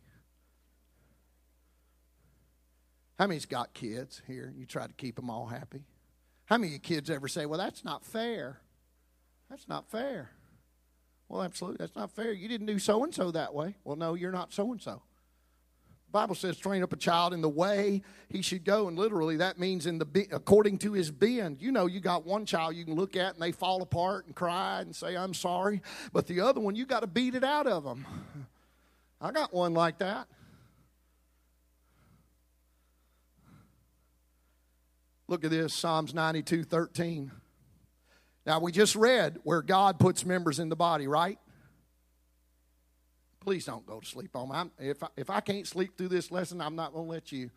How 3.19 3.27
many's 3.27 3.47
got 3.47 3.73
kids 3.73 4.23
here? 4.27 4.53
You 4.57 4.67
try 4.67 4.87
to 4.87 4.93
keep 4.93 5.17
them 5.17 5.31
all 5.31 5.47
happy? 5.47 5.85
How 6.47 6.59
many 6.59 6.79
kids 6.79 7.11
ever 7.11 7.29
say, 7.29 7.47
well, 7.47 7.59
that's 7.59 7.85
not 7.85 8.05
fair? 8.05 8.61
That's 9.51 9.69
not 9.69 9.89
fair. 9.91 10.31
Well, 11.29 11.43
absolutely, 11.43 11.79
that's 11.79 11.97
not 11.97 12.11
fair. 12.13 12.33
You 12.33 12.49
didn't 12.49 12.67
do 12.67 12.79
so 12.79 13.03
and 13.03 13.15
so 13.15 13.31
that 13.33 13.53
way. 13.53 13.77
Well, 13.85 13.97
no, 13.97 14.15
you're 14.15 14.33
not 14.33 14.53
so 14.53 14.71
and 14.71 14.81
so. 14.81 15.03
Bible 16.13 16.35
says, 16.35 16.57
train 16.57 16.83
up 16.83 16.93
a 16.93 16.97
child 16.97 17.35
in 17.35 17.43
the 17.43 17.49
way 17.49 18.03
he 18.29 18.41
should 18.41 18.65
go. 18.65 18.89
And 18.89 18.99
literally, 18.99 19.37
that 19.37 19.59
means 19.59 19.87
in 19.87 19.99
the 19.99 20.29
according 20.33 20.79
to 20.79 20.93
his 20.93 21.11
being. 21.11 21.59
You 21.61 21.73
know, 21.73 21.87
you 21.87 22.01
got 22.01 22.25
one 22.25 22.47
child 22.47 22.75
you 22.75 22.85
can 22.85 22.95
look 22.95 23.17
at 23.17 23.35
and 23.35 23.43
they 23.43 23.53
fall 23.53 23.83
apart 23.83 24.27
and 24.27 24.35
cry 24.35 24.81
and 24.81 24.95
say, 24.95 25.17
I'm 25.17 25.35
sorry. 25.35 25.83
But 26.13 26.27
the 26.27 26.41
other 26.41 26.61
one, 26.61 26.75
you 26.75 26.87
got 26.87 27.01
to 27.01 27.07
beat 27.07 27.35
it 27.35 27.45
out 27.45 27.67
of 27.67 27.85
them. 27.85 28.07
I 29.21 29.31
got 29.33 29.53
one 29.53 29.75
like 29.75 29.99
that. 29.99 30.29
Look 35.29 35.45
at 35.45 35.51
this 35.51 35.75
Psalms 35.75 36.15
92 36.15 36.65
13. 36.65 37.33
Now, 38.45 38.61
we 38.61 38.71
just 38.71 38.95
read 38.95 39.39
where 39.43 39.61
God 39.61 39.99
puts 39.99 40.25
members 40.25 40.61
in 40.61 40.69
the 40.69 40.77
body, 40.77 41.09
right? 41.09 41.39
Please 43.41 43.65
don't 43.65 43.85
go 43.85 43.99
to 43.99 44.07
sleep 44.07 44.37
on 44.37 44.49
me. 44.49 44.89
if, 44.89 45.03
I, 45.03 45.09
if 45.17 45.31
I 45.31 45.41
can't 45.41 45.67
sleep 45.67 45.99
through 45.99 46.09
this 46.09 46.31
lesson, 46.31 46.61
I'm 46.61 46.77
not 46.77 46.93
going 46.93 47.07
to 47.07 47.11
let 47.11 47.33
you. 47.33 47.51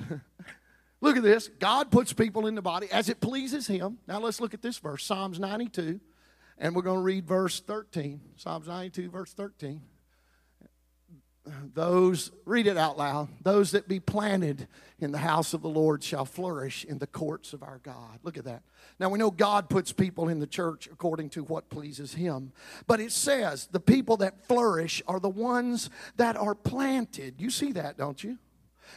look 1.00 1.16
at 1.16 1.22
this. 1.22 1.48
God 1.60 1.92
puts 1.92 2.12
people 2.12 2.48
in 2.48 2.56
the 2.56 2.62
body 2.62 2.88
as 2.90 3.08
it 3.08 3.20
pleases 3.20 3.68
Him. 3.68 3.98
Now, 4.08 4.18
let's 4.18 4.40
look 4.40 4.54
at 4.54 4.62
this 4.62 4.78
verse 4.78 5.04
Psalms 5.04 5.38
92, 5.38 6.00
and 6.58 6.74
we're 6.74 6.82
going 6.82 6.98
to 6.98 7.02
read 7.02 7.28
verse 7.28 7.60
13. 7.60 8.20
Psalms 8.36 8.66
92, 8.66 9.10
verse 9.10 9.32
13 9.32 9.82
those, 11.74 12.32
read 12.44 12.66
it 12.66 12.76
out 12.76 12.98
loud, 12.98 13.28
those 13.42 13.72
that 13.72 13.88
be 13.88 14.00
planted 14.00 14.66
in 14.98 15.12
the 15.12 15.18
house 15.18 15.54
of 15.54 15.62
the 15.62 15.68
Lord 15.68 16.02
shall 16.02 16.24
flourish 16.24 16.84
in 16.84 16.98
the 16.98 17.06
courts 17.06 17.52
of 17.52 17.62
our 17.62 17.78
God. 17.82 18.18
Look 18.22 18.36
at 18.36 18.44
that. 18.44 18.62
Now 18.98 19.08
we 19.08 19.18
know 19.18 19.30
God 19.30 19.68
puts 19.68 19.92
people 19.92 20.28
in 20.28 20.38
the 20.38 20.46
church 20.46 20.88
according 20.90 21.30
to 21.30 21.44
what 21.44 21.68
pleases 21.68 22.14
Him. 22.14 22.52
But 22.86 23.00
it 23.00 23.12
says 23.12 23.68
the 23.70 23.80
people 23.80 24.16
that 24.18 24.46
flourish 24.46 25.02
are 25.06 25.20
the 25.20 25.28
ones 25.28 25.90
that 26.16 26.36
are 26.36 26.54
planted. 26.54 27.34
You 27.38 27.50
see 27.50 27.72
that, 27.72 27.98
don't 27.98 28.22
you? 28.22 28.38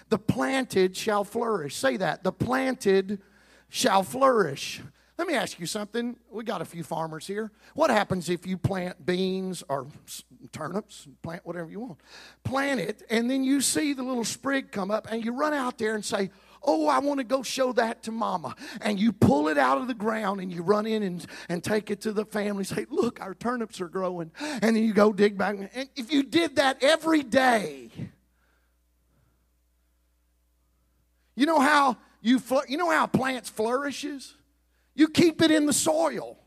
The 0.09 0.19
planted 0.19 0.95
shall 0.95 1.23
flourish. 1.23 1.75
Say 1.75 1.97
that. 1.97 2.23
The 2.23 2.31
planted 2.31 3.21
shall 3.69 4.03
flourish. 4.03 4.81
Let 5.19 5.27
me 5.27 5.33
ask 5.33 5.59
you 5.59 5.65
something. 5.65 6.15
We 6.31 6.45
got 6.45 6.61
a 6.61 6.65
few 6.65 6.81
farmers 6.81 7.27
here. 7.27 7.51
What 7.73 7.89
happens 7.89 8.29
if 8.29 8.47
you 8.47 8.57
plant 8.57 9.05
beans 9.05 9.65
or 9.67 9.87
turnips, 10.53 11.09
plant 11.21 11.45
whatever 11.45 11.69
you 11.69 11.81
want? 11.81 11.99
Plant 12.45 12.79
it, 12.79 13.03
and 13.09 13.29
then 13.29 13.43
you 13.43 13.59
see 13.59 13.91
the 13.91 14.01
little 14.01 14.23
sprig 14.23 14.71
come 14.71 14.89
up, 14.89 15.11
and 15.11 15.25
you 15.25 15.33
run 15.33 15.53
out 15.53 15.77
there 15.77 15.95
and 15.95 16.05
say, 16.05 16.31
Oh, 16.63 16.87
I 16.87 16.99
want 16.99 17.17
to 17.17 17.25
go 17.25 17.43
show 17.43 17.73
that 17.73 18.03
to 18.03 18.13
mama. 18.13 18.55
And 18.79 18.97
you 18.97 19.11
pull 19.11 19.49
it 19.49 19.57
out 19.57 19.77
of 19.79 19.87
the 19.87 19.93
ground 19.93 20.39
and 20.39 20.51
you 20.51 20.61
run 20.61 20.85
in 20.85 21.03
and, 21.03 21.25
and 21.47 21.63
take 21.63 21.89
it 21.89 22.01
to 22.01 22.11
the 22.11 22.25
family. 22.25 22.65
Say, 22.65 22.85
look, 22.89 23.21
our 23.21 23.33
turnips 23.33 23.79
are 23.79 23.87
growing. 23.87 24.31
And 24.41 24.75
then 24.75 24.83
you 24.83 24.93
go 24.93 25.13
dig 25.13 25.37
back. 25.37 25.55
And 25.73 25.89
if 25.95 26.11
you 26.11 26.21
did 26.21 26.57
that 26.57 26.83
every 26.83 27.23
day, 27.23 27.89
you 31.33 31.45
know 31.45 31.61
how 31.61 31.95
you, 32.21 32.41
you 32.67 32.75
know 32.75 32.89
how 32.89 33.07
plants 33.07 33.49
flourishes? 33.49 34.35
You 34.99 35.07
keep 35.07 35.41
it 35.41 35.49
in 35.49 35.65
the 35.65 35.71
soil. 35.71 36.37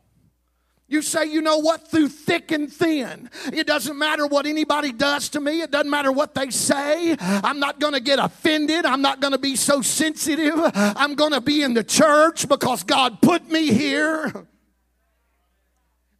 You 0.86 1.00
say, 1.00 1.24
you 1.24 1.40
know 1.40 1.56
what, 1.56 1.88
through 1.88 2.10
thick 2.10 2.52
and 2.52 2.70
thin. 2.70 3.30
It 3.50 3.66
doesn't 3.66 3.96
matter 3.96 4.26
what 4.26 4.44
anybody 4.44 4.92
does 4.92 5.30
to 5.30 5.40
me. 5.40 5.62
It 5.62 5.70
doesn't 5.70 5.88
matter 5.88 6.12
what 6.12 6.34
they 6.34 6.50
say. 6.50 7.16
I'm 7.18 7.58
not 7.58 7.80
going 7.80 7.94
to 7.94 8.00
get 8.00 8.18
offended. 8.18 8.84
I'm 8.84 9.00
not 9.00 9.20
going 9.20 9.32
to 9.32 9.38
be 9.38 9.56
so 9.56 9.80
sensitive. 9.80 10.52
I'm 10.74 11.14
going 11.14 11.32
to 11.32 11.40
be 11.40 11.62
in 11.62 11.72
the 11.72 11.82
church 11.82 12.46
because 12.46 12.82
God 12.82 13.22
put 13.22 13.50
me 13.50 13.68
here. 13.68 14.30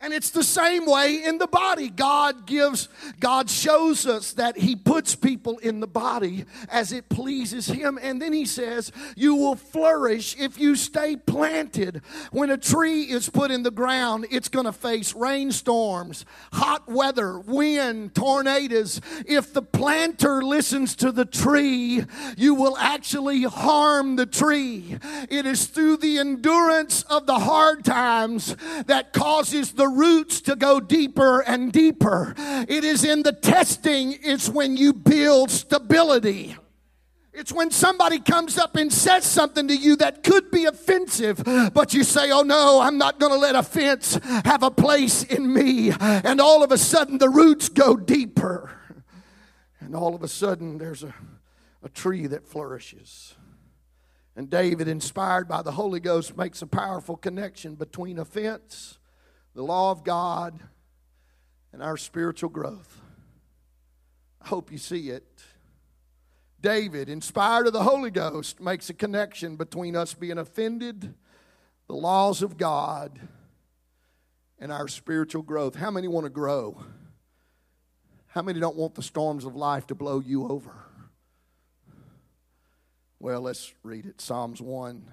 And 0.03 0.13
it's 0.13 0.31
the 0.31 0.43
same 0.43 0.85
way 0.85 1.23
in 1.25 1.39
the 1.39 1.47
body. 1.47 1.89
God 1.89 2.45
gives, 2.45 2.89
God 3.21 3.49
shows 3.49 4.05
us 4.05 4.33
that 4.33 4.59
He 4.59 4.75
puts 4.75 5.15
people 5.15 5.59
in 5.59 5.79
the 5.79 5.87
body 5.87 6.45
as 6.69 6.91
it 6.91 7.09
pleases 7.09 7.69
Him. 7.69 8.01
And 8.03 8.21
then 8.21 8.33
He 8.33 8.45
says, 8.45 8.91
You 9.15 9.37
will 9.37 9.55
flourish 9.55 10.37
if 10.41 10.59
you 10.59 10.75
stay 10.75 11.15
planted. 11.15 12.03
When 12.33 12.51
a 12.51 12.59
tree 12.59 13.03
is 13.03 13.31
put 13.31 13.53
in 13.53 13.63
the 13.63 13.71
ground, 13.71 14.27
it's 14.33 14.49
going 14.49 14.67
to 14.67 14.73
face 14.73 15.15
rainstorms, 15.15 16.27
hot 16.53 16.89
weather, 16.89 17.39
wind, 17.39 18.17
tornadoes. 18.17 19.01
If 19.25 19.53
the 19.53 19.63
planter 19.63 20.43
listens 20.43 20.97
to 20.97 21.13
the 21.13 21.27
tree, 21.27 22.05
you 22.37 22.55
will 22.57 22.77
actually 22.77 23.45
harm 23.45 24.17
the 24.17 24.27
tree. 24.27 24.99
It 25.31 25.47
is 25.47 25.67
through 25.67 25.99
the 25.99 26.19
endurance 26.19 27.05
of 27.05 27.27
the 27.27 27.39
hard 27.39 27.85
times 27.85 28.57
that 28.87 29.13
causes 29.13 29.71
the 29.71 29.92
roots 29.93 30.41
to 30.43 30.57
go 30.57 30.81
deeper 30.81 31.41
and 31.41 31.73
deeper. 31.73 32.35
It 32.37 32.85
is 32.85 33.05
in 33.05 33.23
the 33.23 33.33
testing, 33.33 34.19
it's 34.23 34.49
when 34.49 34.77
you 34.77 34.93
build 34.93 35.51
stability. 35.51 36.57
It's 37.35 37.51
when 37.51 37.71
somebody 37.71 38.21
comes 38.21 38.59
up 38.59 38.77
and 38.77 38.93
says 38.93 39.25
something 39.25 39.67
to 39.69 39.75
you 39.75 39.97
that 39.97 40.23
could 40.23 40.51
be 40.51 40.67
offensive, 40.67 41.43
but 41.73 41.95
you 41.95 42.05
say, 42.05 42.31
Oh 42.31 42.43
no, 42.43 42.81
I'm 42.81 42.99
not 42.99 43.19
going 43.19 43.33
to 43.33 43.39
let 43.39 43.55
offense 43.57 44.17
have 44.45 44.63
a 44.63 44.71
place 44.71 45.23
in 45.23 45.51
me. 45.53 45.93
And 45.99 46.43
all 46.43 46.63
of 46.63 46.73
a 46.73 46.79
sudden, 46.79 47.17
the 47.17 47.31
roots 47.31 47.71
go 47.71 47.97
deeper. 47.97 48.71
And 49.81 49.97
all 49.97 50.15
of 50.15 50.23
a 50.23 50.29
sudden, 50.29 50.77
there's 50.77 51.03
a, 51.03 51.15
a 51.83 51.89
tree 51.89 52.27
that 52.27 52.47
flourishes. 52.47 53.35
And 54.37 54.49
David, 54.49 54.87
inspired 54.87 55.49
by 55.49 55.63
the 55.63 55.73
Holy 55.73 56.01
Ghost, 56.01 56.37
makes 56.37 56.61
a 56.63 56.67
powerful 56.67 57.17
connection 57.17 57.75
between 57.75 58.19
offense 58.19 58.99
the 59.55 59.63
law 59.63 59.91
of 59.91 60.05
God 60.05 60.61
and 61.73 61.83
our 61.83 61.97
spiritual 61.97 62.51
growth. 62.51 63.01
I 64.41 64.49
hope 64.49 64.73
you 64.73 64.79
see 64.79 65.11
it. 65.11 65.43
David, 66.61 67.09
inspired 67.09 67.67
of 67.67 67.73
the 67.73 67.83
Holy 67.83 68.11
Ghost, 68.11 68.61
makes 68.61 68.89
a 68.89 68.95
connection 68.95 69.57
between 69.57 69.97
us 69.97 70.15
being 70.15 70.39
offended, 70.39 71.15
the 71.89 71.95
laws 71.95 72.41
of 72.41 72.57
God, 72.57 73.19
and 74.59 74.71
our 74.71 74.87
spiritual 74.87 75.43
growth. 75.43 75.75
How 75.75 75.91
many 75.91 76.07
want 76.07 76.25
to 76.25 76.31
grow? 76.31 76.85
How 78.29 78.43
many 78.43 78.61
don't 78.61 78.77
want 78.77 78.95
the 78.95 79.03
storms 79.03 79.45
of 79.45 79.57
life 79.57 79.89
to 79.89 79.95
blow 79.95 80.21
you 80.21 80.49
over? 80.49 80.73
Well, 83.19 83.43
let's 83.43 83.75
read 83.83 84.07
it. 84.07 84.21
Psalms 84.21 84.61
1, 84.61 85.11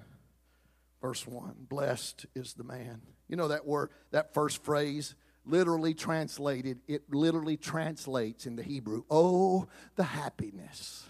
verse 1.02 1.26
1. 1.26 1.66
Blessed 1.68 2.26
is 2.34 2.54
the 2.54 2.64
man 2.64 3.02
you 3.30 3.36
know 3.36 3.48
that 3.48 3.64
word, 3.64 3.90
that 4.10 4.34
first 4.34 4.64
phrase, 4.64 5.14
literally 5.46 5.94
translated, 5.94 6.80
it 6.88 7.04
literally 7.10 7.56
translates 7.56 8.44
in 8.44 8.56
the 8.56 8.62
Hebrew, 8.62 9.04
oh, 9.08 9.68
the 9.94 10.02
happiness. 10.02 11.04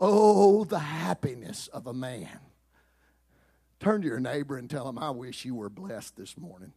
Oh, 0.00 0.64
the 0.64 0.80
happiness 0.80 1.68
of 1.68 1.86
a 1.86 1.94
man. 1.94 2.40
Turn 3.78 4.02
to 4.02 4.08
your 4.08 4.18
neighbor 4.18 4.56
and 4.56 4.68
tell 4.68 4.88
him, 4.88 4.98
I 4.98 5.10
wish 5.10 5.44
you 5.44 5.54
were 5.54 5.70
blessed 5.70 6.16
this 6.16 6.36
morning. 6.36 6.72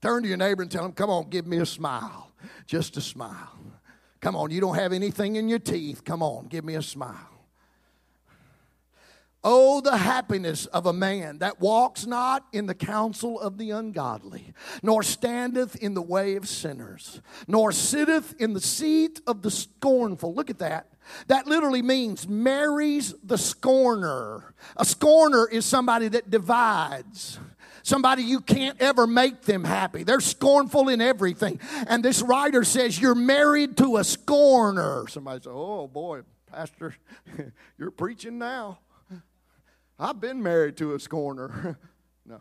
Turn 0.00 0.22
to 0.22 0.28
your 0.28 0.36
neighbor 0.36 0.62
and 0.62 0.70
tell 0.70 0.84
him, 0.84 0.92
Come 0.92 1.10
on, 1.10 1.28
give 1.28 1.46
me 1.46 1.56
a 1.56 1.66
smile. 1.66 2.30
Just 2.66 2.96
a 2.96 3.00
smile. 3.00 3.58
Come 4.20 4.36
on, 4.36 4.50
you 4.50 4.60
don't 4.60 4.76
have 4.76 4.92
anything 4.92 5.36
in 5.36 5.48
your 5.48 5.58
teeth. 5.58 6.04
Come 6.04 6.22
on, 6.22 6.46
give 6.46 6.64
me 6.64 6.76
a 6.76 6.82
smile. 6.82 7.33
Oh, 9.46 9.82
the 9.82 9.98
happiness 9.98 10.64
of 10.66 10.86
a 10.86 10.92
man 10.94 11.38
that 11.38 11.60
walks 11.60 12.06
not 12.06 12.46
in 12.50 12.64
the 12.64 12.74
counsel 12.74 13.38
of 13.38 13.58
the 13.58 13.70
ungodly, 13.72 14.54
nor 14.82 15.02
standeth 15.02 15.76
in 15.76 15.92
the 15.92 16.00
way 16.00 16.36
of 16.36 16.48
sinners, 16.48 17.20
nor 17.46 17.70
sitteth 17.70 18.34
in 18.40 18.54
the 18.54 18.60
seat 18.60 19.20
of 19.26 19.42
the 19.42 19.50
scornful. 19.50 20.34
Look 20.34 20.48
at 20.48 20.60
that. 20.60 20.88
That 21.26 21.46
literally 21.46 21.82
means 21.82 22.26
marries 22.26 23.14
the 23.22 23.36
scorner. 23.36 24.54
A 24.78 24.84
scorner 24.86 25.46
is 25.46 25.66
somebody 25.66 26.08
that 26.08 26.30
divides. 26.30 27.38
Somebody 27.82 28.22
you 28.22 28.40
can't 28.40 28.80
ever 28.80 29.06
make 29.06 29.42
them 29.42 29.62
happy. 29.62 30.04
They're 30.04 30.20
scornful 30.20 30.88
in 30.88 31.02
everything. 31.02 31.60
And 31.86 32.02
this 32.02 32.22
writer 32.22 32.64
says, 32.64 32.98
You're 32.98 33.14
married 33.14 33.76
to 33.76 33.98
a 33.98 34.04
scorner. 34.04 35.04
Somebody 35.08 35.42
says, 35.42 35.52
Oh 35.54 35.86
boy, 35.86 36.22
Pastor, 36.50 36.96
you're 37.78 37.90
preaching 37.90 38.38
now. 38.38 38.78
I've 39.98 40.20
been 40.20 40.42
married 40.42 40.76
to 40.78 40.94
a 40.94 41.00
scorner. 41.00 41.78
no. 42.26 42.40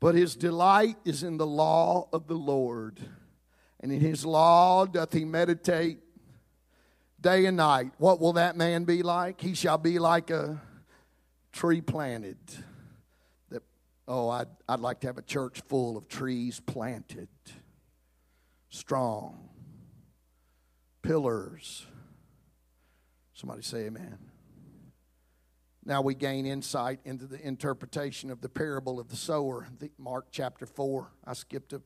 But 0.00 0.14
his 0.14 0.34
delight 0.34 0.96
is 1.04 1.22
in 1.22 1.36
the 1.36 1.46
law 1.46 2.08
of 2.12 2.26
the 2.26 2.34
Lord, 2.34 3.00
and 3.80 3.92
in 3.92 4.00
his 4.00 4.26
law 4.26 4.84
doth 4.84 5.12
he 5.12 5.24
meditate 5.24 6.00
day 7.20 7.46
and 7.46 7.56
night. 7.56 7.92
What 7.98 8.20
will 8.20 8.34
that 8.34 8.56
man 8.56 8.84
be 8.84 9.02
like? 9.02 9.40
He 9.40 9.54
shall 9.54 9.78
be 9.78 9.98
like 9.98 10.30
a 10.30 10.60
tree 11.52 11.80
planted. 11.80 12.36
That 13.50 13.62
oh, 14.08 14.28
I'd, 14.28 14.48
I'd 14.68 14.80
like 14.80 15.00
to 15.00 15.06
have 15.06 15.18
a 15.18 15.22
church 15.22 15.62
full 15.68 15.96
of 15.96 16.08
trees 16.08 16.60
planted, 16.60 17.28
strong, 18.68 19.48
pillars 21.00 21.86
Somebody 23.34 23.62
say 23.62 23.86
amen. 23.86 24.18
Now 25.84 26.00
we 26.00 26.14
gain 26.14 26.46
insight 26.46 27.00
into 27.04 27.26
the 27.26 27.44
interpretation 27.44 28.30
of 28.30 28.40
the 28.40 28.48
parable 28.48 28.98
of 28.98 29.08
the 29.08 29.16
sower, 29.16 29.66
Mark 29.98 30.28
chapter 30.30 30.64
4. 30.64 31.10
I 31.26 31.34
skipped 31.34 31.74
a, 31.74 31.82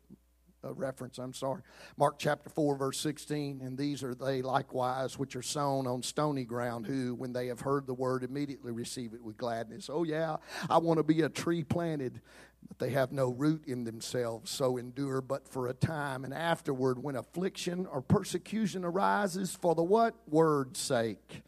a 0.62 0.72
reference, 0.72 1.18
I'm 1.18 1.32
sorry. 1.32 1.62
Mark 1.96 2.16
chapter 2.18 2.50
4, 2.50 2.76
verse 2.76 3.00
16. 3.00 3.60
And 3.60 3.76
these 3.76 4.04
are 4.04 4.14
they 4.14 4.42
likewise 4.42 5.18
which 5.18 5.34
are 5.34 5.42
sown 5.42 5.86
on 5.88 6.02
stony 6.02 6.44
ground, 6.44 6.86
who, 6.86 7.14
when 7.14 7.32
they 7.32 7.48
have 7.48 7.60
heard 7.60 7.86
the 7.86 7.94
word, 7.94 8.22
immediately 8.22 8.70
receive 8.70 9.14
it 9.14 9.24
with 9.24 9.36
gladness. 9.36 9.90
Oh, 9.90 10.04
yeah, 10.04 10.36
I 10.70 10.78
want 10.78 10.98
to 10.98 11.02
be 11.04 11.22
a 11.22 11.28
tree 11.28 11.64
planted 11.64 12.20
but 12.66 12.78
they 12.78 12.90
have 12.90 13.12
no 13.12 13.30
root 13.30 13.64
in 13.66 13.84
themselves, 13.84 14.50
so 14.50 14.76
endure 14.76 15.20
but 15.20 15.48
for 15.48 15.68
a 15.68 15.74
time. 15.74 16.24
And 16.24 16.34
afterward, 16.34 17.02
when 17.02 17.16
affliction 17.16 17.86
or 17.86 18.00
persecution 18.00 18.84
arises 18.84 19.56
for 19.60 19.74
the 19.74 19.82
what? 19.82 20.14
Word's 20.26 20.80
sake, 20.80 21.42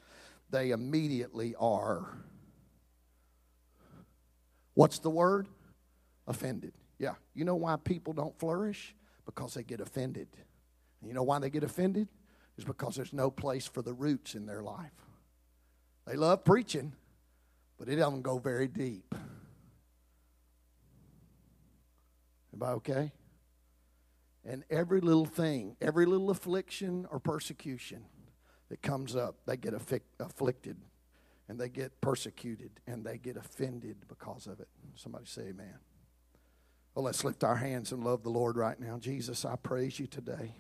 they 0.51 0.71
immediately 0.71 1.55
are. 1.59 2.07
What's 4.75 4.99
the 4.99 5.11
word? 5.11 5.49
Offended. 6.27 6.73
Yeah. 6.99 7.15
You 7.35 7.45
know 7.45 7.57
why 7.57 7.77
people 7.77 8.13
don't 8.13 8.39
flourish? 8.39 8.95
Because 9.27 9.55
they 9.55 9.63
get 9.63 9.81
offended. 9.81 10.29
You 11.05 11.13
know 11.13 11.23
why 11.23 11.39
they 11.39 11.51
get 11.51 11.65
offended? 11.65 12.09
Is 12.57 12.65
because 12.65 12.95
there's 12.95 13.13
no 13.13 13.31
place 13.31 13.67
for 13.67 13.83
the 13.83 13.93
roots 13.93 14.35
in 14.35 14.47
their 14.47 14.63
life. 14.63 14.93
They 16.07 16.17
love 16.17 16.45
preaching, 16.45 16.95
but 17.79 17.89
it 17.89 17.97
doesn't 17.97 18.23
go 18.23 18.39
very 18.39 18.69
deep. 18.69 19.15
Everybody 22.53 22.77
okay? 22.77 23.13
And 24.45 24.65
every 24.71 25.01
little 25.01 25.27
thing, 25.27 25.77
every 25.81 26.07
little 26.07 26.31
affliction 26.31 27.07
or 27.11 27.21
persecution 27.21 28.05
that 28.69 28.83
comes 28.83 29.15
up, 29.15 29.37
they 29.47 29.57
get 29.57 29.75
afflicted 29.75 30.77
and 31.49 31.59
they 31.59 31.69
get 31.69 32.01
persecuted 32.01 32.71
and 32.87 33.05
they 33.05 33.19
get 33.19 33.37
offended 33.37 33.97
because 34.09 34.47
of 34.47 34.61
it. 34.61 34.69
Somebody 34.95 35.27
say 35.27 35.43
amen. 35.43 35.75
Well, 36.95 37.05
let's 37.05 37.23
lift 37.23 37.45
our 37.45 37.57
hands 37.57 37.93
and 37.93 38.03
love 38.03 38.23
the 38.23 38.31
Lord 38.31 38.57
right 38.57 38.79
now. 38.81 38.99
Jesus, 38.99 39.45
I 39.45 39.57
praise 39.57 40.01
you 40.01 40.07
today. 40.07 40.57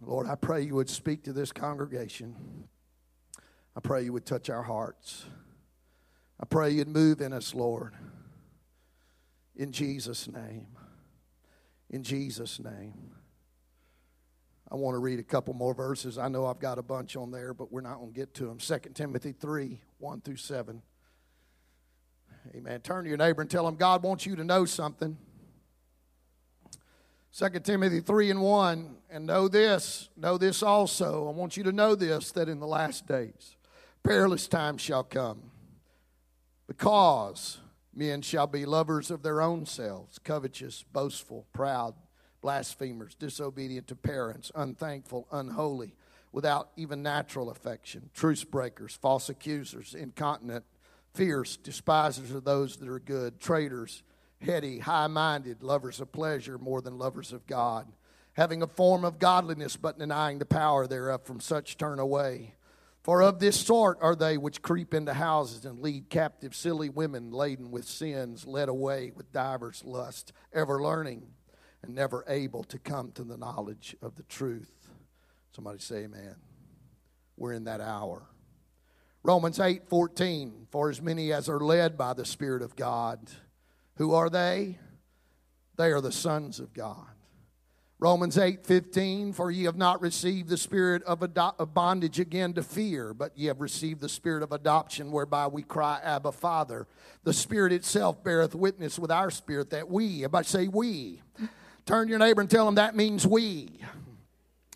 Lord, 0.00 0.26
I 0.26 0.34
pray 0.34 0.62
you 0.62 0.74
would 0.74 0.90
speak 0.90 1.22
to 1.24 1.32
this 1.32 1.52
congregation. 1.52 2.68
I 3.76 3.80
pray 3.80 4.02
you 4.02 4.12
would 4.12 4.26
touch 4.26 4.50
our 4.50 4.62
hearts. 4.62 5.26
I 6.40 6.46
pray 6.46 6.70
you'd 6.70 6.88
move 6.88 7.20
in 7.20 7.32
us, 7.32 7.54
Lord. 7.54 7.94
In 9.54 9.72
Jesus' 9.72 10.28
name 10.28 10.66
in 11.90 12.02
Jesus' 12.02 12.58
name. 12.60 13.12
I 14.70 14.74
want 14.74 14.94
to 14.94 14.98
read 14.98 15.20
a 15.20 15.24
couple 15.24 15.54
more 15.54 15.74
verses. 15.74 16.18
I 16.18 16.28
know 16.28 16.46
I've 16.46 16.58
got 16.58 16.78
a 16.78 16.82
bunch 16.82 17.16
on 17.16 17.30
there, 17.30 17.54
but 17.54 17.70
we're 17.70 17.82
not 17.82 17.98
going 17.98 18.12
to 18.12 18.18
get 18.18 18.34
to 18.34 18.46
them. 18.46 18.58
2 18.58 18.78
Timothy 18.94 19.32
3 19.32 19.80
1 19.98 20.20
through 20.22 20.36
7. 20.36 20.82
Amen. 22.54 22.80
Turn 22.80 23.04
to 23.04 23.08
your 23.08 23.18
neighbor 23.18 23.42
and 23.42 23.50
tell 23.50 23.66
him 23.66 23.76
God 23.76 24.02
wants 24.02 24.26
you 24.26 24.36
to 24.36 24.44
know 24.44 24.64
something. 24.64 25.16
2 27.36 27.48
Timothy 27.60 28.00
3 28.00 28.30
and 28.30 28.42
1. 28.42 28.96
And 29.10 29.26
know 29.26 29.46
this, 29.46 30.08
know 30.16 30.36
this 30.36 30.62
also. 30.62 31.28
I 31.28 31.30
want 31.30 31.56
you 31.56 31.62
to 31.64 31.72
know 31.72 31.94
this 31.94 32.32
that 32.32 32.48
in 32.48 32.58
the 32.58 32.66
last 32.66 33.06
days, 33.06 33.56
perilous 34.02 34.48
times 34.48 34.82
shall 34.82 35.04
come. 35.04 35.50
Because 36.66 37.58
Men 37.98 38.20
shall 38.20 38.46
be 38.46 38.66
lovers 38.66 39.10
of 39.10 39.22
their 39.22 39.40
own 39.40 39.64
selves, 39.64 40.18
covetous, 40.18 40.84
boastful, 40.92 41.46
proud, 41.54 41.94
blasphemers, 42.42 43.14
disobedient 43.14 43.88
to 43.88 43.96
parents, 43.96 44.52
unthankful, 44.54 45.26
unholy, 45.32 45.94
without 46.30 46.68
even 46.76 47.02
natural 47.02 47.48
affection, 47.48 48.10
truce 48.12 48.44
breakers, 48.44 48.94
false 49.00 49.30
accusers, 49.30 49.94
incontinent, 49.94 50.66
fierce, 51.14 51.56
despisers 51.56 52.32
of 52.32 52.44
those 52.44 52.76
that 52.76 52.88
are 52.90 53.00
good, 53.00 53.40
traitors, 53.40 54.02
heady, 54.42 54.78
high 54.78 55.06
minded, 55.06 55.62
lovers 55.62 55.98
of 55.98 56.12
pleasure 56.12 56.58
more 56.58 56.82
than 56.82 56.98
lovers 56.98 57.32
of 57.32 57.46
God, 57.46 57.90
having 58.34 58.62
a 58.62 58.66
form 58.66 59.06
of 59.06 59.18
godliness 59.18 59.78
but 59.78 59.98
denying 59.98 60.38
the 60.38 60.44
power 60.44 60.86
thereof. 60.86 61.22
From 61.22 61.40
such 61.40 61.78
turn 61.78 61.98
away. 61.98 62.52
For 63.06 63.22
of 63.22 63.38
this 63.38 63.64
sort 63.64 63.98
are 64.00 64.16
they 64.16 64.36
which 64.36 64.62
creep 64.62 64.92
into 64.92 65.14
houses 65.14 65.64
and 65.64 65.78
lead 65.78 66.10
captive 66.10 66.56
silly 66.56 66.88
women 66.88 67.30
laden 67.30 67.70
with 67.70 67.84
sins, 67.84 68.48
led 68.48 68.68
away 68.68 69.12
with 69.14 69.30
divers 69.30 69.84
lusts, 69.84 70.32
ever 70.52 70.82
learning 70.82 71.28
and 71.84 71.94
never 71.94 72.24
able 72.26 72.64
to 72.64 72.80
come 72.80 73.12
to 73.12 73.22
the 73.22 73.36
knowledge 73.36 73.94
of 74.02 74.16
the 74.16 74.24
truth. 74.24 74.72
Somebody 75.52 75.78
say 75.78 75.98
amen. 75.98 76.34
We're 77.36 77.52
in 77.52 77.62
that 77.66 77.80
hour. 77.80 78.26
Romans 79.22 79.60
8 79.60 79.88
14, 79.88 80.66
for 80.72 80.90
as 80.90 81.00
many 81.00 81.32
as 81.32 81.48
are 81.48 81.60
led 81.60 81.96
by 81.96 82.12
the 82.12 82.24
Spirit 82.24 82.62
of 82.62 82.74
God, 82.74 83.20
who 83.98 84.14
are 84.14 84.28
they? 84.28 84.80
They 85.76 85.92
are 85.92 86.00
the 86.00 86.10
sons 86.10 86.58
of 86.58 86.72
God. 86.72 87.15
Romans 87.98 88.36
8 88.36 88.66
15, 88.66 89.32
for 89.32 89.50
ye 89.50 89.64
have 89.64 89.76
not 89.76 90.02
received 90.02 90.50
the 90.50 90.58
spirit 90.58 91.02
of, 91.04 91.22
ado- 91.22 91.54
of, 91.58 91.72
bondage 91.72 92.20
again 92.20 92.52
to 92.52 92.62
fear, 92.62 93.14
but 93.14 93.36
ye 93.36 93.46
have 93.46 93.60
received 93.60 94.02
the 94.02 94.08
spirit 94.08 94.42
of 94.42 94.52
adoption, 94.52 95.10
whereby 95.10 95.46
we 95.46 95.62
cry, 95.62 95.98
Abba, 96.02 96.32
Father. 96.32 96.86
The 97.24 97.32
Spirit 97.32 97.72
itself 97.72 98.22
beareth 98.22 98.54
witness 98.54 98.98
with 98.98 99.10
our 99.10 99.30
spirit 99.30 99.70
that 99.70 99.88
we, 99.88 100.24
if 100.24 100.34
I 100.34 100.42
say 100.42 100.68
we, 100.68 101.22
turn 101.86 102.08
your 102.08 102.18
neighbor 102.18 102.42
and 102.42 102.50
tell 102.50 102.66
them 102.66 102.74
that 102.74 102.94
means 102.94 103.26
we. 103.26 103.80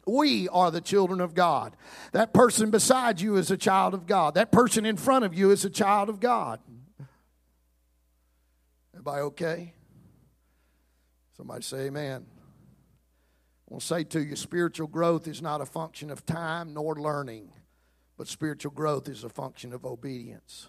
We 0.06 0.48
are 0.48 0.70
the 0.70 0.80
children 0.80 1.20
of 1.20 1.34
God. 1.34 1.76
That 2.12 2.32
person 2.32 2.70
beside 2.70 3.20
you 3.20 3.36
is 3.36 3.50
a 3.50 3.56
child 3.56 3.92
of 3.92 4.06
God. 4.06 4.34
That 4.34 4.50
person 4.50 4.86
in 4.86 4.96
front 4.96 5.26
of 5.26 5.34
you 5.34 5.50
is 5.50 5.64
a 5.64 5.70
child 5.70 6.08
of 6.08 6.20
God. 6.20 6.58
Everybody 8.94 9.20
okay? 9.22 9.74
Somebody 11.36 11.62
say 11.62 11.86
amen. 11.86 12.26
I 13.70 13.74
will 13.74 13.80
say 13.80 14.02
to 14.02 14.20
you, 14.20 14.34
spiritual 14.34 14.88
growth 14.88 15.28
is 15.28 15.40
not 15.40 15.60
a 15.60 15.66
function 15.66 16.10
of 16.10 16.26
time 16.26 16.74
nor 16.74 16.96
learning, 16.96 17.52
but 18.16 18.26
spiritual 18.26 18.72
growth 18.72 19.08
is 19.08 19.22
a 19.22 19.28
function 19.28 19.72
of 19.72 19.84
obedience. 19.84 20.66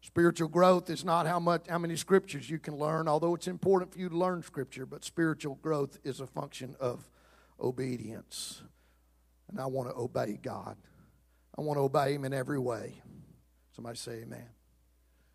Spiritual 0.00 0.48
growth 0.48 0.88
is 0.88 1.04
not 1.04 1.26
how 1.26 1.38
much 1.38 1.66
how 1.68 1.78
many 1.78 1.96
scriptures 1.96 2.48
you 2.48 2.58
can 2.58 2.76
learn, 2.76 3.06
although 3.08 3.34
it's 3.34 3.46
important 3.46 3.92
for 3.92 3.98
you 3.98 4.08
to 4.08 4.16
learn 4.16 4.42
scripture, 4.42 4.86
but 4.86 5.04
spiritual 5.04 5.56
growth 5.56 5.98
is 6.02 6.20
a 6.20 6.26
function 6.26 6.74
of 6.80 7.08
obedience. 7.60 8.62
And 9.50 9.60
I 9.60 9.66
want 9.66 9.90
to 9.90 9.94
obey 9.94 10.38
God. 10.42 10.76
I 11.56 11.60
want 11.60 11.76
to 11.76 11.82
obey 11.82 12.14
him 12.14 12.24
in 12.24 12.32
every 12.32 12.58
way. 12.58 13.02
Somebody 13.76 13.98
say 13.98 14.22
amen. 14.22 14.48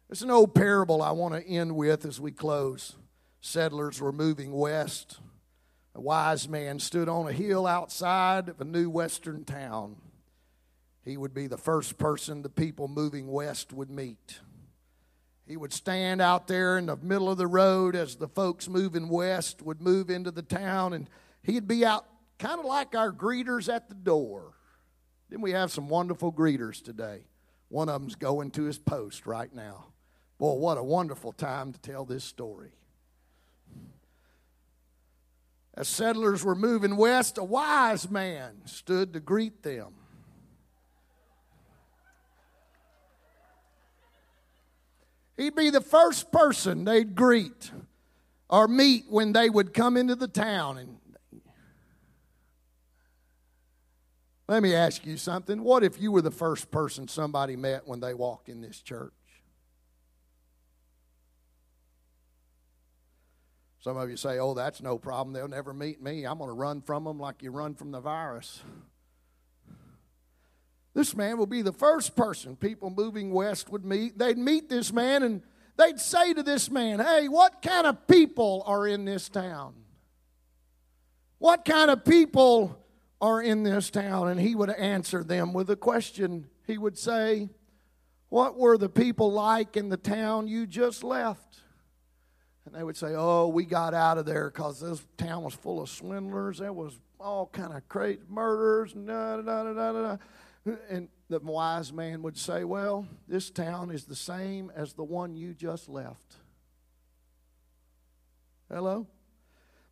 It's 0.09 0.23
an 0.23 0.31
old 0.31 0.55
parable 0.55 1.03
I 1.03 1.11
want 1.11 1.35
to 1.35 1.47
end 1.47 1.75
with 1.75 2.03
as 2.03 2.19
we 2.19 2.31
close 2.31 2.95
settlers 3.41 3.99
were 4.01 4.11
moving 4.11 4.51
west. 4.53 5.19
A 5.95 6.01
wise 6.01 6.47
man 6.47 6.79
stood 6.79 7.09
on 7.09 7.27
a 7.27 7.31
hill 7.31 7.65
outside 7.65 8.49
of 8.49 8.61
a 8.61 8.65
new 8.65 8.89
western 8.89 9.43
town. 9.45 9.95
He 11.03 11.17
would 11.17 11.33
be 11.33 11.47
the 11.47 11.57
first 11.57 11.97
person 11.97 12.41
the 12.41 12.49
people 12.49 12.87
moving 12.87 13.31
west 13.31 13.71
would 13.73 13.89
meet. 13.89 14.39
He 15.47 15.55
would 15.55 15.71
stand 15.71 16.21
out 16.21 16.47
there 16.47 16.77
in 16.77 16.87
the 16.87 16.97
middle 16.97 17.29
of 17.29 17.37
the 17.37 17.47
road 17.47 17.95
as 17.95 18.17
the 18.17 18.27
folks 18.27 18.67
moving 18.67 19.07
west 19.07 19.61
would 19.61 19.81
move 19.81 20.09
into 20.09 20.29
the 20.29 20.41
town, 20.41 20.91
and 20.93 21.09
he'd 21.41 21.67
be 21.67 21.85
out 21.85 22.05
kind 22.37 22.59
of 22.59 22.65
like 22.65 22.93
our 22.93 23.13
greeters 23.13 23.73
at 23.73 23.87
the 23.87 23.95
door. 23.95 24.53
Then 25.29 25.41
we 25.41 25.51
have 25.51 25.71
some 25.71 25.87
wonderful 25.87 26.33
greeters 26.33 26.83
today. 26.83 27.21
One 27.69 27.89
of 27.89 28.01
them's 28.01 28.15
going 28.15 28.51
to 28.51 28.63
his 28.63 28.77
post 28.77 29.25
right 29.25 29.53
now. 29.53 29.87
Boy, 30.37 30.53
what 30.53 30.77
a 30.77 30.83
wonderful 30.83 31.31
time 31.31 31.73
to 31.73 31.79
tell 31.79 32.05
this 32.05 32.23
story. 32.23 32.76
As 35.77 35.87
settlers 35.87 36.43
were 36.43 36.55
moving 36.55 36.97
west, 36.97 37.37
a 37.37 37.43
wise 37.43 38.09
man 38.09 38.61
stood 38.65 39.13
to 39.13 39.19
greet 39.19 39.61
them. 39.61 39.93
He'd 45.37 45.53
be 45.53 45.69
the 45.69 45.81
first 45.81 46.31
person 46.31 46.83
they'd 46.83 47.13
greet 47.13 47.69
or 48.49 48.67
meet 48.67 49.05
when 49.07 49.33
they 49.33 49.51
would 49.51 49.71
come 49.71 49.97
into 49.97 50.15
the 50.15 50.27
town. 50.27 50.79
And 50.79 50.97
let 54.47 54.63
me 54.63 54.73
ask 54.73 55.05
you 55.05 55.15
something. 55.15 55.61
What 55.61 55.83
if 55.83 56.01
you 56.01 56.11
were 56.11 56.23
the 56.23 56.31
first 56.31 56.71
person 56.71 57.07
somebody 57.07 57.55
met 57.55 57.87
when 57.87 57.99
they 57.99 58.15
walked 58.15 58.49
in 58.49 58.61
this 58.61 58.81
church? 58.81 59.13
Some 63.87 63.95
of 63.95 64.09
you 64.09 64.17
say, 64.17 64.37
oh, 64.37 64.53
that's 64.53 64.81
no 64.81 64.97
problem. 64.97 65.31
They'll 65.31 65.47
never 65.47 65.73
meet 65.73 66.01
me. 66.01 66.25
I'm 66.25 66.39
going 66.39 66.49
to 66.49 66.53
run 66.53 66.81
from 66.81 67.05
them 67.05 67.21
like 67.21 67.41
you 67.41 67.51
run 67.51 67.73
from 67.73 67.91
the 67.91 68.01
virus. 68.01 68.61
This 70.93 71.15
man 71.15 71.37
will 71.37 71.45
be 71.45 71.61
the 71.61 71.71
first 71.71 72.13
person 72.13 72.57
people 72.57 72.89
moving 72.89 73.31
west 73.31 73.69
would 73.69 73.85
meet. 73.85 74.17
They'd 74.17 74.37
meet 74.37 74.67
this 74.67 74.91
man 74.91 75.23
and 75.23 75.41
they'd 75.77 76.01
say 76.01 76.33
to 76.33 76.43
this 76.43 76.69
man, 76.69 76.99
hey, 76.99 77.29
what 77.29 77.61
kind 77.61 77.87
of 77.87 78.07
people 78.07 78.61
are 78.65 78.85
in 78.85 79.05
this 79.05 79.29
town? 79.29 79.73
What 81.37 81.63
kind 81.63 81.89
of 81.89 82.03
people 82.03 82.85
are 83.21 83.41
in 83.41 83.63
this 83.63 83.89
town? 83.89 84.27
And 84.27 84.37
he 84.37 84.53
would 84.53 84.69
answer 84.69 85.23
them 85.23 85.53
with 85.53 85.69
a 85.69 85.77
question 85.77 86.49
he 86.65 86.77
would 86.77 86.97
say, 86.97 87.47
What 88.27 88.57
were 88.57 88.77
the 88.77 88.89
people 88.89 89.31
like 89.31 89.77
in 89.77 89.87
the 89.87 89.95
town 89.95 90.49
you 90.49 90.67
just 90.67 91.05
left? 91.05 91.61
And 92.67 92.75
they 92.75 92.83
would 92.83 92.97
say, 92.97 93.13
Oh, 93.15 93.47
we 93.47 93.63
got 93.63 93.93
out 93.93 94.17
of 94.17 94.25
there 94.25 94.49
because 94.49 94.81
this 94.81 95.01
town 95.17 95.43
was 95.43 95.53
full 95.53 95.81
of 95.81 95.89
swindlers. 95.89 96.57
There 96.57 96.73
was 96.73 96.99
all 97.17 97.47
kind 97.47 97.73
of 97.73 97.87
crazy 97.87 98.19
murders. 98.29 98.91
Da, 98.91 99.37
da, 99.37 99.63
da, 99.63 99.73
da, 99.73 99.91
da. 99.91 100.17
And 100.89 101.07
the 101.29 101.39
wise 101.39 101.93
man 101.93 102.21
would 102.23 102.37
say, 102.37 102.65
Well, 102.65 103.07
this 103.25 103.49
town 103.49 103.89
is 103.89 104.03
the 104.03 104.15
same 104.15 104.69
as 104.75 104.93
the 104.93 105.03
one 105.03 105.37
you 105.37 105.53
just 105.53 105.87
left. 105.87 106.35
Hello? 108.69 109.07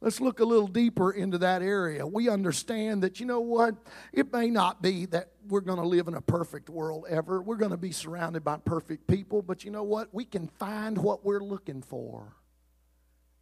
Let's 0.02 0.20
look 0.20 0.42
a 0.42 0.46
little 0.46 0.68
deeper 0.68 1.12
into 1.12 1.38
that 1.38 1.62
area. 1.62 2.06
We 2.06 2.28
understand 2.28 3.04
that, 3.04 3.22
you 3.22 3.26
know 3.26 3.40
what? 3.40 3.76
It 4.12 4.34
may 4.34 4.50
not 4.50 4.82
be 4.82 5.06
that 5.08 5.30
we're 5.48 5.62
going 5.62 5.80
to 5.80 5.88
live 5.88 6.10
in 6.10 6.14
a 6.14 6.22
perfect 6.22 6.70
world 6.70 7.06
ever. 7.10 7.42
We're 7.42 7.56
going 7.56 7.72
to 7.72 7.78
be 7.78 7.94
surrounded 7.94 8.44
by 8.44 8.58
perfect 8.58 9.08
people, 9.08 9.42
but 9.42 9.64
you 9.64 9.72
know 9.72 9.84
what? 9.84 10.14
We 10.14 10.26
can 10.26 10.48
find 10.48 10.98
what 10.98 11.24
we're 11.24 11.40
looking 11.40 11.82
for. 11.82 12.36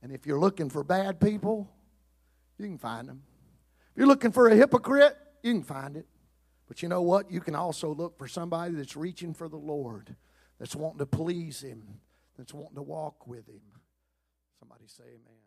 And 0.03 0.11
if 0.11 0.27
you're 0.27 0.39
looking 0.39 0.69
for 0.69 0.83
bad 0.83 1.21
people, 1.21 1.71
you 2.59 2.67
can 2.67 2.77
find 2.77 3.07
them. 3.07 3.23
If 3.91 3.97
you're 3.97 4.07
looking 4.07 4.33
for 4.33 4.49
a 4.49 4.55
hypocrite, 4.55 5.17
you 5.41 5.53
can 5.53 5.63
find 5.63 5.95
it. 5.95 6.05
But 6.67 6.83
you 6.83 6.89
know 6.89 7.01
what? 7.01 7.31
You 7.31 7.39
can 7.39 7.55
also 7.55 7.95
look 7.95 8.17
for 8.17 8.27
somebody 8.27 8.73
that's 8.73 8.97
reaching 8.97 9.33
for 9.33 9.47
the 9.47 9.57
Lord, 9.57 10.13
that's 10.59 10.75
wanting 10.75 10.99
to 10.99 11.05
please 11.05 11.61
Him, 11.61 11.99
that's 12.37 12.53
wanting 12.53 12.75
to 12.75 12.81
walk 12.81 13.27
with 13.27 13.47
Him. 13.47 13.61
Somebody 14.59 14.83
say 14.87 15.03
amen. 15.03 15.42